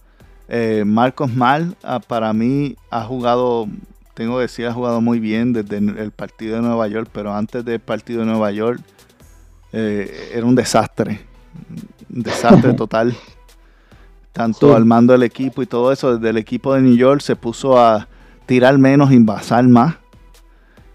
Eh, 0.49 0.85
Marcos 0.87 1.35
Mal, 1.35 1.77
ah, 1.83 2.01
para 2.01 2.33
mí, 2.33 2.77
ha 2.91 3.03
jugado, 3.05 3.69
tengo 4.15 4.37
que 4.37 4.43
decir, 4.43 4.67
ha 4.67 4.73
jugado 4.73 5.01
muy 5.01 5.21
bien 5.21 5.53
desde 5.53 5.77
el 5.77 6.11
partido 6.11 6.57
de 6.57 6.63
Nueva 6.63 6.89
York, 6.89 7.11
pero 7.13 7.35
antes 7.35 7.65
del 7.65 7.81
partido 7.81 8.21
de 8.21 8.27
Nueva 8.27 8.51
York 8.51 8.81
eh, 9.73 10.31
era 10.35 10.47
un 10.47 10.55
desastre, 10.55 11.21
un 12.15 12.23
desastre 12.23 12.73
total. 12.75 13.15
Tanto 14.33 14.77
al 14.77 14.85
mando 14.85 15.13
del 15.13 15.25
equipo 15.25 15.63
y 15.63 15.67
todo 15.67 15.93
eso, 15.93 16.17
desde 16.17 16.31
el 16.31 16.37
equipo 16.37 16.73
de 16.73 16.81
New 16.81 16.97
York 16.97 17.21
se 17.21 17.35
puso 17.35 17.79
a 17.79 18.07
tirar 18.47 18.79
menos, 18.79 19.13
invasar 19.13 19.65
más. 19.65 19.97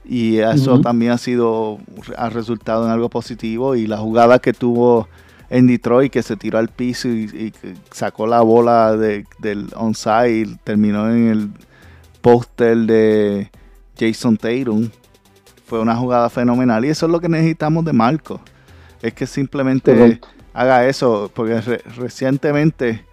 Y 0.05 0.37
eso 0.37 0.81
también 0.81 1.11
ha 1.11 1.17
sido, 1.17 1.77
ha 2.17 2.29
resultado 2.29 2.85
en 2.85 2.91
algo 2.91 3.09
positivo. 3.09 3.75
Y 3.75 3.87
la 3.87 3.97
jugada 3.97 4.39
que 4.39 4.53
tuvo 4.53 5.07
en 5.49 5.67
Detroit 5.67 6.11
que 6.11 6.23
se 6.23 6.35
tiró 6.35 6.57
al 6.57 6.69
piso 6.69 7.07
y, 7.07 7.53
sacó 7.91 8.27
la 8.27 8.41
bola 8.41 8.95
del 8.95 9.69
onside 9.75 10.31
y 10.31 10.55
terminó 10.63 11.09
en 11.09 11.27
el 11.27 11.49
póster 12.21 12.77
de 12.77 13.51
Jason 13.97 14.37
Tatum. 14.37 14.89
Fue 15.65 15.79
una 15.79 15.95
jugada 15.95 16.29
fenomenal 16.29 16.85
y 16.85 16.89
eso 16.89 17.05
es 17.05 17.11
lo 17.11 17.19
que 17.19 17.29
necesitamos 17.29 17.85
de 17.85 17.93
Marco. 17.93 18.41
Es 19.01 19.13
que 19.13 19.27
simplemente 19.27 20.19
haga 20.53 20.87
eso, 20.87 21.29
porque 21.33 21.59
recientemente, 21.97 23.05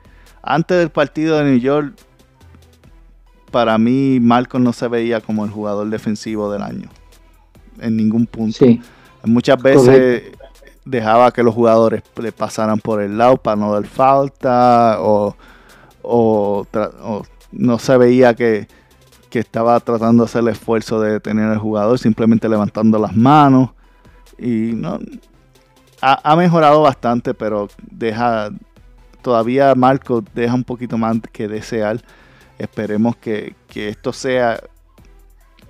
antes 0.43 0.79
del 0.79 0.91
partido 0.91 1.39
de 1.39 1.45
New 1.45 1.59
York, 1.59 1.95
para 3.51 3.77
mí 3.79 4.19
Marcos 4.21 4.61
no 4.61 4.73
se 4.73 4.87
veía 4.89 5.21
como 5.21 5.45
el 5.45 5.51
jugador 5.51 5.89
defensivo 5.91 6.53
del 6.53 6.63
año. 6.63 6.89
En 7.81 7.97
ningún 7.97 8.27
punto. 8.27 8.65
Muchas 9.25 9.61
veces 9.61 10.33
dejaba 10.91 11.31
que 11.33 11.43
los 11.43 11.55
jugadores 11.55 12.03
le 12.21 12.33
pasaran 12.33 12.79
por 12.81 13.01
el 13.01 13.17
lado 13.17 13.37
para 13.37 13.57
no 13.57 13.73
dar 13.73 13.87
falta 13.87 14.99
o, 15.01 15.37
no 17.53 17.79
se 17.79 17.97
veía 17.97 18.35
que, 18.35 18.67
estaba 19.33 19.79
tratando 19.79 20.25
de 20.25 20.29
hacer 20.29 20.43
el 20.43 20.49
esfuerzo 20.49 21.01
de 21.01 21.13
detener 21.13 21.49
al 21.49 21.59
jugador, 21.59 21.99
simplemente 21.99 22.49
levantando 22.49 22.99
las 22.99 23.15
manos. 23.15 23.71
Y 24.39 24.73
no 24.75 24.99
ha, 26.01 26.37
mejorado 26.37 26.83
bastante, 26.83 27.33
pero 27.35 27.69
deja 27.91 28.51
todavía 29.23 29.75
Marco 29.75 30.25
deja 30.35 30.55
un 30.55 30.65
poquito 30.65 30.99
más 30.99 31.19
que 31.33 31.47
desear. 31.47 32.01
Esperemos 32.59 33.17
que, 33.17 33.55
esto 33.75 34.13
sea 34.13 34.61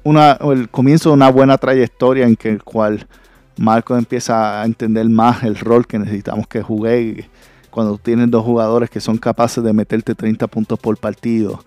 una, 0.05 0.39
el 0.41 0.71
comienzo 0.71 1.11
de 1.11 1.16
una 1.16 1.31
buena 1.31 1.59
trayectoria 1.59 2.27
en 2.27 2.37
que 2.37 2.49
el 2.49 2.62
cual 2.62 3.07
Marco 3.61 3.95
empieza 3.95 4.63
a 4.63 4.65
entender 4.65 5.07
más 5.11 5.43
el 5.43 5.55
rol 5.55 5.87
que 5.87 5.99
necesitamos 5.99 6.47
que 6.47 6.63
juegue 6.63 7.29
cuando 7.71 7.99
tienes 7.99 8.31
dos 8.31 8.43
jugadores 8.43 8.89
que 8.89 9.01
son 9.01 9.19
capaces 9.19 9.63
de 9.63 9.75
meterte 9.75 10.15
30 10.15 10.47
puntos 10.47 10.79
por 10.79 10.97
partido 10.97 11.63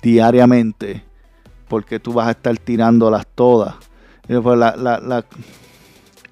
diariamente, 0.00 1.02
porque 1.66 1.98
tú 1.98 2.12
vas 2.12 2.28
a 2.28 2.30
estar 2.30 2.56
tirándolas 2.58 3.26
todas. 3.34 3.74
Pues 4.28 4.56
la, 4.56 4.76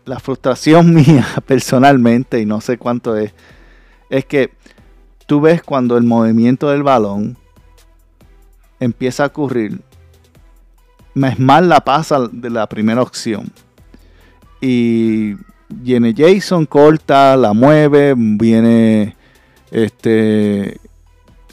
la, 0.04 0.20
frustración 0.20 0.94
mía 0.94 1.26
personalmente, 1.44 2.38
y 2.38 2.46
no 2.46 2.60
sé 2.60 2.78
cuánto 2.78 3.16
es, 3.16 3.34
es 4.10 4.24
que 4.26 4.52
tú 5.26 5.40
ves 5.40 5.60
cuando 5.60 5.96
el 5.96 6.04
movimiento 6.04 6.70
del 6.70 6.84
balón 6.84 7.36
empieza 8.78 9.24
a 9.24 9.26
ocurrir, 9.26 9.80
más 11.14 11.64
la 11.64 11.80
pasa 11.80 12.28
de 12.30 12.50
la 12.50 12.68
primera 12.68 13.02
opción 13.02 13.50
y 14.60 15.36
viene 15.68 16.14
Jason, 16.16 16.66
corta, 16.66 17.36
la 17.36 17.52
mueve, 17.52 18.14
viene 18.16 19.16
este 19.70 20.78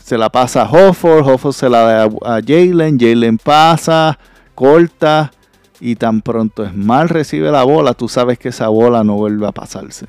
se 0.04 0.18
la 0.18 0.30
pasa 0.30 0.64
a 0.64 0.72
Hofford, 0.72 1.28
Hofford 1.28 1.54
se 1.54 1.70
la 1.70 1.82
da 1.82 2.04
a 2.06 2.40
Jalen, 2.42 2.98
Jalen 2.98 3.38
pasa, 3.38 4.18
corta 4.56 5.32
y 5.80 5.96
tan 5.96 6.22
pronto 6.22 6.64
es 6.64 6.74
mal 6.74 7.10
recibe 7.10 7.52
la 7.52 7.64
bola, 7.64 7.94
tú 7.94 8.08
sabes 8.08 8.40
que 8.40 8.50
esa 8.50 8.70
bola 8.70 9.04
no 9.04 9.16
vuelve 9.16 9.48
a 9.48 9.52
pasarse. 9.52 10.08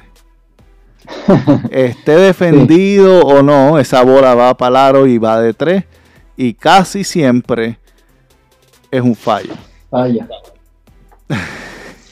Esté 1.70 2.16
defendido 2.16 3.22
o 3.22 3.42
no, 3.42 3.78
esa 3.78 4.02
bola 4.02 4.34
va 4.34 4.56
para 4.56 4.68
el 4.68 4.76
aro 4.76 5.06
y 5.06 5.18
va 5.18 5.40
de 5.40 5.52
tres 5.52 5.84
y 6.36 6.54
casi 6.54 7.02
siempre 7.02 7.78
es 8.90 9.00
un 9.00 9.16
fallo. 9.16 9.54
Falla. 9.90 10.28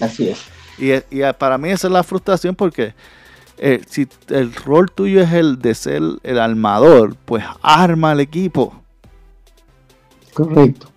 Así 0.01 0.29
es. 0.29 0.56
Y, 0.79 0.93
para 1.39 1.59
mí 1.59 1.71
esa 1.71 1.87
es 1.87 1.93
la 1.93 2.03
frustración 2.03 2.55
porque 2.55 2.95
eh, 3.59 3.81
si 3.89 4.07
el 4.29 4.55
rol 4.55 4.91
tuyo 4.91 5.23
es 5.23 5.33
el 5.33 5.59
de 5.59 5.75
ser 5.75 6.03
el 6.23 6.39
armador, 6.39 7.17
pues 7.25 7.45
arma 7.63 8.13
el 8.13 8.21
equipo. 8.21 8.75
Correcto. 10.35 10.89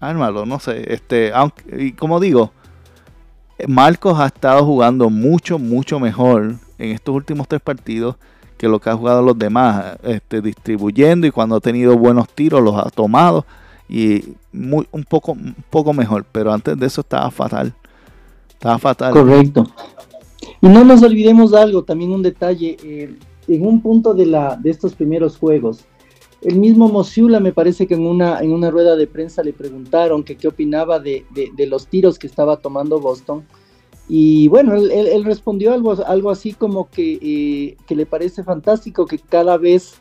Ármalo, 0.00 0.44
no 0.44 0.58
sé. 0.58 0.92
Este, 0.92 1.32
aunque, 1.32 1.84
y 1.84 1.92
como 1.92 2.18
digo, 2.18 2.52
Marcos 3.68 4.18
ha 4.18 4.26
estado 4.26 4.64
jugando 4.64 5.10
mucho, 5.10 5.58
mucho 5.58 6.00
mejor 6.00 6.56
en 6.78 6.90
estos 6.90 7.14
últimos 7.14 7.46
tres 7.46 7.60
partidos 7.60 8.16
que 8.58 8.68
lo 8.68 8.80
que 8.80 8.90
ha 8.90 8.96
jugado 8.96 9.22
los 9.22 9.38
demás, 9.38 9.96
este, 10.02 10.40
distribuyendo 10.40 11.26
y 11.26 11.30
cuando 11.30 11.56
ha 11.56 11.60
tenido 11.60 11.96
buenos 11.96 12.28
tiros 12.28 12.62
los 12.62 12.76
ha 12.76 12.90
tomado 12.90 13.44
y 13.88 14.36
muy, 14.52 14.86
un, 14.92 15.04
poco, 15.04 15.32
un 15.32 15.54
poco 15.68 15.92
mejor, 15.92 16.24
pero 16.30 16.52
antes 16.52 16.78
de 16.78 16.86
eso 16.86 17.00
estaba 17.00 17.30
fatal. 17.30 17.74
Estaba 18.62 18.78
fatal. 18.78 19.12
Correcto. 19.12 19.66
Y 20.60 20.68
no 20.68 20.84
nos 20.84 21.02
olvidemos 21.02 21.50
de 21.50 21.58
algo, 21.58 21.82
también 21.82 22.12
un 22.12 22.22
detalle, 22.22 22.76
eh, 22.84 23.16
en 23.48 23.66
un 23.66 23.82
punto 23.82 24.14
de, 24.14 24.24
la, 24.24 24.54
de 24.54 24.70
estos 24.70 24.94
primeros 24.94 25.36
juegos, 25.36 25.80
el 26.42 26.60
mismo 26.60 26.86
Mosiula 26.86 27.40
me 27.40 27.52
parece 27.52 27.88
que 27.88 27.94
en 27.94 28.06
una, 28.06 28.38
en 28.38 28.52
una 28.52 28.70
rueda 28.70 28.94
de 28.94 29.08
prensa 29.08 29.42
le 29.42 29.52
preguntaron 29.52 30.22
que 30.22 30.36
qué 30.36 30.46
opinaba 30.46 31.00
de, 31.00 31.26
de, 31.32 31.66
los 31.66 31.88
tiros 31.88 32.20
que 32.20 32.28
estaba 32.28 32.58
tomando 32.58 33.00
Boston. 33.00 33.44
Y 34.08 34.46
bueno, 34.46 34.76
él, 34.76 35.24
respondió 35.24 35.72
algo, 35.72 35.94
algo 36.06 36.30
así 36.30 36.52
como 36.52 36.88
que, 36.88 37.18
eh, 37.20 37.76
que, 37.88 37.96
le 37.96 38.06
parece 38.06 38.44
fantástico 38.44 39.06
que 39.06 39.18
cada 39.18 39.56
vez 39.58 39.94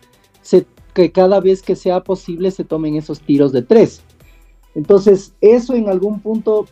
se, 0.43 0.67
que 0.93 1.11
cada 1.11 1.39
vez 1.39 1.63
que 1.63 1.75
sea 1.75 2.03
posible 2.03 2.51
se 2.51 2.63
tomen 2.63 2.95
esos 2.95 3.21
tiros 3.21 3.51
de 3.51 3.63
tres. 3.63 4.03
Entonces, 4.75 5.33
eso 5.41 5.73
en 5.73 5.89
algún 5.89 6.19
punto 6.19 6.67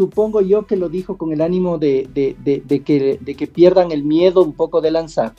supongo 0.00 0.40
yo 0.40 0.66
que 0.66 0.76
lo 0.76 0.88
dijo 0.88 1.18
con 1.18 1.30
el 1.30 1.42
ánimo 1.42 1.76
de, 1.76 2.08
de, 2.14 2.82
que, 2.82 3.18
de 3.20 3.34
que 3.34 3.46
pierdan 3.46 3.92
el 3.92 4.02
miedo 4.02 4.42
un 4.42 4.54
poco 4.54 4.80
de 4.80 4.90
lanzar. 4.90 5.34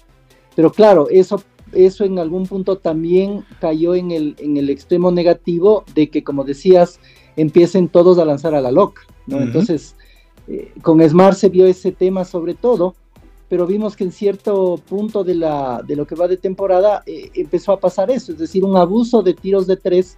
Pero 0.56 0.72
claro, 0.72 1.08
eso 1.10 1.42
eso 1.74 2.04
en 2.04 2.20
algún 2.20 2.46
punto 2.46 2.78
también 2.78 3.44
cayó 3.60 3.96
en 3.96 4.12
el, 4.12 4.36
en 4.38 4.58
el 4.58 4.70
extremo 4.70 5.10
negativo 5.10 5.84
de 5.96 6.12
que, 6.12 6.24
como 6.24 6.44
decías, 6.44 7.00
empiecen 7.38 7.88
todos 7.88 8.20
a 8.20 8.26
lanzar 8.26 8.54
a 8.54 8.62
la 8.62 8.72
loca, 8.72 9.02
¿no? 9.26 9.40
Entonces, 9.40 9.96
eh, 10.48 10.72
con 10.84 11.02
Smart 11.02 11.38
se 11.38 11.50
vio 11.50 11.66
ese 11.66 11.92
tema 11.92 12.24
sobre 12.24 12.54
todo, 12.54 12.94
pero 13.50 13.66
vimos 13.66 13.96
que 13.96 14.04
en 14.04 14.12
cierto 14.12 14.80
punto 14.88 15.24
de, 15.24 15.36
la, 15.36 15.82
de 15.88 15.96
lo 15.96 16.06
que 16.06 16.16
va 16.16 16.28
de 16.28 16.38
temporada 16.38 17.02
eh, 17.08 17.32
empezó 17.34 17.72
a 17.72 17.80
pasar 17.80 18.12
eso, 18.12 18.32
es 18.32 18.38
decir, 18.38 18.64
un 18.64 18.78
abuso 18.78 19.24
de 19.24 19.34
tiros 19.34 19.66
de 19.66 19.78
tres, 19.78 20.18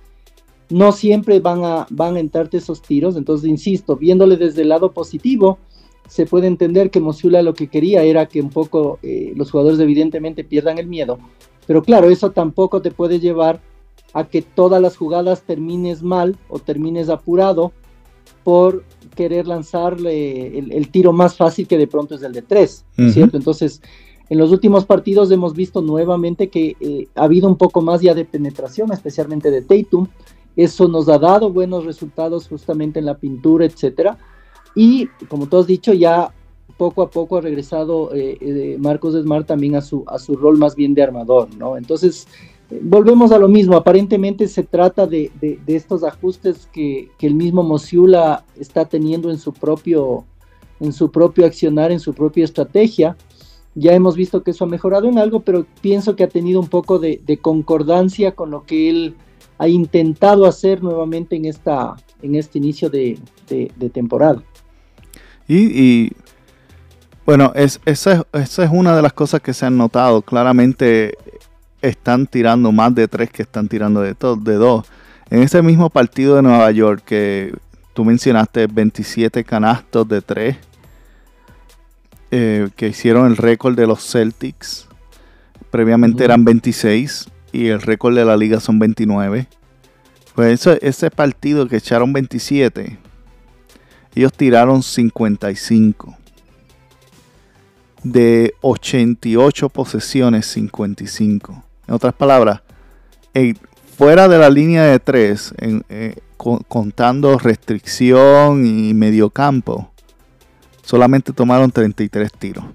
no 0.70 0.92
siempre 0.92 1.40
van 1.40 1.64
a, 1.64 1.88
van 1.90 2.16
a 2.16 2.20
entrarte 2.20 2.58
esos 2.58 2.82
tiros, 2.82 3.16
entonces, 3.16 3.50
insisto, 3.50 3.96
viéndole 3.96 4.38
desde 4.38 4.62
el 4.64 4.70
lado 4.70 4.92
positivo, 4.92 5.60
se 6.08 6.26
puede 6.26 6.48
entender 6.48 6.90
que 6.90 7.00
Mosula 7.00 7.42
lo 7.42 7.54
que 7.54 7.68
quería 7.68 8.04
era 8.04 8.28
que 8.28 8.42
un 8.42 8.50
poco 8.50 9.00
eh, 9.04 9.34
los 9.36 9.52
jugadores 9.52 9.80
evidentemente 9.80 10.44
pierdan 10.44 10.78
el 10.78 10.88
miedo, 10.88 11.20
pero 11.66 11.82
claro, 11.82 12.10
eso 12.10 12.32
tampoco 12.32 12.82
te 12.82 12.92
puede 12.92 13.20
llevar 13.20 13.62
a 14.14 14.26
que 14.26 14.42
todas 14.42 14.82
las 14.82 14.96
jugadas 14.98 15.44
termines 15.44 16.04
mal 16.04 16.38
o 16.50 16.60
termines 16.60 17.10
apurado 17.10 17.72
por 18.44 18.84
querer 19.16 19.48
lanzarle 19.48 20.58
el, 20.58 20.90
tiro 20.90 21.14
más 21.14 21.38
fácil 21.38 21.68
que 21.68 21.78
de 21.78 21.88
pronto 21.88 22.16
es 22.16 22.24
el 22.24 22.34
de 22.34 22.42
tres, 22.42 22.84
¿cierto? 23.12 23.38
Entonces, 23.38 23.82
en 24.30 24.38
los 24.38 24.52
últimos 24.52 24.86
partidos 24.86 25.32
hemos 25.32 25.54
visto 25.54 25.82
nuevamente 25.82 26.50
que 26.50 26.76
eh, 26.80 27.08
ha 27.16 27.24
habido 27.24 27.48
un 27.48 27.58
poco 27.58 27.82
más 27.82 28.02
ya 28.02 28.14
de 28.14 28.26
penetración, 28.26 28.92
especialmente 28.92 29.52
de 29.52 29.62
Tatum. 29.62 30.08
Eso 30.56 30.88
nos 30.88 31.10
ha 31.10 31.18
dado 31.18 31.52
buenos 31.52 31.86
resultados 31.86 32.48
justamente 32.48 33.00
en 33.00 33.06
la 33.06 33.18
pintura, 33.18 33.66
etcétera 33.66 34.18
y 34.76 35.08
como 35.28 35.48
tú 35.48 35.58
has 35.58 35.68
dicho, 35.68 35.94
ya 35.94 36.34
poco 36.78 37.02
a 37.02 37.10
poco 37.10 37.38
ha 37.38 37.42
regresado 37.42 38.14
eh, 38.14 38.38
eh, 38.42 38.78
Marcos 38.80 39.14
Smart 39.14 39.46
también 39.46 39.76
a 39.76 39.82
su, 39.82 40.04
a 40.08 40.18
su 40.18 40.36
rol 40.36 40.58
más 40.58 40.76
bien 40.76 40.94
de 40.94 41.04
armador, 41.04 41.50
¿no? 41.58 41.78
Entonces, 41.78 42.28
eh, 42.72 42.80
volvemos 42.82 43.32
a 43.32 43.38
lo 43.38 43.48
mismo, 43.48 43.76
aparentemente 43.76 44.48
se 44.48 44.64
trata 44.64 45.06
de, 45.06 45.32
estos 45.68 46.04
ajustes 46.04 46.68
que, 46.72 47.10
el 47.20 47.36
mismo 47.36 47.64
Mosiula 47.64 48.44
está 48.60 48.86
teniendo 48.86 49.30
en 49.30 49.38
su 49.38 49.54
propio 49.54 50.26
en 50.80 50.92
su 50.92 51.12
propio 51.12 51.46
accionar, 51.46 51.94
en 51.94 52.00
su 52.02 52.14
propia 52.14 52.44
estrategia. 52.44 53.16
Ya 53.74 53.94
hemos 53.94 54.18
visto 54.18 54.44
que 54.44 54.52
eso 54.52 54.66
ha 54.66 54.68
mejorado 54.68 55.08
en 55.08 55.18
algo, 55.18 55.40
pero 55.40 55.66
pienso 55.82 56.16
que 56.16 56.26
ha 56.26 56.28
tenido 56.28 56.60
un 56.60 56.68
poco 56.68 57.00
de, 57.00 57.22
concordancia 57.42 58.34
con 58.34 58.52
lo 58.52 58.66
que 58.66 58.90
él 58.90 59.16
ha 59.64 59.68
intentado 59.70 60.46
hacer 60.46 60.84
nuevamente 60.84 61.36
en, 61.36 61.46
esta, 61.46 61.96
en 62.22 62.36
este 62.36 62.58
inicio 62.58 62.90
de 62.90 63.18
temporada. 63.94 64.42
Y, 65.48 66.12
bueno, 67.26 67.52
es, 67.56 67.80
esa, 67.86 68.26
es 68.34 68.58
una 68.72 68.96
de 68.96 69.02
las 69.02 69.14
cosas 69.14 69.42
que 69.42 69.54
se 69.54 69.66
han 69.66 69.78
notado. 69.78 70.22
Claramente 70.22 71.18
están 71.82 72.28
tirando 72.28 72.72
más 72.72 72.94
de 72.96 73.08
tres 73.08 73.30
que 73.30 73.44
están 73.44 73.68
tirando 73.68 74.02
de, 74.02 74.14
de 74.14 74.54
dos. 74.56 74.86
En 75.30 75.42
ese 75.42 75.62
mismo 75.62 75.90
partido 75.90 76.36
de 76.36 76.42
Nueva 76.42 76.72
York 76.72 77.04
que 77.06 77.54
tú 77.94 78.06
mencionaste 78.06 78.68
27 78.68 79.44
canastos 79.44 80.08
de 80.08 80.22
tres 80.22 80.58
eh, 82.32 82.70
que 82.76 82.88
hicieron 82.88 83.28
el 83.28 83.38
récord 83.38 83.76
de 83.76 83.88
los 83.88 84.04
Celtics. 84.04 84.88
Previamente 85.72 86.24
eran 86.24 86.44
26 86.46 87.28
y 87.54 87.68
el 87.68 87.82
récord 87.82 88.16
de 88.16 88.26
la 88.26 88.36
liga 88.36 88.60
son 88.60 88.80
29. 88.80 89.48
Pues 90.36 90.68
ese 90.68 91.12
partido 91.12 91.68
que 91.68 91.78
echaron 91.78 92.12
27 92.12 92.98
ellos 94.16 94.34
tiraron 94.34 94.84
55. 94.84 96.16
De 98.04 98.54
88 98.62 99.70
posesiones, 99.70 100.46
55. 100.48 101.64
En 101.88 101.94
otras 101.94 102.14
palabras, 102.14 102.62
fuera 103.98 104.28
de 104.28 104.38
la 104.38 104.50
línea 104.50 104.84
de 104.84 105.00
3, 105.00 105.54
eh, 105.90 106.16
contando 106.38 107.40
restricción 107.40 108.66
y 108.66 108.94
mediocampo, 108.94 109.90
solamente 110.84 111.32
tomaron 111.32 111.72
33 111.72 112.32
tiros. 112.34 112.66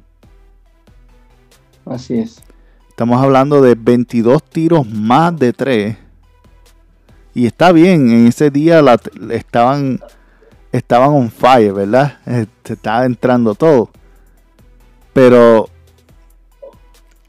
Así 1.84 2.18
es. 2.18 2.42
Estamos 2.98 3.22
hablando 3.22 3.62
de 3.62 3.76
22 3.76 4.42
tiros 4.42 4.84
más 4.84 5.38
de 5.38 5.52
3. 5.52 5.96
Y 7.32 7.46
está 7.46 7.70
bien, 7.70 8.10
en 8.10 8.26
ese 8.26 8.50
día 8.50 8.82
estaban 9.30 10.00
estaban 10.72 11.10
on 11.10 11.30
fire, 11.30 11.72
¿verdad? 11.72 12.18
Se 12.64 12.72
estaba 12.72 13.04
entrando 13.04 13.54
todo. 13.54 13.90
Pero 15.12 15.68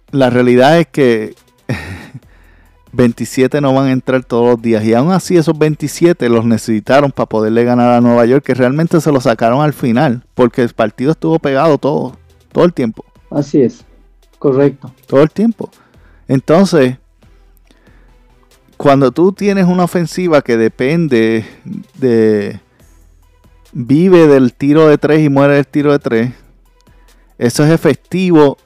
la 0.09 0.31
realidad 0.31 0.79
es 0.79 0.87
que 0.87 1.35
27 2.91 3.61
no 3.61 3.71
van 3.71 3.89
a 3.89 3.91
entrar 3.91 4.23
todos 4.23 4.53
los 4.53 4.61
días. 4.63 4.83
Y 4.83 4.95
aún 4.95 5.11
así 5.11 5.37
esos 5.37 5.55
27 5.55 6.29
los 6.29 6.45
necesitaron 6.45 7.11
para 7.11 7.29
poderle 7.29 7.63
ganar 7.63 7.91
a 7.91 8.01
Nueva 8.01 8.25
York, 8.25 8.43
que 8.43 8.55
realmente 8.55 8.99
se 9.01 9.11
lo 9.11 9.21
sacaron 9.21 9.61
al 9.61 9.73
final, 9.73 10.23
porque 10.33 10.63
el 10.63 10.69
partido 10.69 11.11
estuvo 11.11 11.37
pegado 11.37 11.77
todo, 11.77 12.17
todo 12.51 12.65
el 12.65 12.73
tiempo. 12.73 13.05
Así 13.29 13.61
es, 13.61 13.85
correcto. 14.39 14.91
Todo 15.05 15.21
el 15.21 15.29
tiempo. 15.29 15.69
Entonces, 16.27 16.97
cuando 18.77 19.11
tú 19.11 19.33
tienes 19.33 19.65
una 19.65 19.83
ofensiva 19.83 20.41
que 20.41 20.57
depende 20.57 21.45
de 21.97 22.59
vive 23.71 24.27
del 24.27 24.53
tiro 24.53 24.87
de 24.87 24.97
tres 24.97 25.23
y 25.23 25.29
muere 25.29 25.55
del 25.55 25.67
tiro 25.67 25.91
de 25.91 25.99
tres. 25.99 26.31
Eso 27.37 27.63
es 27.63 27.71
efectivo 27.71 28.57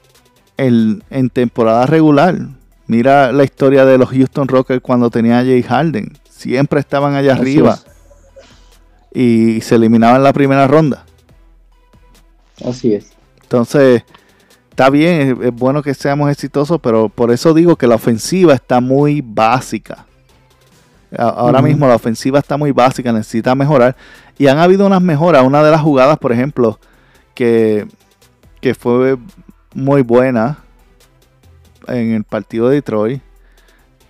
en, 0.56 1.02
temporada 1.32 1.86
regular. 1.86 2.36
Mira 2.86 3.32
la 3.32 3.44
historia 3.44 3.84
de 3.84 3.98
los 3.98 4.10
Houston 4.10 4.48
Rockets 4.48 4.82
cuando 4.82 5.10
tenía 5.10 5.38
a 5.38 5.44
Jay 5.44 5.62
Harden. 5.62 6.18
Siempre 6.28 6.80
estaban 6.80 7.14
allá 7.14 7.34
arriba. 7.34 7.78
Y 9.12 9.60
se 9.60 9.76
eliminaban 9.76 10.16
en 10.16 10.24
la 10.24 10.32
primera 10.32 10.66
ronda. 10.66 11.06
Así 12.64 12.94
es. 12.94 13.12
Entonces, 13.42 14.02
está 14.74 14.90
bien, 14.90 15.38
es, 15.40 15.54
bueno 15.54 15.84
que 15.84 15.94
seamos 15.94 16.28
exitosos, 16.32 16.80
pero 16.80 17.08
por 17.08 17.30
eso 17.30 17.54
digo 17.54 17.76
que 17.76 17.86
la 17.86 17.94
ofensiva 17.94 18.54
está 18.54 18.80
muy 18.80 19.22
básica. 19.24 20.04
Ahora 21.16 21.62
mismo 21.62 21.86
la 21.86 21.94
ofensiva 21.94 22.40
está 22.40 22.56
muy 22.56 22.72
básica, 22.72 23.12
necesita 23.12 23.54
mejorar. 23.54 23.94
Y 24.36 24.48
han 24.48 24.58
habido 24.58 24.84
unas 24.84 25.00
mejoras. 25.00 25.44
Una 25.44 25.62
de 25.62 25.70
las 25.70 25.80
jugadas, 25.80 26.18
por 26.18 26.32
ejemplo, 26.32 26.80
que, 27.34 27.86
fue 28.76 29.16
muy 29.74 30.02
buena 30.02 30.58
en 31.86 32.14
el 32.14 32.24
partido 32.24 32.68
de 32.68 32.76
Detroit, 32.76 33.22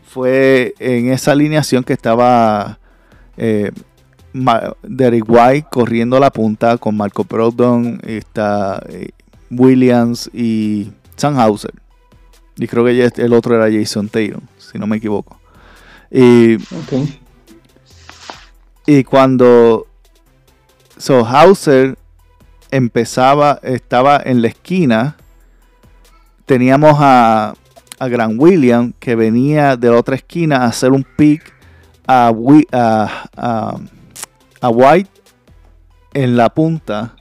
fue 0.07 0.73
en 0.79 1.13
esa 1.13 1.33
alineación 1.33 1.85
que 1.85 1.93
estaba 1.93 2.79
eh, 3.37 3.71
Derek 4.83 5.25
White 5.29 5.67
corriendo 5.71 6.19
la 6.19 6.31
punta 6.31 6.79
con 6.79 6.97
Marco 6.97 7.25
Brogdon, 7.25 8.01
está 8.07 8.83
eh, 8.89 9.11
Williams 9.51 10.31
y 10.33 10.91
Sanhauser. 11.17 11.75
Y 12.57 12.67
creo 12.67 12.85
que 12.85 13.11
el 13.23 13.33
otro 13.33 13.57
era 13.57 13.73
Jason 13.73 14.09
Taylor, 14.09 14.41
si 14.59 14.79
no 14.79 14.87
me 14.87 14.97
equivoco. 14.97 15.41
Y, 16.11 16.59
y 18.87 19.05
cuando 19.05 19.87
So 20.97 21.25
Hauser 21.25 21.99
empezaba, 22.71 23.59
estaba 23.63 24.21
en 24.25 24.43
la 24.43 24.49
esquina 24.49 25.17
teníamos 26.47 26.97
a, 26.99 27.55
a 27.99 28.09
Grant 28.09 28.41
William 28.41 28.93
que 28.99 29.15
venía 29.15 29.77
de 29.77 29.91
la 29.91 29.97
otra 29.97 30.17
esquina 30.17 30.59
a 30.59 30.67
hacer 30.67 30.93
un 30.93 31.05
pick 31.17 31.53
a, 32.07 32.33
a, 33.37 34.69
White 34.69 35.11
en 36.13 36.37
la 36.37 36.49
punta. 36.49 37.17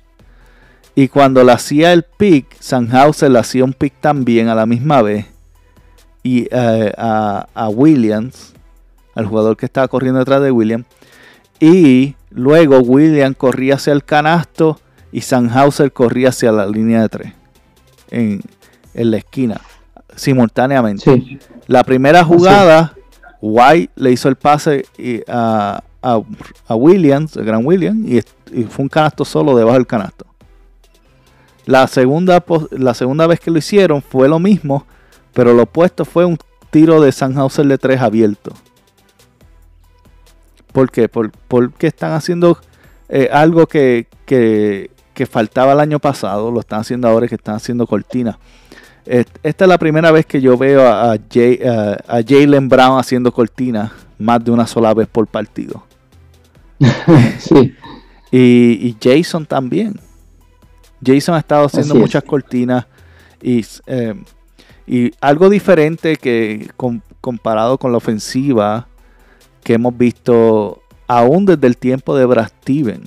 Y 0.95 1.07
cuando 1.07 1.43
le 1.43 1.51
hacía 1.51 1.93
el 1.93 2.03
pick, 2.03 2.55
Sanhauser 2.59 3.31
le 3.31 3.39
hacía 3.39 3.63
un 3.63 3.73
pick 3.73 3.93
también 3.99 4.47
a 4.47 4.55
la 4.55 4.65
misma 4.65 5.01
vez. 5.01 5.25
Y 6.21 6.47
eh, 6.51 6.93
a, 6.97 7.47
a, 7.53 7.69
Williams, 7.69 8.53
al 9.15 9.25
jugador 9.25 9.57
que 9.57 9.65
estaba 9.65 9.87
corriendo 9.87 10.19
detrás 10.19 10.41
de 10.41 10.51
Williams. 10.51 10.85
Y 11.59 12.15
luego 12.29 12.79
Williams 12.79 13.37
corría 13.37 13.75
hacia 13.75 13.93
el 13.93 14.03
canasto 14.03 14.79
y 15.11 15.21
Sanhauser 15.21 15.91
corría 15.91 16.29
hacia 16.29 16.51
la 16.51 16.65
línea 16.65 17.01
de 17.01 17.09
tres. 17.09 17.33
En, 18.11 18.41
en 18.93 19.11
la 19.11 19.17
esquina 19.17 19.59
simultáneamente. 20.15 21.39
La 21.67 21.83
primera 21.83 22.23
jugada, 22.23 22.93
White 23.41 23.91
le 23.95 24.11
hizo 24.11 24.29
el 24.29 24.35
pase 24.35 24.85
a, 25.27 25.83
a, 26.01 26.75
Williams, 26.75 27.35
el 27.37 27.45
gran 27.45 27.65
Williams, 27.65 28.09
y, 28.09 28.63
fue 28.65 28.83
un 28.83 28.89
canasto 28.89 29.25
solo 29.25 29.55
debajo 29.55 29.77
del 29.77 29.87
canasto. 29.87 30.25
La 31.65 31.87
segunda, 31.87 32.43
la 32.71 32.93
segunda 32.93 33.27
vez 33.27 33.39
que 33.39 33.51
lo 33.51 33.57
hicieron 33.57 34.01
fue 34.01 34.27
lo 34.27 34.39
mismo, 34.39 34.85
pero 35.33 35.53
lo 35.53 35.63
opuesto 35.63 36.05
fue 36.05 36.25
un 36.25 36.37
tiro 36.69 37.01
de 37.01 37.11
Sanhauser 37.11 37.65
de 37.65 37.77
3 37.77 38.01
abierto. 38.01 38.51
¿Por 40.71 40.89
qué? 40.89 41.07
porque 41.07 41.87
están 41.87 42.13
haciendo 42.13 42.57
eh, 43.07 43.29
algo 43.31 43.67
que, 43.67 44.07
que, 44.25 44.89
que, 45.13 45.25
faltaba 45.27 45.73
el 45.73 45.79
año 45.79 45.99
pasado, 45.99 46.51
lo 46.51 46.59
están 46.59 46.79
haciendo 46.81 47.07
ahora 47.07 47.27
que 47.27 47.35
están 47.35 47.55
haciendo 47.55 47.85
cortinas. 47.85 48.37
Esta 49.05 49.65
es 49.65 49.67
la 49.67 49.77
primera 49.77 50.11
vez 50.11 50.25
que 50.25 50.39
yo 50.39 50.57
veo 50.57 50.87
a, 50.87 51.17
Jalen 51.29 52.69
Brown 52.69 52.99
haciendo 52.99 53.31
cortinas 53.31 53.91
más 54.17 54.43
de 54.43 54.51
una 54.51 54.65
sola 54.65 54.93
vez 54.93 55.07
por 55.07 55.27
partido. 55.27 55.83
sí. 57.39 57.75
y, 58.31 58.95
Jason 59.01 59.45
también. 59.45 59.99
Jason 61.03 61.35
ha 61.35 61.39
estado 61.39 61.65
haciendo 61.65 61.95
muchas 61.95 62.23
cortinas 62.23 62.85
y, 63.41 63.65
eh, 63.87 64.15
y, 64.87 65.11
algo 65.21 65.49
diferente 65.49 66.15
que 66.15 66.69
comparado 67.21 67.77
con 67.77 67.91
la 67.91 67.97
ofensiva 67.97 68.87
que 69.63 69.73
hemos 69.73 69.97
visto 69.97 70.81
aún 71.07 71.45
desde 71.45 71.67
el 71.67 71.77
tiempo 71.77 72.15
de 72.15 72.25
Brad 72.25 72.47
Steven, 72.61 73.01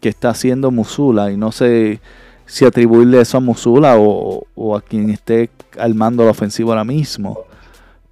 que 0.00 0.08
está 0.08 0.30
haciendo 0.30 0.70
Musula 0.70 1.30
y 1.30 1.36
no 1.36 1.52
sé 1.52 2.00
si 2.46 2.64
atribuirle 2.64 3.20
eso 3.20 3.38
a 3.38 3.40
Musula 3.40 3.96
o, 3.98 4.76
a 4.76 4.80
quien 4.80 5.10
esté 5.10 5.50
armando 5.78 6.24
la 6.24 6.30
ofensiva 6.30 6.70
ahora 6.70 6.84
mismo. 6.84 7.40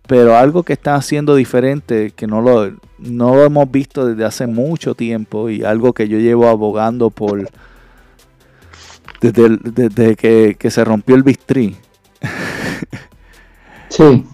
Pero 0.06 0.36
algo 0.36 0.64
que 0.64 0.74
está 0.74 0.96
haciendo 0.96 1.34
diferente, 1.34 2.12
que 2.14 2.26
no 2.26 2.42
lo, 2.42 2.72
no 2.98 3.36
lo 3.36 3.44
hemos 3.44 3.70
visto 3.70 4.06
desde 4.06 4.24
hace 4.24 4.46
mucho 4.46 4.94
tiempo 4.94 5.48
y 5.48 5.64
algo 5.64 5.94
que 5.94 6.08
yo 6.08 6.18
llevo 6.18 6.48
abogando 6.48 7.08
por 7.08 7.48
desde, 9.32 10.16
que, 10.16 10.70
se 10.70 10.84
rompió 10.84 11.14
el 11.16 11.22
bistrí. 11.22 11.76
sí. 13.88 14.24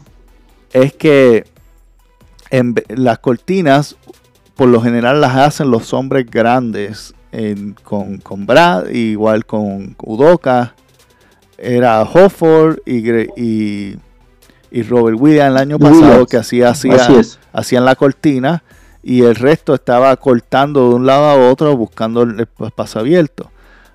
Es 0.73 0.93
que 0.95 1.45
en, 2.51 2.75
las 2.89 3.19
cortinas 3.19 3.97
por 4.55 4.69
lo 4.69 4.81
general 4.81 5.21
las 5.21 5.37
hacen 5.37 5.71
los 5.71 5.93
hombres 5.95 6.27
grandes 6.31 7.15
con, 7.83 8.19
con, 8.19 8.47
Brad, 8.47 8.89
igual 8.89 9.47
con 9.47 9.97
Udoka, 10.03 10.75
era 11.57 12.03
Hofford 12.03 12.81
y, 12.85 13.97
y, 14.71 14.83
Robert 14.83 15.19
Williams 15.21 15.51
el 15.51 15.57
año 15.57 15.79
pasado 15.79 16.27
que 16.27 16.37
hacía, 16.37 16.71
hacía 16.71 16.97
hacían 17.53 17.85
la 17.85 17.97
cortina 17.97 18.63
y 19.03 19.23
el 19.23 19.35
resto 19.35 19.75
estaba 19.75 20.15
cortando 20.17 20.91
de 20.91 20.95
un 20.95 21.07
lado 21.07 21.25
a 21.25 21.51
otro 21.51 21.77
buscando 21.77 22.23
el 22.23 22.47
espacio 22.67 23.01
abierto. 23.01 23.51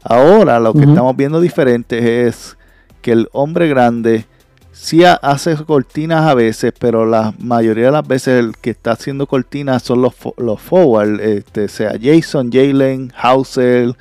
Ahora 0.07 0.59
lo 0.59 0.71
que 0.73 0.81
estamos 0.83 1.17
viendo 1.17 1.41
diferente 1.41 2.27
es 2.27 2.57
que 3.01 3.11
el 3.11 3.27
hombre 3.31 3.67
grande 3.67 4.27
sí 4.71 5.03
hace 5.03 5.55
cortinas 5.65 6.27
a 6.27 6.35
veces, 6.35 6.73
pero 6.77 7.07
la 7.07 7.33
mayoría 7.39 7.85
de 7.85 7.91
las 7.91 8.07
veces 8.07 8.39
el 8.39 8.55
que 8.55 8.69
está 8.69 8.91
haciendo 8.91 9.25
cortinas 9.25 9.81
son 9.81 10.03
los, 10.03 10.13
los 10.37 10.61
forward, 10.61 11.19
este, 11.21 11.67
sea 11.67 11.93
Jason, 11.99 12.51
Jalen, 12.51 13.11
Hauser, 13.17 13.95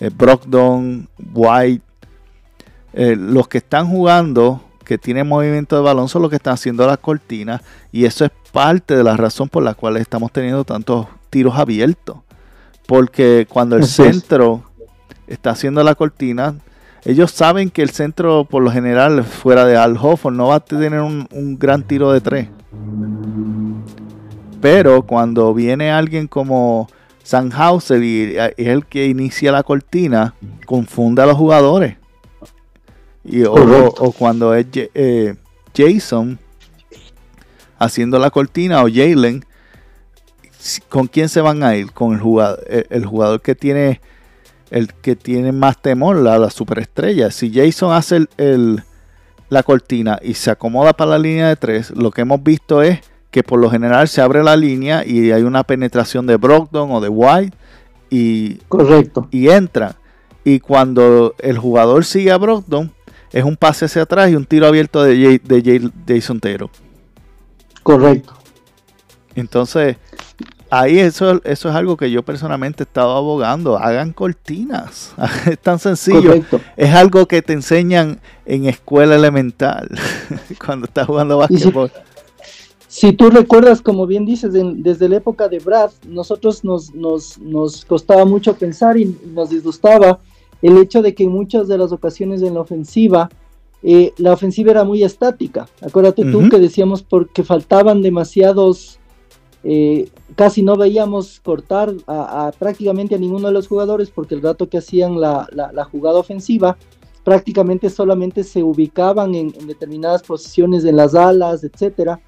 eh, 0.00 0.10
Brogdon, 0.12 1.08
White. 1.32 1.84
Eh, 2.92 3.14
los 3.14 3.46
que 3.46 3.58
están 3.58 3.88
jugando, 3.88 4.64
que 4.84 4.98
tienen 4.98 5.28
movimiento 5.28 5.76
de 5.76 5.82
balón, 5.82 6.08
son 6.08 6.22
los 6.22 6.30
que 6.30 6.36
están 6.36 6.54
haciendo 6.54 6.84
las 6.88 6.98
cortinas. 6.98 7.62
Y 7.92 8.04
eso 8.04 8.24
es 8.24 8.32
parte 8.50 8.96
de 8.96 9.04
la 9.04 9.16
razón 9.16 9.48
por 9.48 9.62
la 9.62 9.74
cual 9.74 9.96
estamos 9.96 10.32
teniendo 10.32 10.64
tantos 10.64 11.06
tiros 11.30 11.54
abiertos. 11.56 12.16
Porque 12.88 13.46
cuando 13.48 13.76
el 13.76 13.84
centro 13.84 14.64
está 15.26 15.50
haciendo 15.50 15.82
la 15.82 15.94
cortina, 15.94 16.56
ellos 17.06 17.30
saben 17.30 17.70
que 17.70 17.82
el 17.82 17.90
centro, 17.90 18.44
por 18.44 18.64
lo 18.64 18.70
general, 18.72 19.22
fuera 19.22 19.64
de 19.64 19.76
Al 19.76 19.96
Hofford, 19.96 20.34
no 20.34 20.48
va 20.48 20.56
a 20.56 20.60
tener 20.60 21.00
un, 21.00 21.56
gran 21.56 21.84
tiro 21.84 22.12
de 22.12 22.20
tres. 22.20 22.48
Pero 24.60 25.02
cuando 25.02 25.54
viene 25.54 25.92
alguien 25.92 26.26
como 26.26 26.88
Sanhauser 27.22 28.02
y 28.02 28.36
es 28.36 28.66
el 28.66 28.86
que 28.86 29.06
inicia 29.06 29.52
la 29.52 29.62
cortina, 29.62 30.34
confunde 30.66 31.22
a 31.22 31.26
los 31.26 31.36
jugadores. 31.36 31.96
Y, 33.24 33.44
o, 33.44 34.12
cuando 34.18 34.52
es 34.54 34.66
eh, 34.74 35.36
Jason 35.76 36.40
haciendo 37.78 38.18
la 38.18 38.30
cortina 38.30 38.82
o 38.82 38.88
Jalen, 38.88 39.44
¿con 40.88 41.06
quién 41.06 41.28
se 41.28 41.40
van 41.40 41.62
a 41.62 41.76
ir? 41.76 41.92
Con 41.92 42.14
el 42.14 42.20
jugador, 42.20 42.64
el 42.68 43.06
jugador 43.06 43.40
que 43.42 43.54
tiene 43.54 44.00
el 44.70 44.92
que 44.94 45.16
tiene 45.16 45.52
más 45.52 45.80
temor, 45.80 46.16
la, 46.16 46.38
la 46.38 46.50
superestrella. 46.50 47.30
Si 47.30 47.52
Jason 47.52 47.92
hace 47.92 48.26
el, 48.36 48.82
la 49.48 49.62
cortina 49.62 50.18
y 50.22 50.34
se 50.34 50.50
acomoda 50.50 50.92
para 50.92 51.12
la 51.12 51.18
línea 51.18 51.48
de 51.48 51.56
tres, 51.56 51.90
lo 51.90 52.10
que 52.10 52.22
hemos 52.22 52.42
visto 52.42 52.82
es 52.82 53.00
que 53.30 53.42
por 53.42 53.60
lo 53.60 53.70
general 53.70 54.08
se 54.08 54.22
abre 54.22 54.42
la 54.42 54.56
línea 54.56 55.04
y 55.06 55.30
hay 55.32 55.42
una 55.42 55.64
penetración 55.64 56.26
de 56.26 56.36
Brogdon 56.36 56.90
o 56.90 57.00
de 57.00 57.08
White 57.08 57.56
y, 58.10 58.54
Correcto. 58.68 59.28
y 59.30 59.48
entra. 59.48 59.96
Y 60.44 60.60
cuando 60.60 61.34
el 61.38 61.58
jugador 61.58 62.04
sigue 62.04 62.30
a 62.30 62.38
Brogdon, 62.38 62.92
es 63.32 63.44
un 63.44 63.56
pase 63.56 63.86
hacia 63.86 64.02
atrás 64.02 64.30
y 64.30 64.36
un 64.36 64.46
tiro 64.46 64.66
abierto 64.66 65.02
de, 65.02 65.40
de 65.42 65.92
Jason 66.06 66.40
Tero. 66.40 66.70
Correcto. 67.82 68.34
Entonces, 69.34 69.96
ahí 70.70 70.98
eso, 70.98 71.40
eso 71.44 71.68
es 71.68 71.74
algo 71.74 71.96
que 71.96 72.10
yo 72.10 72.22
personalmente 72.22 72.82
he 72.82 72.86
estado 72.86 73.16
abogando. 73.16 73.76
Hagan 73.76 74.12
cortinas. 74.12 75.14
es 75.50 75.58
tan 75.58 75.78
sencillo. 75.78 76.34
Es 76.76 76.94
algo 76.94 77.26
que 77.26 77.42
te 77.42 77.52
enseñan 77.52 78.20
en 78.44 78.66
escuela 78.66 79.16
elemental 79.16 79.88
cuando 80.64 80.86
estás 80.86 81.06
jugando 81.06 81.38
básquetbol. 81.38 81.90
Si, 82.88 83.12
tú 83.12 83.30
recuerdas, 83.30 83.82
como 83.82 84.06
bien 84.06 84.24
dices, 84.24 84.52
desde 84.52 85.08
la 85.08 85.16
época 85.16 85.48
de 85.48 85.58
Brad, 85.58 85.90
nosotros 86.08 86.64
nos, 86.64 86.94
nos, 86.94 87.36
nos 87.38 87.84
costaba 87.84 88.24
mucho 88.24 88.54
pensar 88.54 88.96
y 88.96 89.14
nos 89.34 89.50
disgustaba 89.50 90.20
el 90.62 90.78
hecho 90.78 91.02
de 91.02 91.14
que 91.14 91.24
en 91.24 91.32
muchas 91.32 91.68
de 91.68 91.76
las 91.76 91.92
ocasiones 91.92 92.42
en 92.42 92.54
la 92.54 92.60
ofensiva, 92.60 93.28
eh, 93.82 94.12
la 94.16 94.32
ofensiva 94.32 94.70
era 94.70 94.84
muy 94.84 95.04
estática. 95.04 95.68
Acuérdate 95.82 96.24
tú 96.24 96.48
que 96.48 96.58
decíamos 96.58 97.02
porque 97.02 97.44
faltaban 97.44 98.00
demasiados 98.00 98.98
eh, 99.68 100.08
casi 100.36 100.62
no 100.62 100.76
veíamos 100.76 101.40
cortar 101.40 101.92
a, 102.06 102.52
prácticamente 102.56 103.16
a 103.16 103.18
ninguno 103.18 103.48
de 103.48 103.52
los 103.52 103.66
jugadores 103.66 104.10
porque 104.10 104.36
el 104.36 104.42
rato 104.42 104.68
que 104.68 104.78
hacían 104.78 105.20
la, 105.20 105.88
jugada 105.90 106.20
ofensiva 106.20 106.76
prácticamente 107.24 107.90
solamente 107.90 108.44
se 108.44 108.62
ubicaban 108.62 109.34
en, 109.34 109.52
determinadas 109.66 110.22
posiciones 110.22 110.84
en 110.84 110.94
las 110.94 111.16
alas, 111.16 111.64
etcétera. 111.64 112.20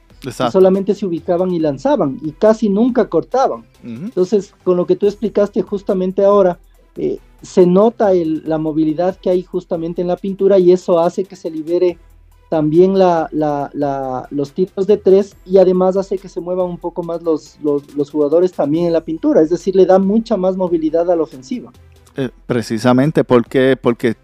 solamente 0.50 0.96
se 0.96 1.06
ubicaban 1.06 1.52
y 1.52 1.60
lanzaban 1.60 2.18
y 2.22 2.32
casi 2.32 2.68
nunca 2.68 3.08
cortaban. 3.08 3.64
Entonces, 3.84 4.52
con 4.64 4.76
lo 4.76 4.84
que 4.84 4.96
tú 4.96 5.06
explicaste 5.06 5.62
justamente 5.62 6.24
ahora, 6.24 6.58
eh, 6.96 7.20
se 7.40 7.66
nota 7.66 8.10
la 8.14 8.58
movilidad 8.58 9.14
que 9.14 9.30
hay 9.30 9.44
justamente 9.44 10.02
en 10.02 10.08
la 10.08 10.16
pintura 10.16 10.58
y 10.58 10.72
eso 10.72 10.98
hace 10.98 11.22
que 11.22 11.36
se 11.36 11.52
libere 11.52 11.98
también 12.48 12.98
la, 12.98 13.28
los 14.30 14.52
tiros 14.52 14.86
de 14.86 14.96
tres 14.96 15.36
y 15.44 15.58
además 15.58 15.96
hace 15.96 16.18
que 16.18 16.28
se 16.28 16.40
muevan 16.40 16.66
un 16.66 16.78
poco 16.78 17.02
más 17.02 17.22
los, 17.22 17.58
los, 17.62 18.10
jugadores 18.10 18.52
también 18.52 18.86
en 18.86 18.92
la 18.92 19.02
pintura, 19.02 19.42
es 19.42 19.50
decir, 19.50 19.76
le 19.76 19.86
da 19.86 19.98
mucha 19.98 20.36
más 20.36 20.56
movilidad 20.56 21.10
a 21.10 21.16
la 21.16 21.22
ofensiva. 21.22 21.70
Eh, 22.16 22.30
precisamente 22.46 23.22
porque, 23.22 23.76
porque 23.80 24.16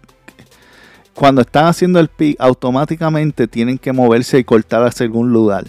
cuando 1.13 1.41
están 1.41 1.67
haciendo 1.67 1.99
el 1.99 2.09
pick, 2.09 2.35
automáticamente 2.39 3.47
tienen 3.47 3.77
que 3.77 3.93
moverse 3.93 4.39
y 4.39 4.43
cortar 4.43 4.83
hacia 4.83 5.05
algún 5.05 5.31
lugar. 5.31 5.65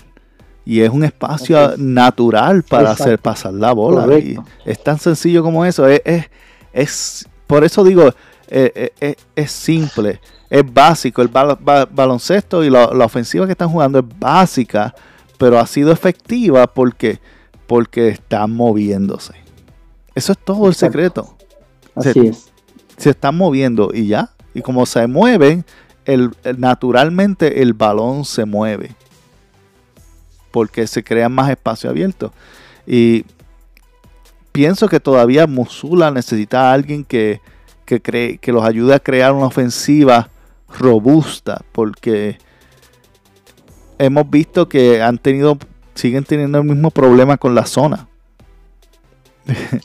Y 0.64 0.80
es 0.80 0.90
un 0.90 1.04
espacio 1.04 1.76
natural 1.76 2.64
para 2.64 2.90
hacer 2.90 3.20
pasar 3.20 3.54
la 3.54 3.72
bola. 3.72 4.04
es 4.64 4.82
tan 4.82 4.98
sencillo 4.98 5.44
como 5.44 5.64
eso. 5.64 5.86
Es, 5.86 6.00
es, 6.72 7.28
por 7.46 7.62
eso 7.62 7.84
digo, 7.84 8.08
eh, 8.48 8.92
eh, 9.00 9.14
es 9.36 9.52
simple, 9.52 10.20
es 10.50 10.72
básico. 10.72 11.22
El 11.22 11.28
baloncesto 11.28 12.64
y 12.64 12.70
la, 12.70 12.86
ofensiva 12.86 13.46
que 13.46 13.52
están 13.52 13.70
jugando 13.70 13.98
es 13.98 14.04
básica, 14.18 14.94
pero 15.38 15.58
ha 15.58 15.66
sido 15.66 15.92
efectiva 15.92 16.66
porque, 16.66 17.20
porque 17.66 18.08
están 18.08 18.52
moviéndose. 18.52 19.34
Eso 20.14 20.32
es 20.32 20.38
todo 20.38 20.68
el 20.68 20.74
secreto. 20.74 21.36
Así 21.94 22.28
es. 22.28 22.52
Se 22.96 23.10
están 23.10 23.36
moviendo 23.36 23.90
y 23.92 24.06
ya. 24.06 24.30
Y 24.54 24.62
como 24.62 24.86
se 24.86 25.06
mueven, 25.06 25.64
el, 26.06 26.30
naturalmente 26.56 27.62
el 27.62 27.74
balón 27.74 28.24
se 28.24 28.44
mueve. 28.44 28.94
Porque 30.50 30.86
se 30.86 31.04
crea 31.04 31.28
más 31.28 31.50
espacio 31.50 31.90
abierto. 31.90 32.32
Y 32.86 33.26
pienso 34.52 34.88
que 34.88 35.00
todavía 35.00 35.46
Musula 35.46 36.10
necesita 36.10 36.70
a 36.70 36.72
alguien 36.72 37.04
que, 37.04 37.42
cree, 37.84 38.38
que 38.38 38.52
los 38.52 38.64
ayude 38.64 38.94
a 38.94 39.00
crear 39.00 39.32
una 39.32 39.46
ofensiva 39.46 40.30
robusta. 40.68 41.62
Porque 41.72 42.38
hemos 43.98 44.28
visto 44.30 44.68
que 44.68 45.02
han 45.02 45.18
tenido, 45.18 45.58
siguen 45.94 46.24
teniendo 46.24 46.58
el 46.58 46.64
mismo 46.64 46.90
problema 46.90 47.36
con 47.36 47.54
la 47.54 47.66
zona. 47.66 48.08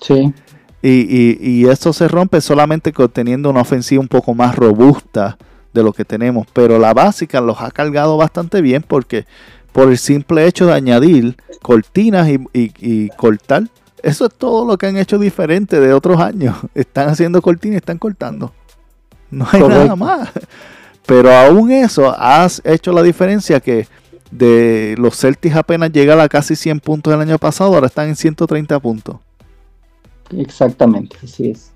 Sí. 0.02 0.34
y, 0.82 1.38
y, 1.40 1.68
eso 1.68 1.94
se 1.94 2.08
rompe 2.08 2.42
solamente 2.42 2.92
con 2.92 3.10
teniendo 3.10 3.50
una 3.50 3.62
ofensiva 3.62 4.02
un 4.02 4.08
poco 4.08 4.34
más 4.34 4.56
robusta 4.56 5.38
de 5.74 5.84
lo 5.84 5.94
que 5.94 6.06
tenemos. 6.06 6.48
Pero 6.54 6.80
la 6.80 6.94
básica 6.94 7.42
los 7.42 7.62
ha 7.62 7.72
cargado 7.72 8.18
bastante 8.18 8.62
bien 8.62 8.84
porque 8.88 9.26
por 9.72 9.90
el 9.90 9.98
simple 9.98 10.46
hecho 10.46 10.66
de 10.66 10.74
añadir 10.74 11.38
cortinas 11.62 12.28
y, 12.30 12.40
y, 12.54 13.10
cortar, 13.10 13.64
eso 14.04 14.26
es 14.26 14.34
todo 14.34 14.66
lo 14.66 14.78
que 14.78 14.88
han 14.88 14.98
hecho 14.98 15.18
diferente 15.18 15.80
de 15.80 15.94
otros 15.94 16.20
años. 16.20 16.58
Están 16.76 17.10
haciendo 17.10 17.42
cortinas 17.42 17.76
y 17.76 17.78
están 17.78 17.98
cortando. 17.98 18.54
No 19.32 19.48
hay 19.50 19.62
nada 19.62 19.96
más. 19.96 20.30
Pero 21.06 21.32
aún 21.34 21.72
eso 21.72 22.14
has 22.18 22.62
hecho 22.64 22.92
la 22.92 23.02
diferencia 23.02 23.60
que 23.60 23.88
de 24.30 24.96
los 24.98 25.18
Celtics 25.18 25.56
apenas 25.56 25.92
llegaron 25.92 26.24
a 26.24 26.30
casi 26.30 26.56
100 26.56 26.80
puntos 26.80 27.14
el 27.14 27.20
año 27.20 27.38
pasado, 27.38 27.74
ahora 27.74 27.88
están 27.88 28.10
en 28.10 28.16
130 28.16 28.80
puntos. 28.80 29.18
Exactamente, 30.38 31.18
así 31.24 31.50
es. 31.50 31.72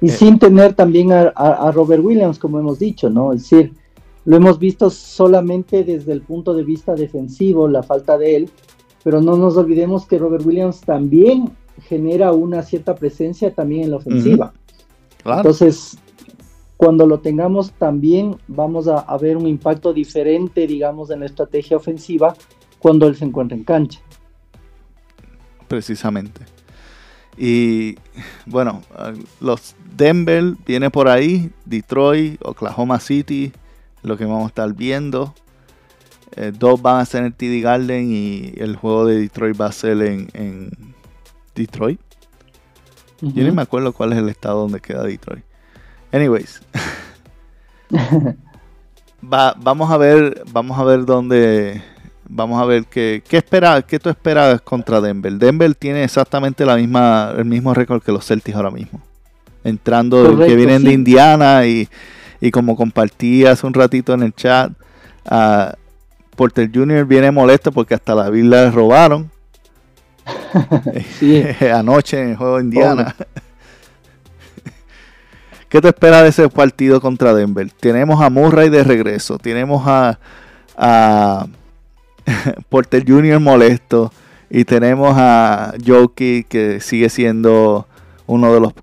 y 0.00 0.08
sin 0.08 0.38
tener 0.38 0.74
también 0.74 1.12
a, 1.12 1.70
Robert 1.72 2.02
Williams, 2.02 2.38
como 2.38 2.58
hemos 2.58 2.78
dicho, 2.78 3.08
¿no? 3.08 3.32
Es 3.32 3.42
decir, 3.42 3.72
lo 4.24 4.36
hemos 4.36 4.58
visto 4.58 4.90
solamente 4.90 5.84
desde 5.84 6.12
el 6.12 6.22
punto 6.22 6.54
de 6.54 6.64
vista 6.64 6.94
defensivo, 6.94 7.68
la 7.68 7.82
falta 7.82 8.18
de 8.18 8.36
él, 8.36 8.50
pero 9.04 9.20
no 9.20 9.36
nos 9.36 9.56
olvidemos 9.56 10.06
que 10.06 10.18
Robert 10.18 10.44
Williams 10.44 10.80
también 10.80 11.50
genera 11.88 12.32
una 12.32 12.62
cierta 12.62 12.94
presencia 12.94 13.52
también 13.52 13.84
en 13.84 13.90
la 13.92 13.96
ofensiva. 13.96 14.52
Entonces, 15.24 15.98
cuando 16.82 17.06
lo 17.06 17.20
tengamos 17.20 17.70
también 17.74 18.36
vamos 18.48 18.88
a, 18.88 18.98
a, 18.98 19.16
ver 19.16 19.36
un 19.36 19.46
impacto 19.46 19.92
diferente, 19.92 20.66
digamos, 20.66 21.10
en 21.10 21.20
la 21.20 21.26
estrategia 21.26 21.76
ofensiva 21.76 22.34
cuando 22.80 23.06
él 23.06 23.14
se 23.14 23.24
encuentra 23.24 23.56
en 23.56 23.62
cancha. 23.62 24.00
Precisamente. 25.68 26.40
Y 27.38 27.94
bueno, 28.46 28.82
los 29.40 29.76
Denver 29.96 30.56
viene 30.66 30.90
por 30.90 31.06
ahí, 31.06 31.52
Detroit, 31.64 32.44
Oklahoma 32.44 32.98
City, 32.98 33.52
lo 34.02 34.16
que 34.16 34.24
vamos 34.24 34.46
a 34.46 34.48
estar 34.48 34.74
viendo. 34.74 35.34
Eh, 36.34 36.50
dos 36.52 36.82
van 36.82 36.98
a 36.98 37.04
ser 37.04 37.22
en 37.22 37.32
TD 37.32 37.62
Garden 37.62 38.12
y 38.12 38.54
el 38.56 38.74
juego 38.74 39.06
de 39.06 39.20
Detroit 39.20 39.60
va 39.60 39.66
a 39.66 39.72
ser 39.72 40.02
en, 40.02 40.72
Detroit. 41.54 42.00
Yo 43.20 43.44
ni 43.44 43.52
me 43.52 43.62
acuerdo 43.62 43.92
cuál 43.92 44.14
es 44.14 44.18
el 44.18 44.28
estado 44.28 44.62
donde 44.62 44.80
queda 44.80 45.04
Detroit. 45.04 45.44
Anyways. 46.12 46.60
vamos 49.20 49.90
a 49.90 49.96
ver, 49.96 50.42
vamos 50.52 50.78
a 50.78 50.84
ver 50.84 51.04
dónde, 51.04 51.82
Vamos 52.34 52.62
a 52.62 52.64
ver 52.64 52.86
qué, 52.86 53.22
qué, 53.28 53.36
espera, 53.36 53.82
qué 53.82 53.98
tú 53.98 54.08
esperas 54.08 54.62
contra 54.62 55.02
Denver. 55.02 55.34
Denver 55.34 55.74
tiene 55.74 56.02
exactamente 56.02 56.64
la 56.64 56.76
misma, 56.76 57.34
el 57.36 57.44
mismo 57.44 57.74
récord 57.74 58.02
que 58.02 58.10
los 58.10 58.26
Celtics 58.26 58.56
ahora 58.56 58.70
mismo. 58.70 59.02
Entrando, 59.64 60.38
que 60.38 60.56
vienen 60.56 60.82
de 60.82 60.94
Indiana 60.94 61.66
y, 61.66 61.86
como 62.50 62.74
compartí 62.74 63.44
hace 63.44 63.66
un 63.66 63.74
ratito 63.74 64.14
en 64.14 64.22
el 64.22 64.34
chat, 64.34 64.72
Porter 66.34 66.70
Jr. 66.72 67.04
viene 67.04 67.30
molesto 67.30 67.70
porque 67.70 67.92
hasta 67.92 68.14
la 68.14 68.30
Biblia 68.30 68.64
le 68.64 68.70
robaron. 68.70 69.30
Anoche 71.74 72.18
en 72.18 72.30
el 72.30 72.36
juego 72.36 72.56
de 72.56 72.62
Indiana. 72.64 73.14
¿Qué 75.72 75.80
te 75.80 75.88
espera 75.88 76.22
de 76.22 76.28
ese 76.28 76.50
partido 76.50 77.00
contra 77.00 77.32
Denver? 77.32 77.66
Tenemos 77.80 78.20
a 78.20 78.28
Murray 78.28 78.68
de 78.68 78.84
regreso. 78.84 79.38
Tenemos 79.38 79.82
a, 79.86 80.18
Porter 82.68 83.08
Jr. 83.08 83.40
molesto. 83.40 84.12
Y 84.50 84.66
tenemos 84.66 85.14
a 85.16 85.72
Joki 85.82 86.44
que 86.44 86.78
sigue 86.80 87.08
siendo 87.08 87.86
uno 88.26 88.52
de 88.52 88.60
los 88.60 88.74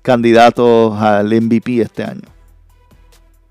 candidatos 0.00 0.98
al 0.98 1.26
MVP 1.38 1.82
este 1.82 2.04
año. 2.04 2.22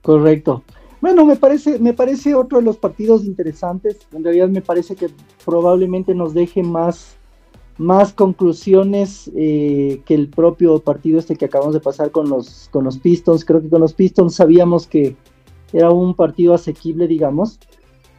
Correcto. 0.02 0.64
Bueno, 1.02 1.24
me 1.24 1.36
parece, 1.36 1.78
me 1.78 1.94
parece 1.94 2.34
otro 2.34 2.58
de 2.58 2.64
los 2.64 2.78
partidos 2.78 3.26
interesantes. 3.26 4.00
En 4.12 4.24
realidad 4.24 4.50
me 4.50 4.62
parece 4.62 4.96
que 4.96 5.12
probablemente 5.46 6.16
nos 6.16 6.34
deje 6.34 6.64
más, 6.64 7.15
más 7.78 8.14
conclusiones 8.14 9.30
eh, 9.36 10.02
que 10.06 10.14
el 10.14 10.30
propio 10.30 10.80
partido 10.80 11.20
este 11.20 11.36
que 11.36 11.46
acabamos 11.46 11.74
de 11.74 11.82
pasar 11.82 12.12
con 12.12 12.30
los, 12.30 12.70
con 12.72 12.86
los 12.86 12.98
Pistons. 12.98 13.44
Creo 13.44 13.62
que 13.62 13.70
con 13.70 13.82
los 13.82 13.94
Pistons 13.94 14.36
sabíamos 14.36 14.88
que 14.88 15.16
era 15.74 15.92
un 15.92 16.14
partido 16.16 16.54
asequible, 16.54 17.08
digamos 17.08 17.60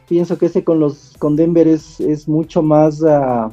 pienso 0.07 0.37
que 0.37 0.47
ese 0.47 0.63
con 0.63 0.79
los 0.79 1.15
con 1.19 1.35
Denver 1.35 1.67
es, 1.67 1.99
es 1.99 2.27
mucho 2.27 2.61
más 2.61 3.01
uh, 3.01 3.51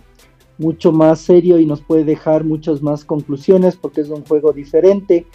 mucho 0.57 0.93
más 0.93 1.21
serio 1.21 1.59
y 1.59 1.67
nos 1.67 1.83
puede 1.83 2.05
dejar 2.05 2.45
muchas 2.45 2.81
más 2.81 3.05
conclusiones 3.05 3.77
porque 3.77 4.03
es 4.03 4.09
un 4.09 4.25
juego 4.25 4.53
diferente. 4.53 5.27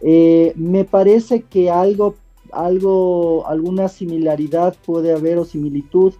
Eh, 0.00 0.52
me 0.56 0.84
parece 0.84 1.42
que 1.42 1.70
algo, 1.70 2.16
algo, 2.50 3.46
alguna 3.46 3.88
similaridad 3.88 4.74
puede 4.84 5.12
haber 5.12 5.38
o 5.38 5.44
similitud 5.44 6.14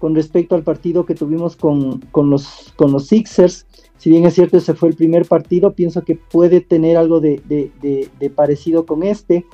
con 0.00 0.16
respecto 0.16 0.56
al 0.56 0.64
partido 0.64 1.06
que 1.06 1.14
tuvimos 1.14 1.54
con, 1.54 2.00
con, 2.10 2.28
los, 2.30 2.72
con 2.74 2.90
los 2.90 3.06
Sixers. 3.06 3.66
Si 3.98 4.10
bien 4.10 4.24
es 4.26 4.34
cierto, 4.34 4.56
ese 4.56 4.74
fue 4.74 4.88
el 4.88 4.96
primer 4.96 5.26
partido, 5.26 5.74
pienso 5.74 6.02
que 6.02 6.16
puede 6.16 6.60
tener 6.60 6.96
algo 6.96 7.20
de, 7.20 7.40
de, 7.46 8.08
de 8.18 8.30
parecido 8.30 8.84
con 8.84 9.04
este 9.04 9.44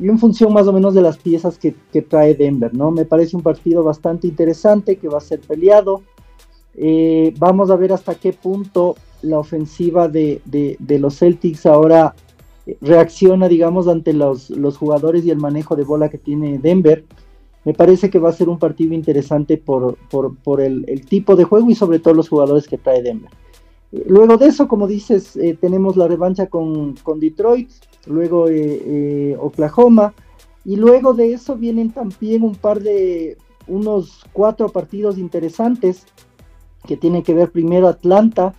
y 0.00 0.08
en 0.08 0.18
función 0.18 0.52
más 0.52 0.66
o 0.66 0.72
menos 0.72 0.94
de 0.94 1.02
las 1.02 1.18
piezas 1.18 1.58
que, 1.58 1.74
trae 2.02 2.34
Denver, 2.34 2.72
¿no? 2.72 2.90
Me 2.90 3.04
parece 3.04 3.36
un 3.36 3.42
partido 3.42 3.84
bastante 3.84 4.26
interesante 4.26 4.96
que 4.96 5.08
va 5.08 5.18
a 5.18 5.20
ser 5.20 5.40
peleado. 5.40 6.02
Eh, 6.74 7.34
vamos 7.38 7.70
a 7.70 7.76
ver 7.76 7.92
hasta 7.92 8.14
qué 8.14 8.32
punto 8.32 8.96
la 9.20 9.38
ofensiva 9.38 10.08
de, 10.08 10.40
los 10.88 11.18
Celtics 11.18 11.66
ahora 11.66 12.14
eh, 12.66 12.78
reacciona, 12.80 13.46
digamos, 13.46 13.88
ante 13.88 14.14
los, 14.14 14.48
los, 14.48 14.78
jugadores 14.78 15.26
y 15.26 15.30
el 15.30 15.36
manejo 15.36 15.76
de 15.76 15.84
bola 15.84 16.08
que 16.08 16.18
tiene 16.18 16.58
Denver. 16.58 17.04
Me 17.64 17.74
parece 17.74 18.08
que 18.08 18.18
va 18.18 18.30
a 18.30 18.32
ser 18.32 18.48
un 18.48 18.58
partido 18.58 18.94
interesante 18.94 19.58
por, 19.58 19.96
por, 20.42 20.60
el, 20.60 20.84
el, 20.88 21.04
tipo 21.04 21.36
de 21.36 21.44
juego 21.44 21.70
y 21.70 21.74
sobre 21.74 21.98
todo 21.98 22.14
los 22.14 22.28
jugadores 22.28 22.66
que 22.66 22.78
trae 22.78 23.02
Denver. 23.02 23.30
Luego 23.92 24.36
de 24.36 24.46
eso, 24.46 24.68
como 24.68 24.86
dices, 24.86 25.36
eh, 25.36 25.58
tenemos 25.60 25.96
la 25.96 26.06
revancha 26.06 26.46
con, 26.46 26.94
Detroit, 27.16 27.70
luego 28.06 28.48
eh, 28.48 28.82
eh, 28.84 29.36
Oklahoma, 29.38 30.14
y 30.64 30.76
luego 30.76 31.12
de 31.12 31.32
eso 31.32 31.56
vienen 31.56 31.90
también 31.90 32.44
un 32.44 32.54
par 32.54 32.80
de, 32.80 33.36
unos 33.66 34.24
cuatro 34.32 34.68
partidos 34.68 35.18
interesantes 35.18 36.06
que 36.86 36.96
tienen 36.96 37.22
que 37.22 37.34
ver 37.34 37.50
primero 37.50 37.88
Atlanta, 37.88 38.54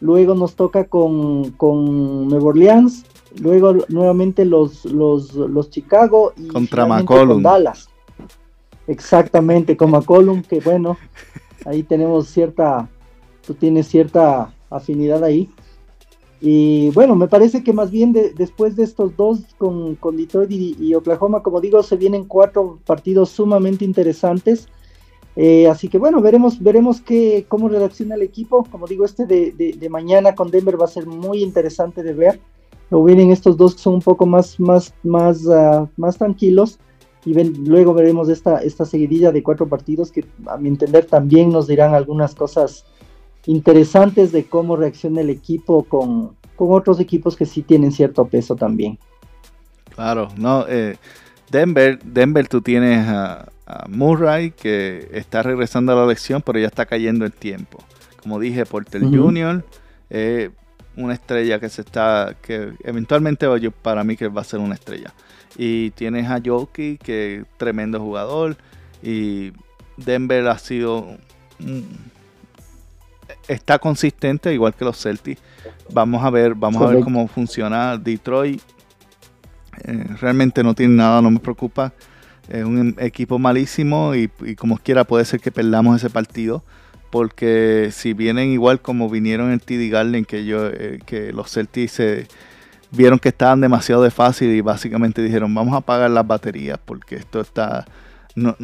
luego 0.00 0.34
nos 0.34 0.56
toca 0.56 0.84
con, 0.84 1.52
con 1.52 2.26
Nueva 2.28 2.46
Orleans, 2.46 3.04
luego 3.40 3.76
nuevamente 3.88 4.44
los, 4.44 4.84
los, 4.84 5.34
los 5.34 5.70
Chicago 5.70 6.32
y 6.36 6.48
contra 6.48 7.04
con 7.04 7.42
Dallas. 7.42 7.88
Exactamente, 8.86 9.76
con 9.76 9.90
McCollum, 9.90 10.42
que 10.42 10.60
bueno, 10.60 10.96
ahí 11.64 11.82
tenemos 11.82 12.28
cierta, 12.28 12.88
tú 13.46 13.54
tienes 13.54 13.88
cierta 13.88 14.54
afinidad 14.70 15.24
ahí. 15.24 15.48
Y 16.40 16.90
bueno, 16.90 17.16
me 17.16 17.28
parece 17.28 17.64
que 17.64 17.72
más 17.72 17.90
bien 17.90 18.12
después 18.12 18.76
de 18.76 18.84
estos 18.84 19.16
dos 19.16 19.40
con, 19.58 19.96
Detroit 20.16 20.50
y, 20.52 20.94
Oklahoma, 20.94 21.42
como 21.42 21.60
digo, 21.60 21.82
se 21.82 21.96
vienen 21.96 22.24
cuatro 22.24 22.78
partidos 22.86 23.30
sumamente 23.30 23.84
interesantes. 23.84 24.68
Eh, 25.34 25.66
así 25.68 25.88
que 25.88 25.98
bueno, 25.98 26.20
veremos, 26.20 26.62
veremos 26.62 27.00
qué, 27.00 27.46
cómo 27.48 27.68
reacciona 27.68 28.14
el 28.14 28.22
equipo. 28.22 28.64
Como 28.70 28.86
digo, 28.86 29.04
este 29.04 29.26
de, 29.26 29.88
mañana 29.90 30.34
con 30.34 30.50
Denver 30.50 30.80
va 30.80 30.84
a 30.84 30.88
ser 30.88 31.06
muy 31.06 31.42
interesante 31.42 32.02
de 32.02 32.12
ver. 32.12 32.40
Luego 32.90 33.06
vienen 33.06 33.32
estos 33.32 33.56
dos 33.56 33.74
que 33.74 33.80
son 33.80 33.94
un 33.94 34.02
poco 34.02 34.26
más, 34.26 34.60
más, 34.60 34.94
más, 35.02 35.48
ah, 35.48 35.88
más 35.96 36.18
tranquilos. 36.18 36.78
Y 37.26 37.34
luego 37.34 37.92
veremos 37.92 38.28
esta, 38.28 38.58
esta 38.58 38.84
seguidilla 38.84 39.32
de 39.32 39.42
cuatro 39.42 39.68
partidos 39.68 40.12
que 40.12 40.24
a 40.46 40.56
mi 40.56 40.68
entender 40.68 41.06
también 41.06 41.50
nos 41.50 41.66
dirán 41.66 41.92
algunas 41.92 42.36
cosas 42.36 42.86
interesantes 43.46 44.30
de 44.30 44.44
cómo 44.44 44.76
reacciona 44.76 45.20
el 45.22 45.30
equipo 45.30 45.82
con, 45.82 46.36
otros 46.56 47.00
equipos 47.00 47.36
que 47.36 47.44
sí 47.44 47.62
tienen 47.62 47.90
cierto 47.90 48.26
peso 48.26 48.54
también. 48.54 48.96
Claro, 49.94 50.28
no, 50.36 50.66
eh, 50.68 50.96
Denver, 51.50 51.98
Denver 52.02 52.46
tú 52.46 52.62
tienes 52.62 53.06
a, 53.08 53.48
Murray 53.88 54.52
que 54.52 55.08
está 55.10 55.42
regresando 55.42 55.90
a 55.90 55.96
la 55.96 56.04
elección, 56.04 56.40
pero 56.40 56.60
ya 56.60 56.68
está 56.68 56.86
cayendo 56.86 57.24
el 57.24 57.32
tiempo. 57.32 57.78
Como 58.22 58.38
dije, 58.38 58.64
Porter 58.64 59.02
Jr., 59.02 59.64
eh, 60.08 60.50
una 60.96 61.14
estrella 61.14 61.58
que 61.58 61.68
se 61.68 61.82
está, 61.82 62.36
que 62.40 62.74
eventualmente 62.84 63.46
yo, 63.60 63.72
para 63.72 64.04
mí 64.04 64.16
que 64.16 64.28
va 64.28 64.42
a 64.42 64.44
ser 64.44 64.60
una 64.60 64.74
estrella. 64.74 65.12
Y 65.56 65.90
tienes 65.90 66.28
a 66.28 66.40
Jokic, 66.44 67.00
que 67.00 67.36
es 67.36 67.46
tremendo 67.56 68.00
jugador. 68.00 68.56
Y 69.02 69.52
Denver 69.96 70.46
ha 70.48 70.58
sido, 70.58 71.16
está 73.48 73.78
consistente, 73.78 74.52
igual 74.52 74.74
que 74.74 74.84
los 74.84 75.00
Celtics. 75.00 75.40
Vamos 75.90 76.24
a 76.24 76.30
ver, 76.30 76.54
vamos 76.54 76.82
a 76.82 76.86
ver 76.86 77.00
cómo 77.02 77.26
funciona 77.28 77.96
Detroit. 77.96 78.60
Eh, 79.84 80.04
realmente 80.20 80.62
no 80.62 80.74
tiene 80.74 80.94
nada, 80.94 81.22
no 81.22 81.30
me 81.30 81.38
preocupa. 81.38 81.92
Es 82.48 82.64
un 82.64 82.94
equipo 82.98 83.38
malísimo 83.38 84.14
y, 84.14 84.28
como 84.56 84.78
quiera 84.78 85.04
puede 85.04 85.24
ser 85.24 85.40
que 85.40 85.50
perdamos 85.50 85.96
ese 85.96 86.10
partido. 86.10 86.62
Porque 87.10 87.90
si 87.92 88.12
vienen 88.12 88.50
igual 88.50 88.80
como 88.80 89.08
vinieron 89.08 89.52
en 89.52 89.60
TD 89.60 89.90
Garden, 89.90 90.24
que, 90.24 90.44
yo, 90.44 90.66
eh, 90.66 90.98
que 91.06 91.32
los 91.32 91.50
Celtics 91.52 91.92
se 91.92 92.26
vieron 92.96 93.18
que 93.18 93.28
estaban 93.28 93.60
demasiado 93.60 94.02
de 94.02 94.10
fácil 94.10 94.50
y 94.50 94.60
básicamente 94.60 95.22
dijeron 95.22 95.54
vamos 95.54 95.74
a 95.74 95.78
apagar 95.78 96.10
las 96.10 96.26
baterías 96.26 96.78
porque 96.84 97.16
esto 97.16 97.40
está 97.40 97.84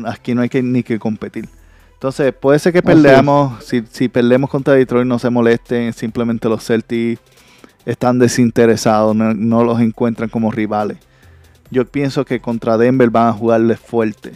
aquí 0.07 0.35
no 0.35 0.43
hay 0.43 0.49
que 0.49 0.63
ni 0.63 0.83
que 0.83 0.99
competir 0.99 1.49
entonces 1.95 2.33
puede 2.35 2.59
ser 2.59 2.73
que 2.73 2.83
perdamos 2.83 3.65
si, 3.65 3.85
si 3.91 4.09
perdemos 4.09 4.51
contra 4.51 4.75
Detroit 4.75 5.07
no 5.07 5.19
se 5.19 5.31
molesten 5.31 5.93
simplemente 5.93 6.49
los 6.49 6.65
Celtics 6.65 7.21
están 7.87 8.19
desinteresados, 8.19 9.15
no, 9.15 9.65
los 9.65 9.81
encuentran 9.81 10.29
como 10.29 10.51
rivales. 10.51 10.99
Yo 11.71 11.87
pienso 11.87 12.25
que 12.25 12.41
contra 12.41 12.77
Denver 12.77 13.11
van 13.11 13.29
a 13.29 13.33
jugarles 13.33 13.81
fuerte. 13.81 14.33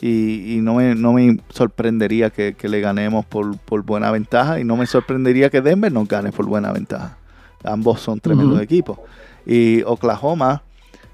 Y, 0.00 0.58
no, 0.60 0.74
me, 0.74 0.94
no, 0.94 1.14
me, 1.14 1.38
sorprendería 1.48 2.28
que, 2.28 2.54
le 2.62 2.80
ganemos 2.80 3.24
por, 3.24 3.56
buena 3.84 4.10
ventaja. 4.10 4.60
Y 4.60 4.64
no 4.64 4.76
me 4.76 4.86
sorprendería 4.86 5.50
que 5.50 5.62
Denver 5.62 5.90
nos 5.90 6.08
gane 6.08 6.32
por 6.32 6.46
buena 6.46 6.72
ventaja. 6.72 7.16
Ambos 7.64 8.00
son 8.00 8.20
tremendos 8.20 8.60
equipos. 8.60 8.98
Y 9.46 9.82
Oklahoma, 9.82 10.62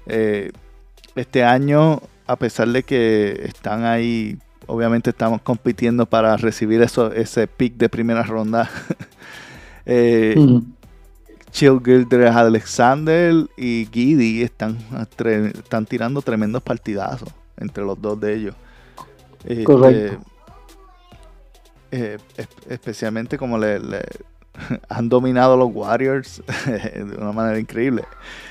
eh, 0.05 0.51
este 1.15 1.43
año, 1.43 2.01
a 2.27 2.35
pesar 2.35 2.67
de 2.69 2.83
que 2.83 3.41
están 3.45 3.85
ahí, 3.85 4.37
obviamente 4.67 5.09
estamos 5.09 5.41
compitiendo 5.41 6.05
para 6.05 6.37
recibir 6.37 6.81
eso, 6.81 7.11
ese 7.11 7.47
pick 7.47 7.75
de 7.75 7.89
primera 7.89 8.23
ronda. 8.23 8.69
eh, 9.85 10.35
Gildred 11.53 12.27
Alexander 12.27 13.33
y 13.57 13.87
Giddy 13.91 14.41
están, 14.41 14.77
están 15.53 15.85
tirando 15.85 16.21
tremendos 16.21 16.63
partidazos 16.63 17.29
entre 17.57 17.83
los 17.83 18.01
dos 18.01 18.19
de 18.19 18.35
ellos. 18.35 18.55
Este, 19.43 19.63
Correcto. 19.63 20.23
Eh, 21.93 22.17
especialmente 22.69 23.37
como 23.37 23.57
le, 23.57 23.79
han 24.89 25.09
dominado 25.09 25.57
los 25.57 25.69
Warriors 25.73 26.43
de 26.65 27.15
una 27.17 27.31
manera 27.31 27.59
increíble. 27.59 28.03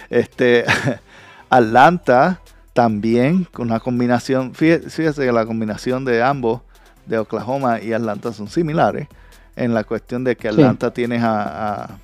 Este 0.09 0.64
Atlanta 1.51 2.40
también 2.72 3.44
con 3.44 3.68
una 3.68 3.80
combinación, 3.80 4.55
fíjese 4.55 5.14
que 5.14 5.32
la 5.32 5.44
combinación 5.44 6.05
de 6.05 6.22
ambos, 6.22 6.62
de 7.07 7.18
Oklahoma 7.18 7.80
y 7.80 7.92
Atlanta, 7.92 8.32
son 8.32 8.48
similares 8.48 9.09
en 9.57 9.74
la 9.74 9.84
cuestión 9.84 10.22
de 10.24 10.36
que 10.36 10.48
Atlanta 10.48 10.92
tiene 10.92 11.18
a 11.20 11.98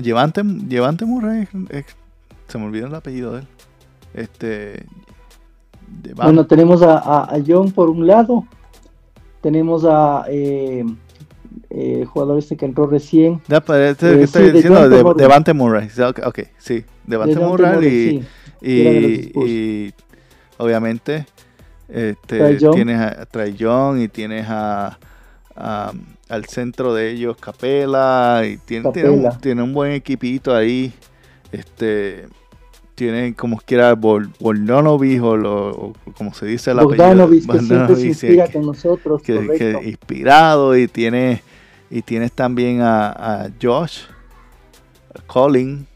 Llevante, 0.00 0.42
Llevante 0.42 1.04
Murray, 1.04 1.48
se 2.46 2.58
me 2.58 2.64
olvidó 2.64 2.86
el 2.86 2.94
apellido 2.94 3.32
de 3.32 3.40
él. 3.40 3.46
Este, 4.14 4.86
bueno, 6.14 6.46
tenemos 6.46 6.82
a, 6.82 7.28
John 7.46 7.72
por 7.72 7.90
un 7.90 8.06
lado, 8.06 8.46
tenemos 9.40 9.84
a 9.84 10.24
eh, 10.28 10.84
eh, 11.70 12.04
jugador 12.04 12.38
este 12.38 12.56
que 12.56 12.66
entró 12.66 12.86
recién. 12.86 13.40
Ya, 13.48 13.60
pues, 13.60 13.92
este, 13.92 14.14
eh, 14.14 14.22
estoy 14.22 14.50
diciendo 14.50 14.88
de, 14.88 15.04
Devante 15.16 15.52
Murray. 15.52 15.88
Ok, 16.24 16.40
sí, 16.58 16.84
Devante 17.06 17.38
Murray, 17.38 18.24
y, 18.60 19.38
y, 19.40 19.94
obviamente 20.58 21.26
este, 21.88 22.56
tienes 22.56 23.00
a 23.00 23.24
Trae 23.26 23.54
y 23.96 24.08
tienes 24.08 24.46
a 24.48 24.98
al 26.30 26.44
centro 26.46 26.94
de 26.94 27.10
ellos 27.10 27.36
Capela 27.36 28.42
y 28.46 28.56
tiene, 28.58 28.90
tiene, 28.92 29.62
un, 29.62 29.74
buen 29.74 29.92
equipito 29.92 30.54
ahí. 30.54 30.92
Este 31.52 32.28
tiene 32.94 33.34
como 33.34 33.58
quiera 33.58 33.94
Volnovic 33.94 35.22
o, 35.22 35.32
o, 35.32 35.92
como 36.16 36.32
se 36.32 36.46
dice 36.46 36.72
la 36.72 36.84
Bogdanovich, 36.84 37.46
que 37.46 37.58
siempre 37.58 37.96
se 37.96 38.06
inspira 38.06 38.48
con 38.48 38.66
nosotros. 38.66 39.22
Que, 39.22 39.80
inspirado 39.84 40.76
y 40.76 40.86
tiene 40.86 41.42
y 41.90 42.02
tienes 42.02 42.32
también 42.32 42.80
a, 42.80 43.50
Josh 43.60 44.02
Collins. 45.26 45.86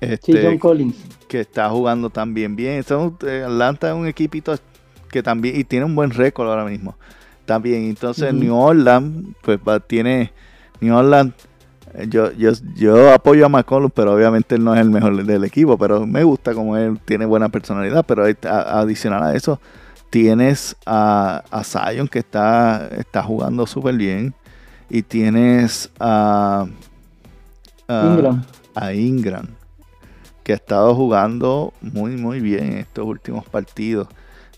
Este, 0.00 0.44
John 0.44 0.58
Collins. 0.58 0.96
Que 1.26 1.40
está 1.40 1.70
jugando 1.70 2.10
también 2.10 2.54
bien. 2.54 2.84
Eh, 2.88 3.42
Atlanta 3.44 3.88
es 3.88 3.94
un 3.94 4.06
equipito 4.06 4.54
que 5.10 5.22
también 5.22 5.58
y 5.58 5.64
tiene 5.64 5.86
un 5.86 5.94
buen 5.94 6.10
récord 6.10 6.48
ahora 6.48 6.64
mismo 6.64 6.94
también. 7.46 7.84
Entonces 7.84 8.32
New 8.34 8.54
Orleans, 8.54 9.34
pues 9.42 9.58
tiene 9.86 10.32
New 10.80 10.94
Orleans. 10.94 11.32
Eh, 11.94 12.06
yo, 12.08 12.32
yo, 12.32 12.50
yo 12.76 13.12
apoyo 13.12 13.46
a 13.46 13.48
McCollum, 13.48 13.90
pero 13.90 14.14
obviamente 14.14 14.56
él 14.56 14.64
no 14.64 14.74
es 14.74 14.80
el 14.80 14.90
mejor 14.90 15.24
del 15.24 15.44
equipo, 15.44 15.78
pero 15.78 16.06
me 16.06 16.24
gusta 16.24 16.52
como 16.52 16.76
él 16.76 16.98
tiene 17.04 17.24
buena 17.24 17.48
personalidad, 17.48 18.04
pero 18.06 18.24
adicional 18.24 19.22
a 19.22 19.34
eso, 19.34 19.60
tienes 20.10 20.76
a, 20.84 21.42
a 21.50 21.64
Zion 21.64 22.08
que 22.08 22.18
está, 22.18 22.88
está 22.88 23.22
jugando 23.22 23.66
súper 23.66 23.94
bien 23.94 24.34
y 24.88 25.02
tienes 25.02 25.90
a, 25.98 26.66
Ingram. 27.88 28.44
a 28.74 28.92
Ingram 28.92 29.46
que 30.42 30.52
ha 30.52 30.56
estado 30.56 30.94
jugando 30.94 31.72
muy 31.80 32.16
muy 32.16 32.40
bien 32.40 32.72
en 32.72 32.78
estos 32.78 33.04
últimos 33.06 33.48
partidos. 33.48 34.08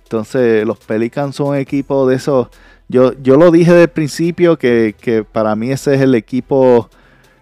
Entonces 0.03 0.67
los 0.67 0.79
Pelicans 0.79 1.37
son 1.37 1.49
un 1.49 1.57
equipo 1.57 2.09
de 2.09 2.17
esos 2.17 2.49
yo, 2.89 3.13
yo 3.21 3.37
lo 3.37 3.51
dije 3.51 3.73
del 3.73 3.89
principio 3.89 4.57
que, 4.57 5.27
para 5.33 5.57
mí 5.57 5.71
ese 5.71 5.95
es 5.95 6.01
el 6.01 6.15
equipo, 6.15 6.89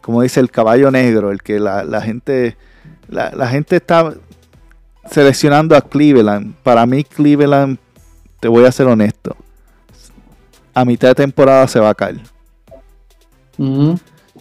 como 0.00 0.22
dice 0.22 0.40
el 0.40 0.50
caballo 0.50 0.90
negro, 0.90 1.30
el 1.30 1.42
que 1.42 1.60
la, 1.60 2.00
gente, 2.00 2.56
la, 3.08 3.48
gente 3.48 3.76
está 3.76 4.14
seleccionando 5.10 5.76
a 5.76 5.82
Cleveland. 5.82 6.54
Para 6.62 6.86
mí 6.86 7.04
Cleveland, 7.04 7.78
te 8.40 8.48
voy 8.48 8.64
a 8.64 8.72
ser 8.72 8.86
honesto, 8.86 9.36
a 10.72 10.84
mitad 10.84 11.08
de 11.08 11.14
temporada 11.14 11.68
se 11.68 11.78
va 11.78 11.90
a 11.90 11.94
caer. 11.94 12.22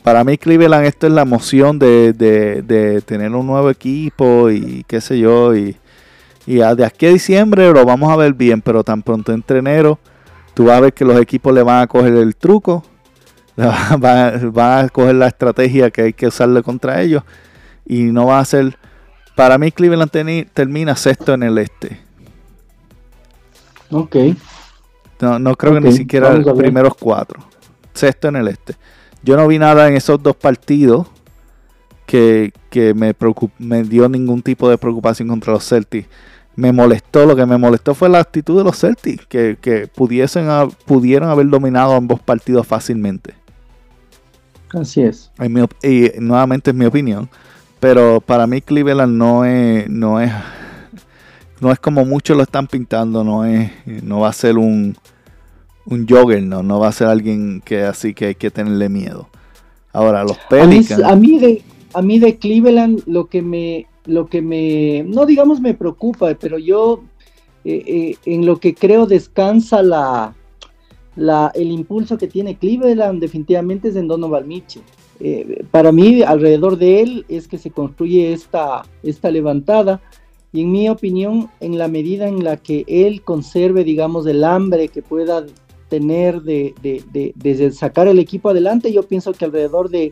Para 0.03 0.23
mí 0.23 0.37
Cleveland 0.37 0.85
esto 0.85 1.07
es 1.07 1.13
la 1.13 1.21
emoción 1.21 1.79
de, 1.79 3.03
tener 3.05 3.31
un 3.31 3.47
nuevo 3.47 3.69
equipo 3.69 4.49
y 4.49 4.83
qué 4.87 5.01
sé 5.01 5.19
yo. 5.19 5.55
Y, 5.55 5.77
y 6.45 6.55
de 6.55 6.85
aquí 6.85 7.05
a 7.05 7.09
diciembre 7.09 7.71
lo 7.71 7.85
vamos 7.85 8.11
a 8.11 8.15
ver 8.15 8.33
bien, 8.33 8.61
pero 8.61 8.83
tan 8.83 9.01
pronto 9.01 9.31
entre 9.31 9.59
enero 9.59 9.99
tú 10.53 10.65
vas 10.65 10.77
a 10.77 10.81
ver 10.81 10.93
que 10.93 11.05
los 11.05 11.19
equipos 11.19 11.53
le 11.53 11.63
van 11.63 11.81
a 11.81 11.87
coger 11.87 12.13
el 12.13 12.35
truco, 12.35 12.83
van, 13.55 14.55
a 14.55 14.89
coger 14.89 15.15
la 15.15 15.27
estrategia 15.27 15.91
que 15.91 16.01
hay 16.03 16.13
que 16.13 16.27
usarle 16.27 16.63
contra 16.63 17.01
ellos 17.01 17.23
y 17.85 18.03
no 18.03 18.27
va 18.27 18.39
a 18.39 18.45
ser... 18.45 18.77
Para 19.35 19.57
mí 19.57 19.71
Cleveland 19.71 20.11
termina 20.53 20.95
sexto 20.95 21.33
en 21.33 21.41
el 21.41 21.57
este. 21.57 21.99
Ok. 23.89 24.15
No, 25.19 25.55
creo 25.55 25.73
que 25.73 25.81
ni 25.81 25.91
siquiera 25.91 26.35
los 26.35 26.55
primeros 26.55 26.93
cuatro. 26.93 27.43
Sexto 27.95 28.27
en 28.27 28.35
el 28.35 28.47
este. 28.49 28.75
Yo 29.23 29.37
no 29.37 29.47
vi 29.47 29.57
nada 29.57 29.87
en 29.87 29.95
esos 29.95 30.21
dos 30.21 30.35
partidos 30.35 31.07
que, 32.05 32.51
me, 32.95 33.15
me 33.57 33.83
dio 33.83 34.07
ningún 34.09 34.41
tipo 34.41 34.69
de 34.69 34.77
preocupación 34.77 35.27
contra 35.27 35.53
los 35.53 35.67
Celtics 35.67 36.07
me 36.55 36.71
molestó, 36.71 37.25
lo 37.25 37.35
que 37.35 37.45
me 37.45 37.57
molestó 37.57 37.95
fue 37.95 38.09
la 38.09 38.19
actitud 38.19 38.57
de 38.57 38.63
los 38.63 38.79
Celtics, 38.79 39.25
que, 39.25 39.89
pudiesen 39.93 40.47
pudieron 40.85 41.29
haber 41.29 41.47
dominado 41.47 41.93
ambos 41.93 42.19
partidos 42.19 42.67
fácilmente. 42.67 43.33
Así 44.73 45.01
es. 45.01 45.31
y 45.83 46.19
nuevamente 46.19 46.71
es 46.71 46.75
mi 46.75 46.85
opinión, 46.85 47.29
pero 47.79 48.21
para 48.21 48.47
mí 48.47 48.61
Cleveland 48.61 49.15
no 49.15 49.45
es, 49.45 49.87
no 49.89 50.19
es, 50.19 50.31
no 51.59 51.71
es 51.71 51.79
como 51.79 52.05
muchos 52.05 52.35
lo 52.35 52.43
están 52.43 52.67
pintando, 52.67 53.23
no 53.23 53.45
es, 53.45 53.71
no 53.85 54.21
va 54.21 54.29
a 54.29 54.33
ser 54.33 54.57
un, 54.57 54.95
un 55.85 56.07
jogger, 56.07 56.41
no, 56.43 56.63
no 56.63 56.79
va 56.79 56.89
a 56.89 56.91
ser 56.91 57.07
alguien 57.07 57.61
que 57.63 57.83
así 57.83 58.13
que 58.13 58.27
hay 58.27 58.35
que 58.35 58.51
tenerle 58.51 58.89
miedo. 58.89 59.27
Ahora, 59.91 60.23
los 60.23 60.37
Pelicans. 60.49 61.03
A 61.03 61.15
mí, 61.15 61.39
de, 61.39 61.61
a 61.93 62.01
mí 62.01 62.19
de 62.19 62.37
Cleveland 62.37 63.03
lo 63.05 63.27
que 63.27 63.41
me 63.41 63.87
lo 64.05 64.27
que 64.27 64.41
me, 64.41 65.03
no 65.07 65.25
digamos 65.25 65.61
me 65.61 65.73
preocupa, 65.73 66.33
pero 66.35 66.57
yo 66.57 67.03
eh, 67.63 67.83
eh, 67.85 68.15
en 68.25 68.45
lo 68.45 68.59
que 68.59 68.73
creo 68.73 69.05
descansa 69.05 69.81
la, 69.81 70.35
la, 71.15 71.51
el 71.55 71.71
impulso 71.71 72.17
que 72.17 72.27
tiene 72.27 72.57
Cleveland 72.57 73.21
definitivamente 73.21 73.89
es 73.89 73.95
en 73.95 74.07
Donovan 74.07 74.47
Mitchell. 74.47 74.83
Eh, 75.19 75.63
para 75.71 75.91
mí, 75.91 76.21
alrededor 76.21 76.77
de 76.77 77.01
él 77.01 77.25
es 77.29 77.47
que 77.47 77.57
se 77.57 77.71
construye 77.71 78.33
esta, 78.33 78.83
esta 79.03 79.31
levantada 79.31 80.01
y 80.51 80.61
en 80.61 80.71
mi 80.71 80.89
opinión, 80.89 81.49
en 81.61 81.77
la 81.77 81.87
medida 81.87 82.27
en 82.27 82.43
la 82.43 82.57
que 82.57 82.83
él 82.87 83.23
conserve, 83.23 83.83
digamos, 83.83 84.27
el 84.27 84.43
hambre 84.43 84.89
que 84.89 85.01
pueda 85.01 85.45
tener 85.93 86.41
de, 86.41 86.73
de, 86.81 87.71
sacar 87.71 88.07
el 88.07 88.17
equipo 88.17 88.49
adelante, 88.49 88.91
yo 88.91 89.03
pienso 89.03 89.31
que 89.31 89.45
alrededor 89.45 89.91
de, 89.91 90.11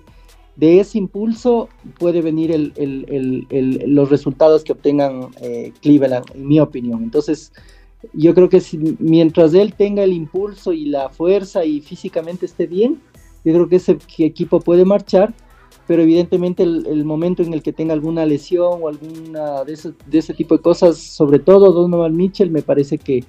ese 0.60 1.00
impulso 1.00 1.70
puede 1.98 2.22
venir 2.22 2.52
el, 2.52 3.48
los 3.88 4.12
resultados 4.12 4.64
que 4.64 4.74
obtengan 4.74 5.30
eh, 5.42 5.74
Cleveland, 5.82 6.26
en 6.36 6.48
mi 6.48 6.60
opinión. 6.60 7.02
Entonces, 7.02 7.52
yo 8.14 8.36
creo 8.36 8.48
que 8.48 8.62
si, 8.62 8.78
mientras 9.00 9.56
él 9.56 9.74
tenga 9.74 10.04
el 10.04 10.14
impulso 10.14 10.72
y 10.72 10.86
la 10.86 11.10
fuerza 11.10 11.66
y 11.66 11.82
físicamente 11.82 12.46
esté 12.46 12.68
bien, 12.68 13.02
yo 13.44 13.52
creo 13.54 13.68
que 13.68 13.78
ese 13.78 13.98
equipo 14.20 14.60
puede 14.60 14.86
marchar, 14.86 15.34
pero 15.88 16.04
evidentemente 16.04 16.62
el, 16.62 17.06
momento 17.06 17.42
en 17.42 17.56
el 17.56 17.64
que 17.64 17.74
tenga 17.74 17.94
alguna 17.94 18.24
lesión 18.28 18.84
o 18.84 18.88
alguna 18.88 19.64
de 19.64 19.74
ese, 19.74 19.94
de 20.06 20.20
ese 20.20 20.36
tipo 20.36 20.56
de 20.56 20.62
cosas, 20.62 21.00
sobre 21.00 21.40
todo 21.40 21.74
Donovan 21.74 22.16
Mitchell, 22.16 22.52
me 22.52 22.62
parece 22.62 23.00
que 23.00 23.24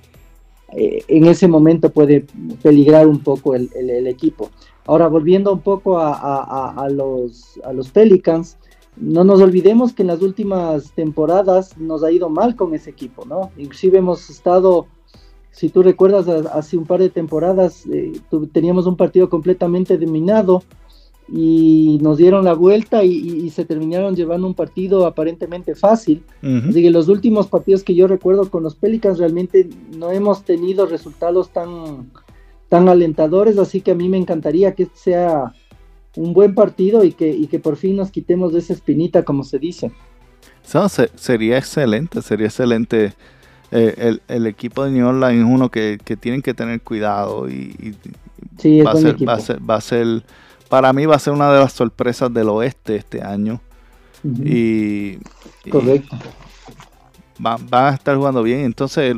eh, 0.74 1.04
en 1.08 1.26
ese 1.26 1.48
momento 1.48 1.90
puede 1.90 2.26
peligrar 2.62 3.06
un 3.06 3.20
poco 3.20 3.54
el, 3.54 3.70
el, 3.74 4.06
equipo. 4.06 4.50
Ahora, 4.86 5.06
volviendo 5.06 5.52
un 5.52 5.60
poco 5.60 5.98
a, 5.98 6.88
los, 6.90 7.60
a 7.64 7.72
los 7.72 7.90
Pelicans, 7.90 8.56
no 8.96 9.24
nos 9.24 9.40
olvidemos 9.40 9.92
que 9.92 10.02
en 10.02 10.08
las 10.08 10.22
últimas 10.22 10.92
temporadas 10.92 11.78
nos 11.78 12.02
ha 12.02 12.10
ido 12.10 12.28
mal 12.28 12.56
con 12.56 12.74
ese 12.74 12.90
equipo, 12.90 13.24
¿no? 13.24 13.50
Inclusive 13.56 13.98
hemos 13.98 14.28
estado, 14.28 14.86
si 15.50 15.68
tú 15.68 15.82
recuerdas, 15.82 16.28
hace 16.28 16.76
un 16.76 16.84
par 16.84 17.00
de 17.00 17.10
temporadas 17.10 17.86
eh, 17.86 18.12
teníamos 18.52 18.86
un 18.86 18.96
partido 18.96 19.28
completamente 19.28 19.96
dominado 19.98 20.62
y 21.28 21.98
nos 22.02 22.18
dieron 22.18 22.44
la 22.44 22.54
vuelta 22.54 23.04
y, 23.04 23.48
se 23.50 23.64
terminaron 23.64 24.16
llevando 24.16 24.46
un 24.46 24.54
partido 24.54 25.06
aparentemente 25.06 25.74
fácil. 25.74 26.22
Así 26.42 26.82
que 26.82 26.90
los 26.90 27.08
últimos 27.08 27.46
partidos 27.46 27.82
que 27.82 27.94
yo 27.94 28.06
recuerdo 28.06 28.50
con 28.50 28.62
los 28.62 28.74
Pelicans 28.74 29.18
realmente 29.18 29.68
no 29.96 30.10
hemos 30.10 30.44
tenido 30.44 30.86
resultados 30.86 31.50
tan, 31.50 32.10
tan 32.68 32.88
alentadores, 32.88 33.58
así 33.58 33.80
que 33.80 33.92
a 33.92 33.94
mí 33.94 34.08
me 34.08 34.18
encantaría 34.18 34.74
que 34.74 34.88
sea 34.94 35.52
un 36.16 36.32
buen 36.32 36.54
partido 36.54 37.04
y 37.04 37.12
que, 37.12 37.28
y 37.28 37.46
que 37.46 37.58
por 37.58 37.76
fin 37.76 37.96
nos 37.96 38.10
quitemos 38.10 38.52
de 38.52 38.58
esa 38.58 38.72
espinita, 38.72 39.24
como 39.24 39.44
se 39.44 39.58
dice. 39.58 39.92
sería 41.16 41.58
excelente, 41.58 42.22
sería 42.22 42.46
excelente. 42.46 43.14
Eh, 43.70 44.18
el, 44.28 44.46
equipo 44.46 44.84
de 44.84 44.90
New 44.90 45.06
Orleans 45.06 45.38
es 45.38 45.54
uno 45.54 45.70
que, 45.70 45.98
tienen 46.20 46.42
que 46.42 46.52
tener 46.52 46.82
cuidado 46.82 47.48
y, 47.48 47.94
va, 48.84 48.90
a 48.90 48.96
ser, 48.96 49.28
va, 49.28 49.32
a 49.32 49.40
ser, 49.40 49.70
va, 49.70 49.74
a 49.76 49.80
ser, 49.80 50.22
para 50.72 50.90
mí 50.94 51.04
va 51.04 51.16
a 51.16 51.18
ser 51.18 51.34
una 51.34 51.52
de 51.52 51.60
las 51.60 51.74
sorpresas 51.74 52.32
del 52.32 52.48
oeste 52.48 52.96
este 52.96 53.20
año. 53.20 53.60
y, 54.24 55.18
Correcto. 55.70 56.16
van, 57.38 57.68
van, 57.68 57.92
a 57.92 57.94
estar 57.96 58.16
jugando 58.16 58.42
bien. 58.42 58.60
Entonces, 58.60 59.14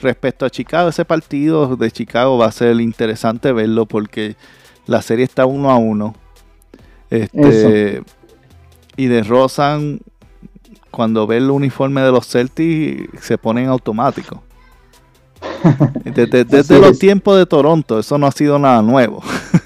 respecto 0.00 0.46
a 0.46 0.50
Chicago, 0.50 0.90
ese 0.90 1.04
partido 1.04 1.74
de 1.74 1.90
Chicago 1.90 2.38
va 2.38 2.46
a 2.46 2.52
ser 2.52 2.80
interesante 2.80 3.50
verlo 3.50 3.86
porque 3.86 4.36
la 4.86 5.02
serie 5.02 5.24
está 5.24 5.46
uno 5.46 5.72
a 5.72 5.78
uno. 5.78 6.14
Este, 7.10 8.04
y 8.96 9.06
de 9.06 9.24
Rosan, 9.24 9.98
cuando 10.92 11.26
ve 11.26 11.38
el 11.38 11.50
uniforme 11.50 12.02
de 12.02 12.12
los 12.12 12.28
Celtics, 12.28 13.20
se 13.20 13.36
pone 13.36 13.64
en 13.64 13.68
automático. 13.68 14.44
Desde, 16.04 16.78
los 16.78 17.00
tiempos 17.00 17.36
de 17.36 17.46
Toronto, 17.46 17.98
eso 17.98 18.16
no 18.16 18.28
ha 18.28 18.30
sido 18.30 18.60
nada 18.60 18.80
nuevo. 18.80 19.24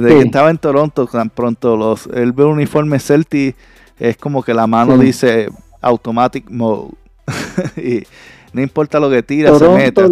Desde 0.00 0.16
que 0.18 0.22
estaba 0.22 0.50
en 0.50 0.58
Toronto, 0.58 1.06
tan 1.06 1.30
pronto 1.30 1.76
los, 1.76 2.06
él 2.08 2.32
ve 2.32 2.42
el 2.44 2.50
uniforme 2.50 2.98
Celtic, 2.98 3.56
es 3.98 4.16
como 4.16 4.42
que 4.42 4.52
la 4.52 4.66
mano 4.66 4.98
dice 4.98 5.48
automatic 5.80 6.50
mode. 6.50 6.92
y 7.76 8.02
no 8.52 8.62
importa 8.62 9.00
lo 9.00 9.08
que 9.08 9.22
tira, 9.22 9.56
se 9.58 9.68
mete. 9.68 10.02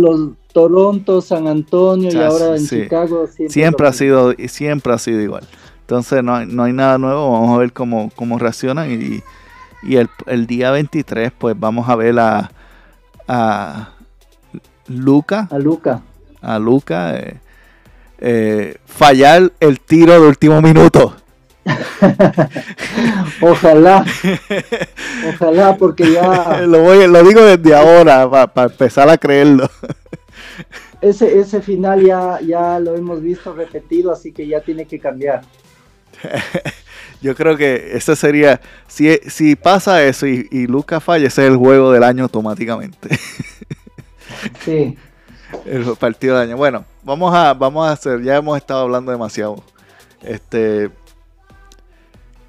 Toronto, 0.53 1.23
San 1.23 1.49
Antonio 1.49 2.11
y 2.13 2.17
ahora 2.17 2.57
en 2.57 2.67
Chicago. 2.67 3.27
Siempre, 3.49 3.89
ha 3.89 3.93
sido, 3.93 4.35
siempre 4.49 4.93
ha 4.93 4.99
sido 4.99 5.21
igual. 5.21 5.45
Entonces 5.81 6.23
no 6.23 6.35
hay, 6.35 6.47
no 6.47 6.65
hay 6.65 6.73
nada 6.73 6.99
nuevo, 6.99 7.33
vamos 7.33 7.55
a 7.55 7.59
ver 7.59 7.73
cómo, 7.73 8.11
cómo 8.15 8.39
reaccionan 8.39 8.91
y, 8.91 9.23
el, 10.27 10.47
día 10.47 10.71
23 10.71 11.33
pues 11.37 11.59
vamos 11.59 11.89
a 11.89 11.97
ver 11.97 12.19
a, 12.19 12.51
a 13.27 13.93
Luca. 14.87 15.49
A 15.51 15.59
Luca. 15.59 16.03
A 16.41 16.59
Luca 16.59 17.17
eh, 17.17 17.41
eh, 18.25 18.77
fallar 18.87 19.53
el 19.59 19.81
tiro 19.81 20.13
de 20.13 20.29
último 20.29 20.63
minuto. 20.63 21.17
ojalá, 23.41 24.05
ojalá, 25.29 25.77
porque 25.77 26.13
ya. 26.13 26.61
Lo, 26.67 27.07
lo 27.07 27.23
digo 27.25 27.43
desde 27.43 27.75
ahora 27.75 28.49
para 28.53 28.71
empezar 28.71 29.09
a 29.09 29.19
creerlo. 29.19 29.69
Ese, 31.01 31.41
ese 31.41 31.61
final 31.61 32.01
ya, 32.01 32.39
ya 32.41 32.79
lo 32.79 32.95
hemos 32.95 33.21
visto 33.21 33.53
repetido, 33.53 34.13
así 34.13 34.31
que 34.31 34.47
ya 34.47 34.61
tiene 34.61 34.87
que 34.87 35.01
cambiar. 35.01 35.43
Yo 37.21 37.35
creo 37.35 37.57
que 37.57 37.97
ese 37.97 38.15
sería, 38.15 38.61
si, 38.87 39.13
si 39.27 39.57
pasa 39.57 40.05
eso 40.05 40.29
y, 40.29 40.47
y 40.53 40.69
Lucas 40.69 41.03
falla, 41.03 41.27
ese 41.27 41.43
es 41.43 41.51
el 41.51 41.57
juego 41.57 41.91
del 41.91 42.05
año 42.05 42.23
automáticamente. 42.23 43.19
sí. 44.65 44.97
El 45.67 45.97
partido 45.97 46.39
del 46.39 46.49
año. 46.49 46.57
Bueno, 46.57 46.85
vamos 47.03 47.35
a, 47.35 47.55
vamos 47.55 47.87
a 47.87 47.93
hacer, 47.93 48.23
ya 48.23 48.37
hemos 48.37 48.57
estado 48.57 48.83
hablando 48.83 49.13
demasiado. 49.13 49.63
Este, 50.23 50.91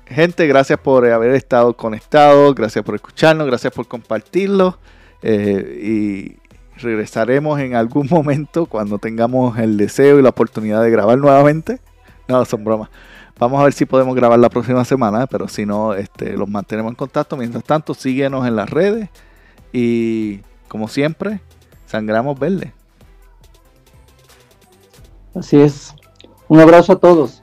gente, 0.05 0.47
gracias 0.47 0.79
por 0.79 1.05
haber 1.07 1.31
estado 1.31 1.75
conectados, 1.75 2.55
gracias 2.55 2.83
por 2.83 2.95
escucharnos, 2.95 3.47
gracias 3.47 3.73
por 3.73 3.87
compartirlo. 3.87 4.77
Eh, 5.21 5.79
y 5.81 6.81
regresaremos 6.81 7.59
en 7.59 7.75
algún 7.75 8.07
momento 8.11 8.65
cuando 8.65 8.97
tengamos 8.97 9.57
el 9.57 9.77
deseo 9.77 10.19
y 10.19 10.23
la 10.23 10.29
oportunidad 10.29 10.81
de 10.81 10.91
grabar 10.91 11.17
nuevamente. 11.17 11.79
No, 12.27 12.43
son 12.45 12.63
bromas. 12.63 12.89
Vamos 13.39 13.59
a 13.59 13.63
ver 13.63 13.73
si 13.73 13.85
podemos 13.85 14.15
grabar 14.15 14.39
la 14.39 14.49
próxima 14.49 14.85
semana, 14.85 15.27
pero 15.27 15.47
si 15.47 15.65
no, 15.65 15.93
este, 15.93 16.37
los 16.37 16.47
mantenemos 16.47 16.91
en 16.91 16.95
contacto. 16.95 17.35
Mientras 17.35 17.63
tanto, 17.63 17.93
síguenos 17.93 18.47
en 18.47 18.55
las 18.55 18.69
redes 18.69 19.09
y, 19.71 20.41
como 20.67 20.87
siempre, 20.87 21.41
sangramos 21.87 22.39
verde. 22.39 22.73
Así 25.35 25.59
es. 25.59 25.93
Un 26.47 26.59
abrazo 26.59 26.93
a 26.93 26.99
todos. 26.99 27.42